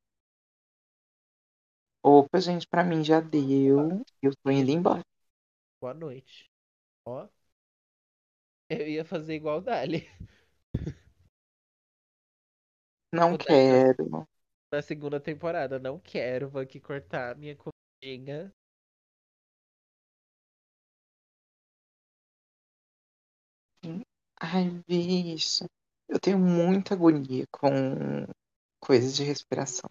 Opa, 2.00 2.38
gente, 2.38 2.64
pra 2.68 2.84
mim 2.84 3.02
já 3.02 3.20
deu. 3.20 4.04
Eu 4.22 4.32
tô 4.40 4.48
indo 4.52 4.70
embora. 4.70 5.02
Boa 5.80 5.94
noite. 5.94 6.48
Ó. 7.04 7.26
Eu 8.70 8.86
ia 8.86 9.04
fazer 9.04 9.34
igual 9.34 9.58
o 9.58 9.62
Dali. 9.62 10.08
Não 13.12 13.32
O 13.34 13.38
Dali 13.38 13.84
quero. 13.92 14.28
Na 14.72 14.82
segunda 14.82 15.20
temporada. 15.20 15.78
Não 15.78 15.98
quero, 16.00 16.48
vou 16.48 16.60
aqui 16.62 16.80
cortar 16.80 17.36
minha 17.36 17.56
comidinha. 17.56 18.52
Ai, 24.40 24.68
bicho. 24.86 25.64
Eu 26.08 26.18
tenho 26.20 26.38
muita 26.38 26.94
agonia 26.94 27.44
com 27.50 28.26
coisas 28.80 29.14
de 29.16 29.24
respiração. 29.24 29.90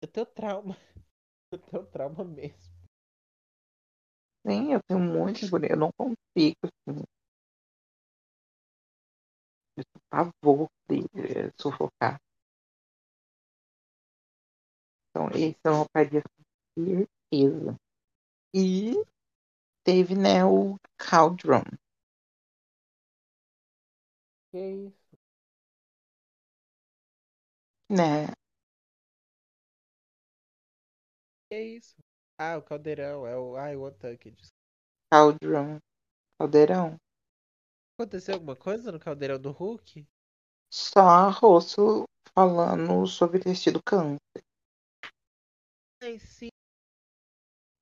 Eu 0.00 0.08
tenho 0.08 0.24
trauma. 0.26 0.74
Eu 1.52 1.58
tenho 1.58 1.86
trauma 1.86 2.24
mesmo. 2.24 2.72
Sim, 4.46 4.72
eu 4.72 4.80
tenho 4.88 5.00
muita 5.00 5.44
agonia. 5.46 5.72
Eu 5.72 5.76
não 5.76 5.90
consigo, 5.92 6.56
assim. 6.64 7.02
Eu 9.76 9.84
tenho 9.84 10.04
pavor 10.10 10.68
de 10.88 11.02
sufocar. 11.60 12.18
Então, 15.16 15.28
esse 15.34 15.56
eu 15.64 15.72
não 15.72 15.86
faria 15.92 16.22
com 16.22 16.84
certeza. 16.84 17.76
E 18.54 18.94
teve, 19.84 20.14
né, 20.16 20.44
o 20.44 20.76
Caldron, 20.98 21.62
Que 24.50 24.58
isso? 24.58 25.16
né? 27.88 28.26
Que 31.50 31.60
isso? 31.60 31.96
Ah, 32.38 32.56
o 32.56 32.62
caldeirão. 32.62 33.26
É 33.26 33.36
o. 33.36 33.56
Ai, 33.56 33.74
o 33.76 33.82
Otaki. 33.82 34.36
Caldron, 35.10 35.80
caldeirão. 36.38 36.98
Aconteceu 37.98 38.32
alguma 38.32 38.56
coisa 38.56 38.90
no 38.90 38.98
caldeirão 38.98 39.38
do 39.38 39.50
Hulk? 39.50 40.06
Só 40.72 41.00
a 41.00 41.28
Rosso 41.28 42.04
falando 42.32 43.04
sobre 43.08 43.40
ter 43.40 43.56
tido 43.56 43.82
câncer. 43.84 44.20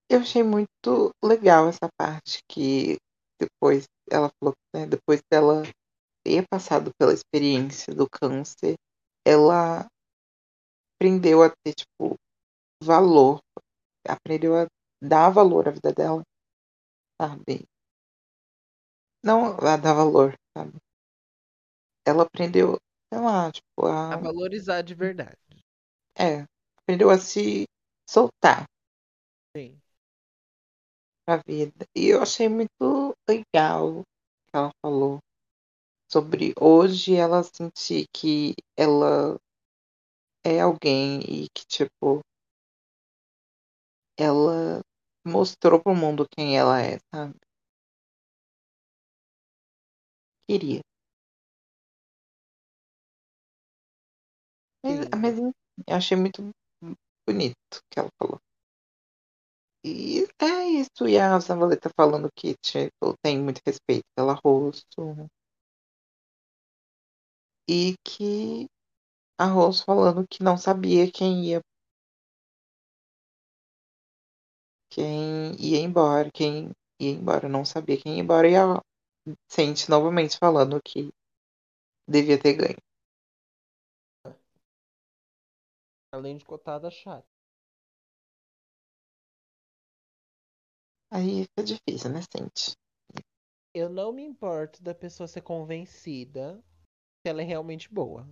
Eu 0.08 0.20
achei 0.20 0.42
muito 0.42 1.10
legal 1.22 1.68
essa 1.68 1.88
parte 1.98 2.40
que 2.48 2.98
depois 3.40 3.84
ela 4.10 4.30
falou 4.38 4.54
que 4.54 4.78
né, 4.78 4.86
depois 4.86 5.20
dela 5.30 5.62
ter 6.24 6.46
passado 6.48 6.90
pela 6.98 7.12
experiência 7.12 7.94
do 7.94 8.08
câncer, 8.08 8.74
ela 9.26 9.86
aprendeu 10.96 11.42
a 11.42 11.50
ter, 11.50 11.74
tipo, 11.74 12.14
valor. 12.82 13.40
Aprendeu 14.06 14.56
a 14.56 14.66
dar 15.02 15.30
valor 15.30 15.68
à 15.68 15.70
vida 15.70 15.92
dela, 15.92 16.22
sabe? 17.20 17.64
Não 19.22 19.56
a 19.58 19.76
dar 19.76 19.94
valor, 19.94 20.34
sabe? 20.56 20.76
Ela 22.06 22.24
aprendeu, 22.24 22.78
sei 23.12 23.22
lá, 23.22 23.50
tipo, 23.50 23.86
A 23.86 24.14
a. 24.14 24.16
valorizar 24.16 24.82
de 24.82 24.94
verdade. 24.94 25.36
É, 26.18 26.46
aprendeu 26.78 27.10
a 27.10 27.18
se 27.18 27.64
soltar 28.06 28.66
Sim. 29.56 29.80
pra 31.26 31.42
vida. 31.46 31.86
E 31.94 32.08
eu 32.08 32.22
achei 32.22 32.48
muito 32.48 33.14
legal 33.28 33.98
o 34.00 34.02
que 34.02 34.56
ela 34.56 34.70
falou 34.82 35.18
sobre 36.10 36.54
hoje 36.60 37.16
ela 37.16 37.42
sentir 37.42 38.06
que 38.14 38.54
ela 38.76 39.38
é 40.42 40.58
alguém 40.60 41.20
e 41.20 41.48
que, 41.54 41.66
tipo, 41.66 42.20
ela 44.18 44.80
mostrou 45.24 45.80
pro 45.80 45.94
mundo 45.94 46.26
quem 46.36 46.58
ela 46.58 46.80
é, 46.82 46.98
sabe? 47.14 47.36
Queria. 50.48 50.80
Mas, 54.84 55.08
mas 55.20 55.38
eu 55.38 55.52
achei 55.96 56.16
muito 56.16 56.50
bonito 57.26 57.82
que 57.90 57.98
ela 58.00 58.10
falou. 58.18 58.40
E 59.84 60.26
é 60.40 60.64
isso. 60.80 61.06
E 61.08 61.18
a 61.18 61.38
Zavaleta 61.38 61.90
falando 61.96 62.28
que, 62.34 62.54
tipo, 62.56 63.16
tem 63.22 63.40
muito 63.40 63.60
respeito 63.64 64.04
pela 64.16 64.34
rosto. 64.44 65.28
E 67.68 67.94
que 68.04 68.66
a 69.38 69.46
Rose 69.46 69.84
falando 69.84 70.26
que 70.28 70.42
não 70.42 70.56
sabia 70.56 71.10
quem 71.10 71.44
ia 71.46 71.60
quem 74.90 75.54
ia 75.58 75.80
embora, 75.80 76.30
quem 76.32 76.70
ia 77.00 77.10
embora, 77.10 77.48
não 77.48 77.64
sabia 77.64 78.00
quem 78.00 78.14
ia 78.14 78.20
embora, 78.22 78.48
e 78.48 78.56
a 78.56 78.80
Sente 79.50 79.88
novamente 79.90 80.38
falando 80.38 80.80
que 80.82 81.10
devia 82.08 82.38
ter 82.38 82.54
ganho. 82.54 82.78
Além 86.14 86.36
de 86.36 86.44
cotada 86.44 86.88
chata. 86.92 87.26
Aí 91.10 91.42
fica 91.42 91.64
difícil, 91.64 92.12
né, 92.12 92.20
Sente? 92.22 92.76
Eu 93.74 93.90
não 93.90 94.12
me 94.12 94.22
importo 94.22 94.80
da 94.80 94.94
pessoa 94.94 95.26
ser 95.26 95.42
convencida 95.42 96.62
que 97.20 97.28
ela 97.28 97.42
é 97.42 97.44
realmente 97.44 97.92
boa. 97.92 98.28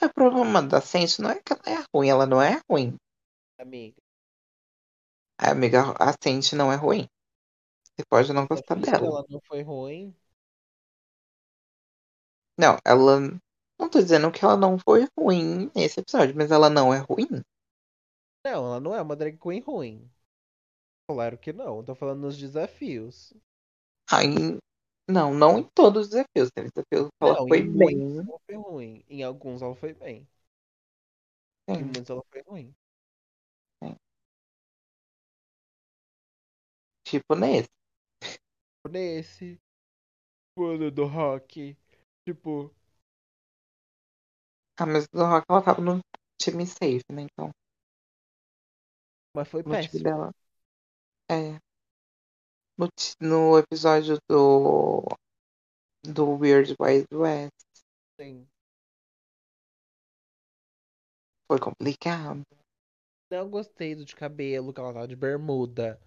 O 0.00 0.14
problema 0.14 0.62
da 0.62 0.80
Sente 0.80 1.20
não 1.20 1.30
é 1.30 1.42
que 1.42 1.52
ela 1.52 1.80
é 1.80 1.84
ruim, 1.92 2.08
ela 2.08 2.24
não 2.24 2.40
é 2.40 2.62
ruim. 2.70 2.94
Amiga. 3.58 4.00
A 5.36 5.50
amiga, 5.50 5.92
a 5.98 6.14
Sente 6.22 6.54
não 6.54 6.72
é 6.72 6.76
ruim. 6.76 7.08
Você 7.82 8.04
pode 8.08 8.32
não 8.32 8.46
gostar 8.46 8.76
dela. 8.76 9.04
ela 9.04 9.26
não 9.28 9.40
foi 9.40 9.62
ruim. 9.62 10.14
Não, 12.56 12.78
ela. 12.86 13.40
Não 13.80 13.88
tô 13.88 13.98
dizendo 13.98 14.30
que 14.30 14.44
ela 14.44 14.58
não 14.58 14.78
foi 14.78 15.08
ruim 15.18 15.70
nesse 15.74 16.00
episódio, 16.00 16.36
mas 16.36 16.50
ela 16.50 16.68
não 16.68 16.92
é 16.92 16.98
ruim. 16.98 17.42
Não, 18.44 18.66
ela 18.66 18.78
não 18.78 18.94
é 18.94 19.00
uma 19.00 19.16
drag 19.16 19.38
queen 19.38 19.60
ruim. 19.60 20.10
Claro 21.08 21.38
que 21.38 21.50
não. 21.50 21.82
Tô 21.82 21.94
falando 21.94 22.20
nos 22.20 22.36
desafios. 22.36 23.32
Aí, 24.12 24.28
não, 25.08 25.32
não 25.32 25.58
em 25.58 25.64
todos 25.74 26.04
os 26.04 26.10
desafios. 26.10 26.50
Teve 26.54 26.68
desafios 26.68 27.08
que 27.08 27.24
ela 27.24 27.40
não, 27.40 27.48
foi 27.48 27.58
em 27.58 27.78
bem. 27.78 28.18
ela 28.18 28.38
foi 28.44 28.54
ruim. 28.56 29.04
Em 29.08 29.22
alguns 29.22 29.62
ela 29.62 29.74
foi 29.74 29.94
bem. 29.94 30.28
Em 31.66 31.76
Sim, 31.76 31.82
muitos 31.84 32.10
ela 32.10 32.22
foi 32.30 32.42
ruim. 32.42 32.74
tipo 37.10 37.34
nesse. 37.34 37.68
Nesse. 38.88 39.60
Mano 40.56 40.90
do 40.90 41.06
rock. 41.06 41.76
Tipo. 42.26 42.72
Ah, 44.80 44.86
mas 44.86 45.06
no 45.12 45.26
Rock 45.26 45.44
ela 45.46 45.62
tava 45.62 45.82
no 45.82 46.00
time 46.40 46.66
safe, 46.66 47.04
né? 47.12 47.26
Então, 47.30 47.50
Mas 49.34 49.46
foi 49.46 49.60
o 49.60 49.64
time 49.64 49.76
péssimo. 49.76 50.04
dela. 50.04 50.30
É. 51.30 51.58
No, 52.78 52.88
no 53.20 53.58
episódio 53.58 54.16
do. 54.28 55.04
Do 56.02 56.38
Weird 56.38 56.74
Wild 56.80 57.06
West 57.12 57.52
Sim. 58.18 58.48
foi 61.46 61.60
complicado. 61.60 62.40
Não 63.30 63.50
gostei 63.50 63.94
do 63.94 64.04
de 64.04 64.16
cabelo, 64.16 64.72
que 64.72 64.80
ela 64.80 64.94
tava 64.94 65.06
de 65.06 65.14
bermuda. 65.14 66.00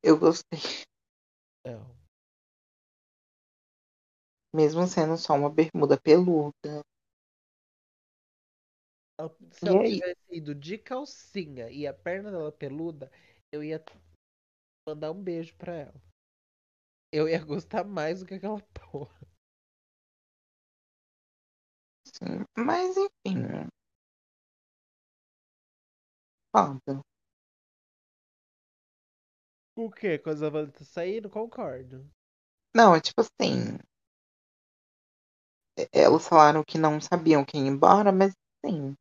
Eu 0.00 0.16
gostei. 0.16 0.60
Não. 1.66 1.96
Mesmo 4.54 4.86
sendo 4.86 5.18
só 5.18 5.34
uma 5.34 5.50
bermuda 5.50 6.00
peluda. 6.00 6.84
Se 9.50 9.68
ela 9.68 9.82
tivesse 9.82 10.16
ido 10.30 10.54
de 10.54 10.76
calcinha 10.76 11.70
e 11.70 11.86
a 11.86 11.94
perna 11.94 12.30
dela 12.30 12.52
peluda, 12.52 13.10
eu 13.50 13.64
ia 13.64 13.82
mandar 14.86 15.10
um 15.10 15.22
beijo 15.22 15.54
pra 15.56 15.74
ela. 15.74 16.02
Eu 17.10 17.28
ia 17.28 17.42
gostar 17.42 17.84
mais 17.84 18.20
do 18.20 18.26
que 18.26 18.34
aquela 18.34 18.60
porra. 18.92 19.16
Sim, 22.04 22.44
mas 22.56 22.96
enfim. 22.96 23.68
Foda. 26.52 27.02
O 29.76 29.90
quê? 29.90 30.18
Quando 30.18 30.44
a 30.44 30.50
Valeta 30.50 30.84
saindo? 30.84 31.28
Concordo. 31.30 32.06
Não, 32.74 32.94
é 32.94 33.00
tipo 33.00 33.20
assim. 33.20 33.78
Elas 35.92 36.26
falaram 36.26 36.64
que 36.64 36.78
não 36.78 37.00
sabiam 37.00 37.44
quem 37.44 37.66
ir 37.66 37.70
embora, 37.70 38.10
mas 38.10 38.32
sim. 38.64 38.94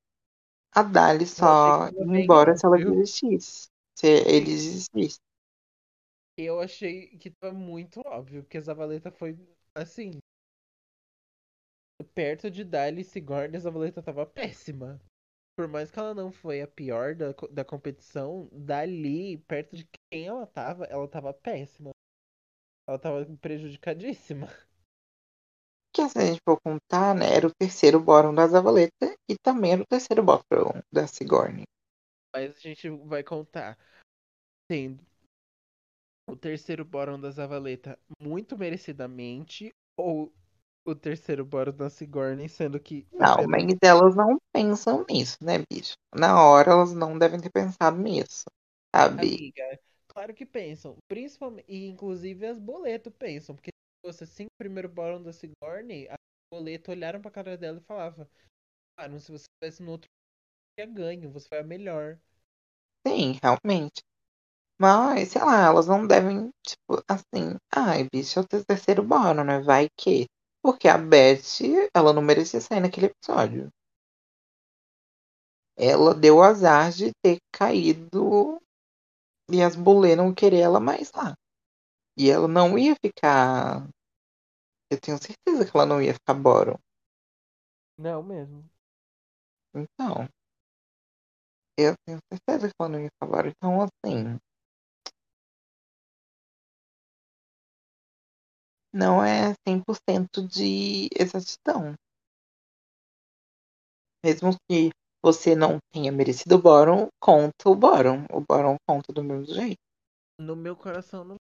A 0.76 0.84
Dali 0.84 1.26
só 1.26 1.88
ia 1.90 2.20
embora 2.22 2.56
se 2.56 2.66
ela 2.66 2.76
óbvio. 2.76 2.92
desistisse. 2.92 3.70
Se 3.98 4.08
ele 4.08 4.46
desistisse. 4.46 5.20
Eu 6.38 6.60
achei 6.60 7.18
que 7.18 7.32
tava 7.32 7.54
muito 7.54 8.02
óbvio, 8.06 8.44
porque 8.44 8.58
a 8.58 8.62
Zavaleta 8.62 9.10
foi 9.12 9.38
assim. 9.74 10.20
Perto 12.14 12.52
de 12.52 12.64
Dali 12.64 13.02
e 13.02 13.06
Sigourney, 13.06 13.56
a 13.56 13.60
Zavaleta 13.60 14.02
tava 14.02 14.26
péssima. 14.26 15.00
Por 15.56 15.68
mais 15.70 15.90
que 15.90 15.98
ela 15.98 16.14
não 16.14 16.32
foi 16.32 16.62
a 16.62 16.68
pior 16.68 17.16
da, 17.16 17.34
da 17.52 17.64
competição, 17.64 18.50
dali, 18.52 19.38
perto 19.48 19.78
de 19.78 19.88
quem 20.12 20.28
ela 20.28 20.46
tava, 20.46 20.86
ela 20.86 21.08
tava 21.08 21.34
péssima. 21.34 21.92
Ela 22.88 23.00
tava 23.00 23.26
prejudicadíssima. 23.38 24.48
Que 25.96 26.10
se 26.10 26.20
a 26.20 26.26
gente 26.26 26.42
for 26.44 26.60
contar, 26.60 27.16
né, 27.16 27.34
era 27.34 27.48
o 27.48 27.56
terceiro 27.58 28.02
bórum 28.02 28.36
da 28.36 28.46
Zavaleta 28.46 29.16
e 29.30 29.38
também 29.42 29.72
era 29.72 29.82
o 29.82 29.88
terceiro 29.88 30.22
bórum 30.22 30.82
da 30.92 31.08
Sigourney. 31.08 31.64
Mas 32.34 32.58
a 32.58 32.60
gente 32.60 32.90
vai 32.90 33.24
contar. 33.24 33.78
Tendo 34.68 35.02
o 36.28 36.36
terceiro 36.36 36.84
bórum 36.84 37.18
da 37.18 37.32
Zavaleta 37.32 37.98
muito 38.20 38.58
merecidamente, 38.58 39.74
ou 39.96 40.34
o 40.86 40.94
terceiro 40.94 41.46
bórum 41.46 41.72
da 41.72 41.90
Sigourney, 41.90 42.50
sendo 42.50 42.78
que 42.78 43.04
Não, 43.14 43.38
tiveram 43.38 43.50
mas 43.50 43.78
elas 43.82 44.16
não 44.16 44.38
pensam 44.52 45.06
nisso, 45.10 45.38
né, 45.42 45.64
bicho? 45.72 45.94
Na 46.14 46.44
hora 46.44 46.72
elas 46.72 46.94
não 46.94 47.18
devem 47.18 47.40
ter 47.40 47.52
pensado 47.52 47.98
nisso, 47.98 48.44
sabe? 48.94 49.38
Amiga, 49.38 49.80
claro 50.08 50.34
que 50.34 50.46
pensam. 50.46 50.98
Principalmente, 51.08 51.66
e 51.70 51.88
inclusive 51.88 52.46
as 52.46 52.60
boleto 52.60 53.10
pensam. 53.12 53.56
Porque 53.56 53.72
fosse 54.06 54.24
assim, 54.24 54.46
o 54.46 54.58
primeiro 54.58 54.88
bórum 54.88 55.22
da 55.24 55.34
Sigourney, 55.34 56.08
as 56.08 56.18
boleto 56.52 56.92
olharam 56.92 57.20
pra 57.22 57.32
cara 57.32 57.58
dela 57.58 57.80
e 57.80 57.86
falavam: 57.86 58.28
Ah, 58.98 59.08
não, 59.08 59.20
se 59.20 59.32
você 59.32 59.46
estivesse 59.46 59.82
no 59.82 59.92
outro, 59.92 60.08
ia 60.80 60.86
ganho, 60.86 61.32
você 61.32 61.48
foi 61.48 61.60
a 61.60 61.64
melhor. 61.64 62.20
Sim, 63.08 63.40
realmente. 63.42 64.04
Mas, 64.80 65.30
sei 65.30 65.42
lá, 65.44 65.68
elas 65.68 65.88
não 65.88 66.06
devem, 66.06 66.50
tipo, 66.66 67.04
assim, 67.08 67.58
ai, 67.74 68.08
bicho, 68.12 68.40
é 68.40 68.42
o 68.42 68.66
terceiro 68.66 69.04
bórum, 69.04 69.44
né? 69.44 69.62
Vai 69.62 69.88
que. 69.98 70.28
Porque 70.62 70.88
a 70.88 70.98
Beth, 70.98 71.62
ela 71.96 72.14
não 72.14 72.22
merecia 72.22 72.60
sair 72.60 72.82
naquele 72.82 73.08
episódio. 73.08 73.70
Ela 75.78 76.14
deu 76.14 76.42
azar 76.42 76.92
de 76.92 77.12
ter 77.24 77.38
caído 77.52 78.60
e 79.52 79.62
as 79.62 79.76
bulê 79.76 80.16
não 80.16 80.34
querer 80.34 80.60
ela 80.60 80.80
mais 80.80 81.12
lá. 81.14 81.36
E 82.18 82.30
ela 82.30 82.48
não 82.48 82.78
ia 82.78 82.96
ficar. 82.96 83.88
Eu 84.90 85.00
tenho 85.00 85.18
certeza 85.18 85.66
que 85.70 85.76
ela 85.76 85.86
não 85.86 86.02
ia 86.02 86.14
ficar 86.14 86.34
bórum. 86.34 86.78
Não 87.98 88.22
mesmo. 88.22 88.70
Então. 89.74 90.28
Eu 91.78 91.94
tenho 92.06 92.20
certeza 92.32 92.68
que 92.70 92.74
ela 92.80 92.90
não 92.90 93.00
ia 93.00 93.10
ficar 93.10 93.26
bórum. 93.28 93.50
Então, 93.50 93.82
assim. 93.82 94.40
Não 98.94 99.24
é 99.24 99.54
100% 99.68 100.48
de 100.48 101.10
exatidão. 101.20 101.96
Mesmo 104.24 104.56
que 104.70 104.92
você 105.22 105.56
não 105.56 105.80
tenha 105.92 106.12
merecido 106.12 106.56
o 106.56 106.62
bórum, 106.62 107.08
conta 107.20 107.70
o 107.70 107.76
bórum. 107.76 108.26
O 108.32 108.40
bórum 108.42 108.76
conta 108.88 109.12
do 109.12 109.24
mesmo 109.24 109.46
jeito. 109.46 109.78
No 110.40 110.56
meu 110.56 110.76
coração 110.76 111.24
não. 111.24 111.36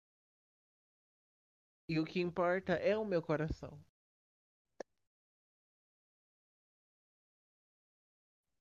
E 1.94 2.00
o 2.00 2.06
que 2.06 2.20
importa 2.20 2.74
é 2.74 2.98
o 2.98 3.06
meu 3.06 3.22
coração. 3.22 3.80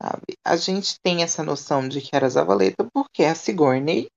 Sabe? 0.02 0.36
A 0.44 0.54
gente 0.56 1.00
tem 1.00 1.22
essa 1.22 1.42
noção 1.42 1.88
de 1.88 2.02
que 2.02 2.14
era 2.14 2.28
Zavaleta 2.28 2.86
porque 2.92 3.24
a 3.24 3.34
Sigourney 3.34 4.08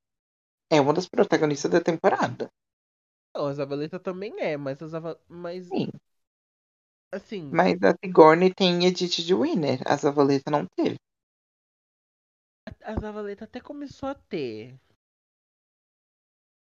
é 0.69 0.81
uma 0.81 0.91
das 0.91 1.07
protagonistas 1.07 1.71
da 1.71 1.79
temporada. 1.79 2.49
Não, 3.33 3.45
a 3.47 3.53
Zavaleta 3.53 3.99
também 4.01 4.37
é, 4.41 4.57
mas 4.57 4.81
a 4.81 4.87
Zava... 4.87 5.17
Mas, 5.29 5.67
Sim. 5.69 5.89
assim, 7.09 7.49
Mas 7.53 7.81
a 7.83 7.95
Sigourney 8.03 8.53
tem 8.53 8.85
Edith 8.85 9.23
de 9.23 9.33
Winner. 9.33 9.79
A 9.85 9.95
Zavaleta 9.95 10.51
não 10.51 10.65
teve. 10.75 10.97
a 12.83 12.95
Zavaleta 12.99 13.45
até 13.45 13.59
começou 13.59 14.07
a 14.09 14.15
ter. 14.15 14.79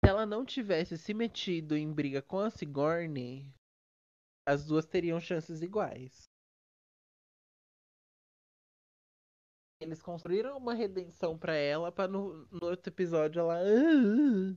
Se 0.03 0.09
ela 0.09 0.25
não 0.25 0.45
tivesse 0.45 0.97
se 0.97 1.13
metido 1.13 1.75
em 1.75 1.91
briga 1.91 2.21
com 2.21 2.39
a 2.39 2.49
Sigourney, 2.49 3.53
as 4.45 4.65
duas 4.65 4.85
teriam 4.85 5.19
chances 5.19 5.61
iguais. 5.61 6.29
Eles 9.81 10.01
construíram 10.01 10.57
uma 10.57 10.73
redenção 10.73 11.37
pra 11.37 11.53
ela, 11.55 11.91
pra 11.91 12.07
no, 12.07 12.45
no 12.51 12.67
outro 12.67 12.89
episódio 12.91 13.39
ela. 13.39 13.59
"Ah, 13.59 14.55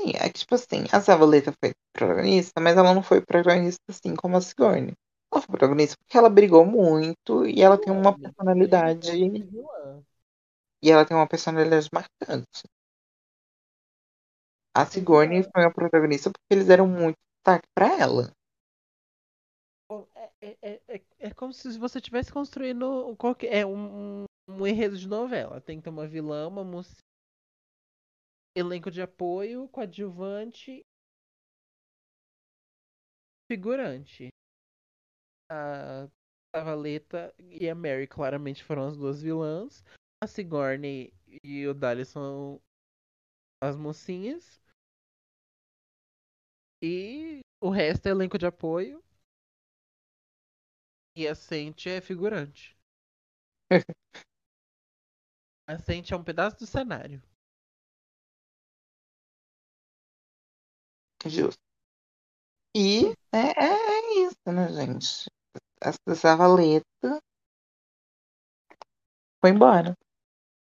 Sim, 0.00 0.12
é 0.14 0.28
que, 0.30 0.38
tipo 0.40 0.54
assim, 0.54 0.84
a 0.92 1.00
Zavaleta 1.00 1.52
foi 1.62 1.72
protagonista, 1.92 2.60
mas 2.60 2.76
ela 2.76 2.94
não 2.94 3.02
foi 3.02 3.20
protagonista 3.20 3.80
assim 3.88 4.14
como 4.14 4.36
a 4.36 4.40
Sigourney. 4.40 4.92
Ela 5.32 5.42
foi 5.42 5.48
protagonista 5.48 5.96
porque 5.98 6.16
ela 6.16 6.30
brigou 6.30 6.64
muito 6.64 7.44
e 7.46 7.60
ela 7.60 7.76
tem 7.78 7.92
uma 7.92 8.16
personalidade. 8.16 9.10
É. 9.10 10.02
E 10.82 10.90
ela 10.90 11.04
tem 11.04 11.16
uma 11.16 11.26
personalidade 11.28 11.88
marcante. 11.92 12.62
A 14.78 14.86
Sigourney 14.86 15.42
foi 15.42 15.64
a 15.64 15.72
protagonista 15.72 16.30
porque 16.30 16.54
eles 16.54 16.68
deram 16.68 16.86
muito 16.86 17.16
destaque 17.34 17.66
pra 17.74 17.98
ela. 17.98 18.32
É, 20.14 20.30
é, 20.40 20.58
é, 20.62 20.80
é, 20.86 21.02
é 21.18 21.34
como 21.34 21.52
se 21.52 21.76
você 21.76 21.98
estivesse 21.98 22.32
construindo 22.32 23.16
qualquer, 23.16 23.52
é 23.52 23.66
um, 23.66 24.22
um, 24.22 24.24
um 24.48 24.64
enredo 24.64 24.96
de 24.96 25.08
novela. 25.08 25.60
Tem 25.60 25.78
que 25.78 25.82
ter 25.82 25.90
uma 25.90 26.06
vilã, 26.06 26.46
uma 26.46 26.62
mocinha, 26.62 26.94
elenco 28.56 28.88
de 28.88 29.02
apoio, 29.02 29.66
coadjuvante, 29.66 30.82
figurante. 33.50 34.28
A 35.50 36.08
a 36.54 36.62
Valeta 36.62 37.34
e 37.36 37.68
a 37.68 37.74
Mary 37.74 38.06
claramente 38.06 38.62
foram 38.62 38.86
as 38.86 38.96
duas 38.96 39.20
vilãs. 39.20 39.84
A 40.22 40.26
Sigourney 40.28 41.12
e 41.42 41.66
o 41.66 41.74
Dali 41.74 42.04
são 42.04 42.60
as 43.60 43.76
mocinhas. 43.76 44.60
E 46.82 47.40
o 47.60 47.70
resto 47.70 48.06
é 48.06 48.10
elenco 48.10 48.38
de 48.38 48.46
apoio. 48.46 49.02
E 51.16 51.26
a 51.26 51.34
Sente 51.34 51.88
é 51.88 52.00
figurante. 52.00 52.76
A 55.66 55.76
Sente 55.78 56.14
é 56.14 56.16
um 56.16 56.24
pedaço 56.24 56.56
do 56.58 56.66
cenário. 56.66 57.22
Justo. 61.26 61.60
E 62.74 63.08
é, 63.32 63.52
é 63.58 64.24
isso, 64.24 64.38
né, 64.46 64.72
gente? 64.72 65.26
Essa 65.82 66.14
Zavaleta 66.14 67.20
foi 69.40 69.50
embora. 69.50 69.94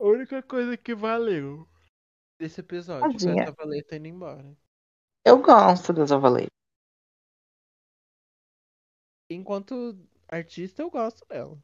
A 0.00 0.04
única 0.04 0.42
coisa 0.42 0.76
que 0.76 0.94
valeu 0.94 1.68
desse 2.40 2.60
episódio 2.60 3.18
foi 3.18 3.38
essa 3.38 3.52
Valeta 3.52 3.96
indo 3.96 4.06
embora. 4.06 4.56
Eu 5.24 5.40
gosto 5.40 5.92
da 5.92 6.04
Zavaleta. 6.06 6.50
Enquanto 9.30 9.96
artista, 10.28 10.82
eu 10.82 10.90
gosto 10.90 11.26
dela. 11.26 11.58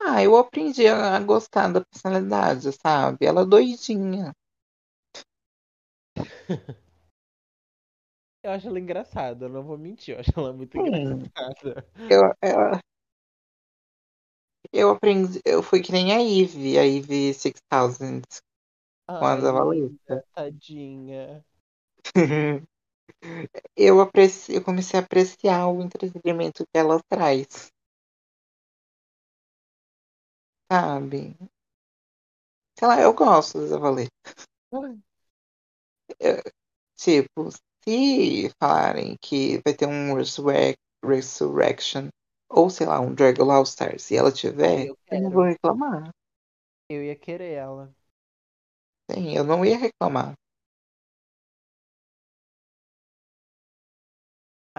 Ah, 0.00 0.20
eu 0.24 0.36
aprendi 0.36 0.88
a 0.88 1.20
gostar 1.20 1.68
da 1.72 1.84
personalidade, 1.84 2.72
sabe? 2.72 3.24
Ela 3.26 3.42
é 3.42 3.46
doidinha. 3.46 4.32
Eu 8.42 8.50
acho 8.52 8.66
ela 8.68 8.78
engraçada, 8.80 9.44
eu 9.46 9.48
não 9.48 9.62
vou 9.64 9.76
mentir, 9.78 10.14
eu 10.14 10.20
acho 10.20 10.30
ela 10.36 10.52
muito 10.52 10.76
Sim. 10.76 11.30
engraçada. 11.36 11.86
Eu, 12.08 12.32
eu, 12.42 12.80
eu 14.72 14.90
aprendi, 14.90 15.40
eu 15.44 15.62
fui 15.62 15.82
que 15.82 15.92
nem 15.92 16.12
a 16.12 16.22
Eve, 16.22 16.78
a 16.78 16.86
Eve 16.86 17.34
6000 17.34 18.22
com 19.18 19.26
a 19.26 19.40
Ai, 19.40 19.40
Zavaleta. 19.40 20.24
tadinha. 20.34 21.44
eu, 23.76 24.00
apreci, 24.00 24.54
eu 24.54 24.62
comecei 24.64 24.98
a 24.98 25.02
apreciar 25.02 25.68
o 25.68 25.82
entretenimento 25.82 26.64
que 26.64 26.78
ela 26.78 27.00
traz. 27.08 27.70
Sabe? 30.70 31.36
Sei 32.78 32.88
lá, 32.88 33.00
eu 33.00 33.12
gosto 33.12 33.58
da 33.60 33.66
Zavaleta. 33.66 34.10
Tipo, 36.96 37.48
se 37.84 38.50
falarem 38.60 39.16
que 39.22 39.60
vai 39.64 39.72
ter 39.74 39.86
um 39.86 40.14
Resurrec 40.14 40.76
Resurrection 41.04 42.08
ou 42.50 42.68
sei 42.68 42.86
lá, 42.86 43.00
um 43.00 43.14
Dragon 43.14 43.50
All 43.50 43.62
Stars, 43.62 44.02
se 44.02 44.16
ela 44.16 44.32
tiver, 44.32 44.86
Eu 44.88 44.98
eu 45.10 45.20
não 45.22 45.30
vou 45.30 45.44
reclamar. 45.44 46.10
Eu 46.88 47.02
ia 47.04 47.16
querer 47.16 47.52
ela. 47.52 47.94
Sim, 49.10 49.34
eu 49.36 49.44
não 49.44 49.64
ia 49.64 49.76
reclamar. 49.76 50.34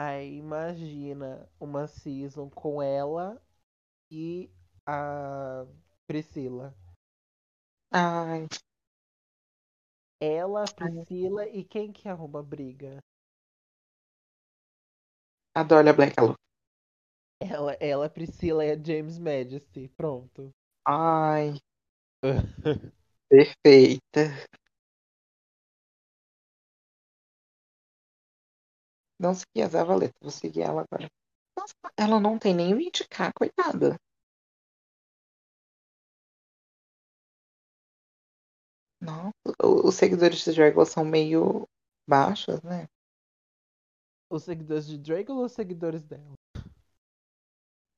Aí 0.01 0.37
imagina 0.37 1.45
uma 1.59 1.85
season 1.85 2.49
com 2.49 2.81
ela 2.81 3.37
e 4.09 4.49
a 4.85 5.65
Priscila. 6.07 6.73
Ai, 7.91 8.47
Ela, 10.21 10.65
Priscila 10.65 11.45
e 11.49 11.61
quem 11.61 11.91
que 11.91 12.07
arruma 12.07 12.41
briga? 12.41 13.03
adoro 15.53 15.89
a 15.89 15.93
Black 15.93 16.13
Alô. 16.17 16.35
Ela, 17.41 17.73
ela, 17.81 18.09
Priscila 18.09 18.65
e 18.65 18.71
a 18.71 18.81
James 18.81 19.19
Majesty. 19.19 19.89
Pronto. 19.89 20.53
Ai, 20.85 21.59
perfeita. 23.29 24.23
Não 29.19 29.33
segui 29.35 29.61
a 29.63 29.67
Zavaleta, 29.67 30.15
vou 30.21 30.31
seguir 30.31 30.61
ela 30.61 30.81
agora. 30.89 31.09
Nossa, 31.57 31.75
ela 31.97 32.19
não 32.19 32.39
tem 32.39 32.53
nem 32.55 32.75
20k, 32.75 33.31
coitada. 33.33 33.97
Nossa, 39.01 39.33
os 39.61 39.95
seguidores 39.95 40.43
de 40.45 40.53
Dragula 40.53 40.85
são 40.85 41.03
meio 41.03 41.67
baixos, 42.07 42.61
né? 42.61 42.87
Os 44.27 44.43
seguidores 44.43 44.87
de 44.87 44.97
Dragon 44.97 45.35
ou 45.35 45.45
os 45.45 45.51
seguidores 45.51 46.01
dela? 46.03 46.33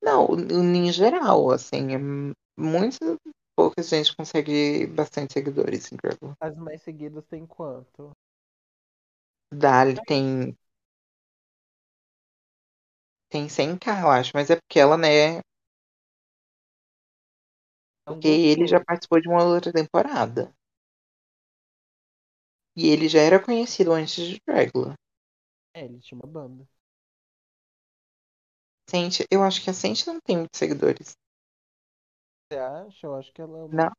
Não, 0.03 0.27
em 0.51 0.91
geral, 0.91 1.49
assim, 1.51 1.93
é 1.93 1.95
m- 1.97 2.33
muito 2.57 2.97
pouca 3.55 3.81
gente 3.81 4.15
consegue 4.15 4.85
bastante 4.87 5.33
seguidores 5.33 5.91
em 5.91 5.97
Dragula. 5.97 6.35
As 6.41 6.57
mais 6.57 6.81
seguidas 6.81 7.25
tem 7.25 7.47
quanto? 7.47 8.11
Dali 9.51 9.99
tem 10.05 10.57
tem 13.31 13.49
100k, 13.49 14.01
eu 14.01 14.09
acho, 14.11 14.31
mas 14.35 14.49
é 14.51 14.55
porque 14.57 14.79
ela, 14.79 14.97
né, 14.97 15.41
porque 18.05 18.27
ele 18.27 18.67
já 18.67 18.79
participou 18.79 19.19
de 19.19 19.27
uma 19.27 19.43
outra 19.43 19.73
temporada. 19.73 20.53
E 22.77 22.89
ele 22.89 23.07
já 23.07 23.21
era 23.21 23.39
conhecido 23.41 23.93
antes 23.93 24.27
de 24.27 24.41
Dragula. 24.45 24.93
É, 25.73 25.83
ele 25.85 25.99
tinha 25.99 26.17
uma 26.19 26.27
banda. 26.27 26.67
Sente, 28.87 29.25
eu 29.31 29.41
acho 29.41 29.59
que 29.63 29.71
a 29.71 29.73
Sente 29.73 30.05
não 30.05 30.19
tem 30.21 30.37
muitos 30.37 30.59
seguidores. 30.59 31.15
Você 32.51 32.57
acha? 32.59 33.07
Eu 33.07 33.15
acho 33.15 33.33
que 33.33 33.41
ela 33.41 33.65
é. 33.65 33.69
Não. 33.71 33.91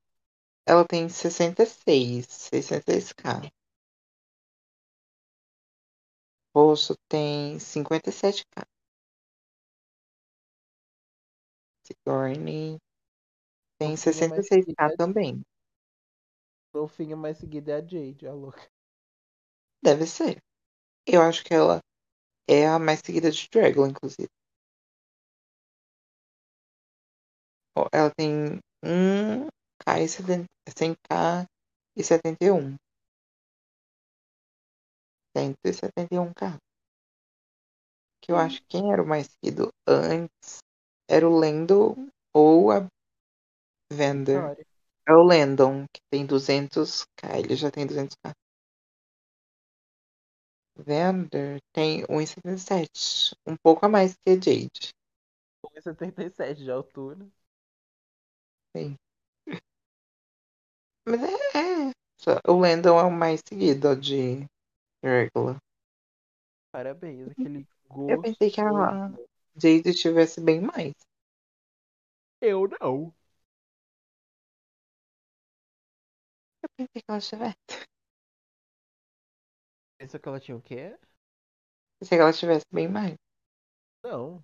Ela 0.67 0.85
tem 0.87 1.09
66, 1.09 2.27
66k. 2.29 3.53
Rosso 6.57 6.97
tem 7.11 7.59
57k. 7.59 8.67
Sigourney 11.93 12.79
tem 13.79 13.97
Golfinha 13.97 14.29
mais 14.29 14.47
seguida 14.49 14.73
66k 14.73 14.75
é 14.79 14.85
a 14.85 14.97
também. 14.97 15.43
Golfinha 16.73 17.17
mais 17.17 17.39
seguida 17.39 17.73
é 17.73 17.75
a 17.77 17.81
Jade, 17.81 18.27
a 18.27 18.33
louca. 18.33 18.71
Deve 19.83 20.07
ser. 20.07 20.39
Eu 21.07 21.21
acho 21.21 21.45
que 21.45 21.53
ela 21.53 21.81
é 22.49 22.67
a 22.67 22.79
mais 22.79 23.01
seguida 23.05 23.31
de 23.31 23.49
Dragon, 23.51 23.89
inclusive. 23.89 24.29
Ela 27.93 28.11
tem 28.17 28.61
1k 28.85 30.01
e 30.01 30.09
70 30.09 30.47
100k 30.69 31.47
e 31.97 32.05
71. 32.05 32.77
171k. 35.37 36.59
Que 38.21 38.31
eu 38.31 38.37
acho 38.37 38.61
que 38.63 38.69
quem 38.69 38.93
era 38.93 39.03
o 39.03 39.07
mais 39.07 39.27
seguido 39.27 39.73
antes 39.87 40.63
era 41.09 41.29
o 41.29 41.33
Lando 41.33 41.97
ou 42.35 42.71
a. 42.71 42.87
Vitória. 43.91 44.67
É 45.07 45.13
o 45.13 45.23
Landon, 45.23 45.85
que 45.93 46.01
tem 46.11 46.27
200k. 46.27 47.39
Ele 47.39 47.57
já 47.57 47.71
tem 47.71 47.87
200k. 47.87 48.33
Vander 50.77 51.61
tem 51.73 52.03
1,77. 52.05 53.35
Um 53.47 53.57
pouco 53.57 53.85
a 53.85 53.89
mais 53.89 54.17
que 54.17 54.31
a 54.31 54.35
Jade. 54.35 54.93
1,77 55.65 56.55
de 56.55 56.71
altura. 56.71 57.27
Sim. 58.75 58.97
Mas 61.07 61.23
é. 61.23 61.89
é. 61.89 61.93
O 62.49 62.55
Landon 62.55 62.99
é 62.99 63.03
o 63.03 63.11
mais 63.11 63.41
seguido 63.47 63.95
de 63.97 64.47
Regular. 65.03 65.59
Parabéns, 66.71 67.29
aquele 67.29 67.67
Eu 67.91 68.17
gosto. 68.17 68.23
pensei 68.23 68.51
que 68.51 68.61
a 68.61 68.71
Jade 69.57 69.95
tivesse 69.95 70.41
bem 70.43 70.61
mais. 70.61 70.93
Eu 72.43 72.69
não. 72.81 73.15
Eu 76.63 76.69
pensei 76.77 77.03
que 77.03 77.11
ela 77.11 77.21
tivesse. 77.21 77.57
Pensou 79.99 80.21
que 80.21 80.29
ela 80.29 80.39
tinha 80.41 80.55
o 80.57 80.61
quê? 80.61 80.97
Pensei 81.99 82.19
que 82.19 82.23
ela 82.23 82.33
tivesse 82.35 82.67
bem 82.71 82.87
mais. 82.89 83.15
Não. 84.05 84.43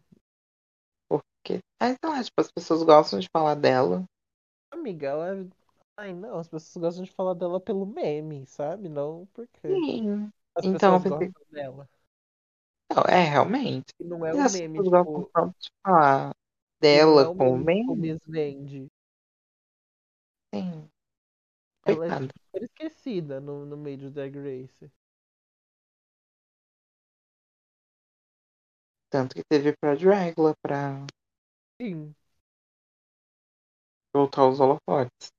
Porque. 1.06 1.60
Mas 1.80 1.96
sei 2.02 2.10
lá, 2.10 2.24
tipo, 2.24 2.40
as 2.40 2.50
pessoas 2.50 2.82
gostam 2.82 3.18
de 3.20 3.28
falar 3.30 3.54
dela. 3.54 4.04
Amiga, 4.70 5.08
ela. 5.08 5.48
Ai, 5.96 6.14
não, 6.14 6.38
as 6.38 6.48
pessoas 6.48 6.76
gostam 6.82 7.04
de 7.04 7.10
falar 7.12 7.34
dela 7.34 7.60
pelo 7.60 7.84
meme, 7.86 8.46
sabe? 8.46 8.88
Não 8.88 9.26
porque 9.34 9.82
Sim. 9.84 10.30
as 10.56 10.66
Então 10.66 11.00
pessoas 11.00 11.02
pensei. 11.02 11.30
gostam 11.30 11.42
dela. 11.50 11.88
Não, 12.90 13.02
é, 13.04 13.22
realmente. 13.28 13.92
E 14.00 14.02
não 14.04 14.26
é 14.26 14.34
um 14.34 14.44
as 14.44 14.48
meme, 14.48 14.82
gostam 14.90 15.22
tipo. 15.22 15.32
de 15.60 15.70
falar 15.82 16.32
E 16.92 17.00
não 17.00 17.18
é 17.18 17.24
dela 17.24 17.26
um 17.26 17.34
como 17.36 17.56
meme 17.56 17.64
tipo 17.64 17.96
meme. 17.96 18.18
Vende. 18.26 18.90
Sim. 20.52 20.90
Ela 21.84 22.06
é 22.06 22.12
super 22.12 22.62
esquecida 22.62 23.40
no, 23.40 23.66
no 23.66 23.76
meio 23.76 23.98
de 23.98 24.10
Drag 24.10 24.32
Race. 24.36 24.88
Tanto 29.10 29.34
que 29.34 29.44
teve 29.44 29.76
pra 29.76 29.94
Dragula 29.94 30.54
pra 30.62 31.04
Sim. 31.80 32.14
voltar 34.14 34.46
os 34.46 34.60
holofotes. 34.60 35.32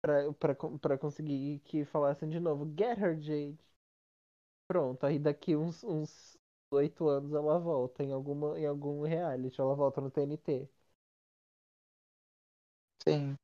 Pra, 0.00 0.32
pra, 0.34 0.54
pra 0.80 0.96
conseguir 0.98 1.60
que 1.64 1.84
falassem 1.84 2.28
de 2.30 2.40
novo. 2.40 2.64
Get 2.78 2.98
her, 2.98 3.20
Jade. 3.20 3.58
Pronto, 4.68 5.04
aí 5.06 5.18
daqui 5.18 5.56
uns, 5.56 5.82
uns 5.84 6.36
8 6.76 7.08
anos 7.08 7.32
ela 7.34 7.58
volta 7.58 8.02
em, 8.04 8.12
alguma, 8.12 8.58
em 8.58 8.66
algum 8.66 9.02
reality. 9.02 9.60
Ela 9.60 9.74
volta 9.74 10.00
no 10.00 10.10
TNT. 10.10 10.68
Sim. 13.04 13.36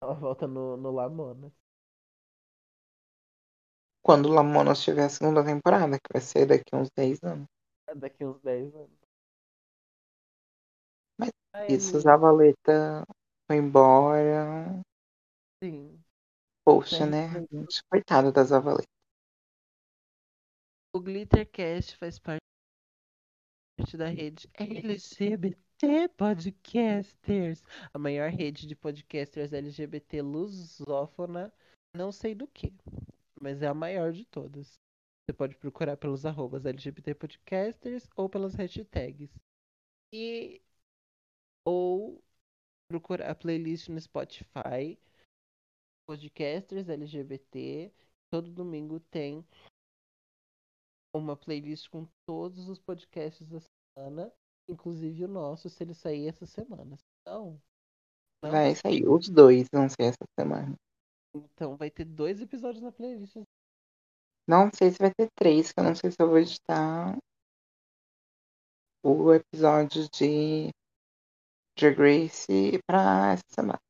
Ela 0.00 0.14
volta 0.14 0.46
no, 0.46 0.76
no 0.76 0.90
Lamona. 0.92 1.50
Quando 4.06 4.28
Lamonas 4.28 4.80
tiver 4.80 5.06
a 5.06 5.08
segunda 5.08 5.44
temporada, 5.44 5.96
que 5.98 6.12
vai 6.12 6.22
ser 6.22 6.46
daqui 6.46 6.70
uns 6.72 6.88
10 6.96 7.20
anos. 7.24 7.48
Daqui 7.94 8.24
uns 8.24 8.40
10 8.42 8.74
anos. 8.74 8.98
Mas 11.18 11.30
Ai, 11.54 11.68
isso. 11.68 11.98
Zavaleta 12.00 13.04
foi 13.46 13.56
embora. 13.56 14.82
Sim. 15.62 16.04
Poxa, 16.64 17.06
Né? 17.06 17.06
né? 17.06 17.40
Gente, 17.52 17.84
coitada 17.88 18.32
da 18.32 18.42
Zavaleta. 18.42 18.88
O 20.94 21.00
Glittercast 21.00 21.98
faz 21.98 22.18
parte 22.18 22.41
da 23.90 24.06
rede 24.06 24.48
LGBT 24.54 26.08
Podcasters, 26.16 27.62
a 27.92 27.98
maior 27.98 28.30
rede 28.30 28.66
de 28.66 28.76
podcasters 28.76 29.52
LGBT 29.52 30.22
lusófona, 30.22 31.52
não 31.94 32.12
sei 32.12 32.34
do 32.34 32.46
que, 32.46 32.72
mas 33.40 33.60
é 33.60 33.66
a 33.66 33.74
maior 33.74 34.12
de 34.12 34.24
todas. 34.24 34.78
Você 35.24 35.32
pode 35.36 35.56
procurar 35.56 35.96
pelos 35.96 36.24
arrobas 36.24 36.64
LGBT 36.64 37.14
Podcasters 37.14 38.08
ou 38.16 38.28
pelas 38.28 38.54
hashtags. 38.54 39.30
E 40.12 40.62
ou 41.66 42.22
procurar 42.88 43.30
a 43.30 43.34
playlist 43.34 43.88
no 43.88 44.00
Spotify, 44.00 44.98
Podcasters 46.06 46.88
LGBT. 46.88 47.92
Todo 48.30 48.50
domingo 48.50 49.00
tem 49.00 49.44
uma 51.14 51.36
playlist 51.36 51.88
com 51.88 52.06
todos 52.26 52.68
os 52.68 52.78
podcasts 52.78 53.46
da 53.48 53.60
semana, 53.96 54.32
inclusive 54.68 55.24
o 55.24 55.28
nosso, 55.28 55.68
se 55.68 55.82
ele 55.82 55.94
sair 55.94 56.28
essa 56.28 56.46
semana. 56.46 56.98
Então, 57.20 57.60
não 58.42 58.50
Vai 58.50 58.74
sair 58.74 59.06
os 59.06 59.28
dois, 59.28 59.68
não 59.72 59.88
sei, 59.88 60.06
essa 60.06 60.24
semana. 60.38 60.74
Então 61.34 61.76
vai 61.76 61.90
ter 61.90 62.04
dois 62.04 62.40
episódios 62.40 62.82
na 62.82 62.90
playlist. 62.90 63.36
Não 64.46 64.70
sei 64.74 64.90
se 64.90 64.98
vai 64.98 65.12
ter 65.14 65.28
três, 65.38 65.72
que 65.72 65.78
eu 65.78 65.84
não 65.84 65.94
sei 65.94 66.10
se 66.10 66.16
eu 66.20 66.28
vou 66.28 66.38
editar 66.38 67.16
o 69.04 69.32
episódio 69.32 70.08
de 70.10 70.70
Drag 71.78 71.96
Race 71.96 72.78
pra 72.86 73.32
essa 73.32 73.44
semana. 73.48 73.80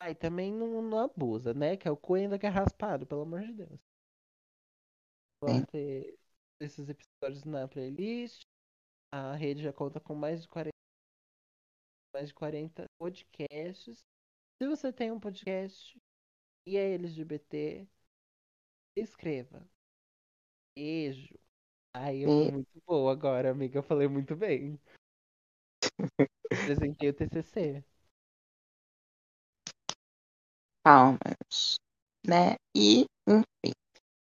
Ai, 0.00 0.14
também 0.14 0.52
não, 0.52 0.82
não 0.82 0.98
abusa, 0.98 1.54
né? 1.54 1.76
Que 1.76 1.88
é 1.88 1.90
o 1.90 1.96
cu 1.96 2.14
ainda 2.14 2.38
que 2.38 2.46
é 2.46 2.48
raspado, 2.48 3.06
pelo 3.06 3.22
amor 3.22 3.40
de 3.40 3.52
Deus. 3.52 3.80
Vão 5.44 5.60
Sim. 5.60 5.64
ter 5.66 6.18
esses 6.58 6.88
episódios 6.88 7.44
na 7.44 7.68
playlist. 7.68 8.46
A 9.12 9.34
rede 9.34 9.62
já 9.62 9.74
conta 9.74 10.00
com 10.00 10.14
mais 10.14 10.40
de 10.40 10.48
40, 10.48 10.70
mais 12.14 12.28
de 12.28 12.34
40 12.34 12.86
podcasts. 12.98 13.98
Se 14.56 14.66
você 14.66 14.90
tem 14.90 15.12
um 15.12 15.20
podcast 15.20 16.00
e 16.66 16.78
é 16.78 16.94
LGBT, 16.94 17.86
escreva. 18.96 19.68
Beijo. 20.74 21.38
Ai, 21.92 22.24
eu 22.24 22.30
fui 22.30 22.48
E 22.48 22.52
muito 22.52 22.82
boa 22.86 23.12
agora, 23.12 23.50
amiga. 23.50 23.78
Eu 23.78 23.82
falei 23.82 24.08
muito 24.08 24.34
bem. 24.34 24.80
Apresentei 26.50 27.10
o 27.10 27.14
TCC. 27.14 27.84
palmas, 30.82 31.76
né? 32.26 32.56
E, 32.74 33.04
enfim, 33.28 33.72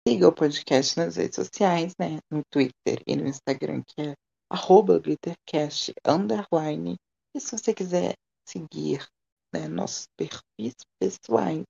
siga 0.06 0.28
o 0.28 0.32
podcast 0.32 0.96
nas 0.96 1.16
redes 1.16 1.34
sociais, 1.34 1.92
né? 1.98 2.20
No 2.30 2.40
Twitter 2.48 3.02
e 3.08 3.16
no 3.16 3.26
Instagram, 3.26 3.82
que 3.82 4.00
é 4.00 4.14
arroba 4.48 5.00
glittercast, 5.00 5.92
underline. 6.06 6.94
E 7.34 7.40
se 7.40 7.58
você 7.58 7.74
quiser 7.74 8.14
seguir 8.48 9.04
né, 9.52 9.66
nossos 9.66 10.06
perfis 10.16 10.74
pessoais, 11.00 11.64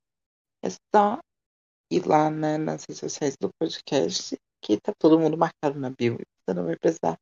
é 0.62 0.68
só 0.94 1.18
ir 1.90 2.06
lá 2.06 2.28
né, 2.28 2.58
nas 2.58 2.82
redes 2.82 2.98
sociais 2.98 3.36
do 3.40 3.48
podcast, 3.58 4.36
que 4.62 4.78
tá 4.78 4.92
todo 4.98 5.18
mundo 5.18 5.38
marcado 5.38 5.80
na 5.80 5.88
bio. 5.88 6.18
Você 6.18 6.54
não 6.54 6.66
vai 6.66 6.76
precisar 6.76 7.18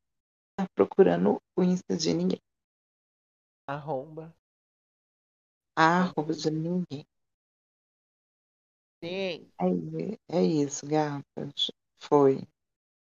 estar 0.51 0.69
procurando 0.75 1.41
o 1.57 1.63
Insta 1.63 1.97
de 1.97 2.13
ninguém. 2.13 2.41
Arromba. 3.69 4.35
Arroba 5.77 6.35
de 6.35 6.51
ninguém. 6.51 7.07
Sim. 9.05 9.53
É, 10.29 10.39
é 10.39 10.43
isso, 10.43 10.87
gatas. 10.87 11.71
Foi. 12.01 12.41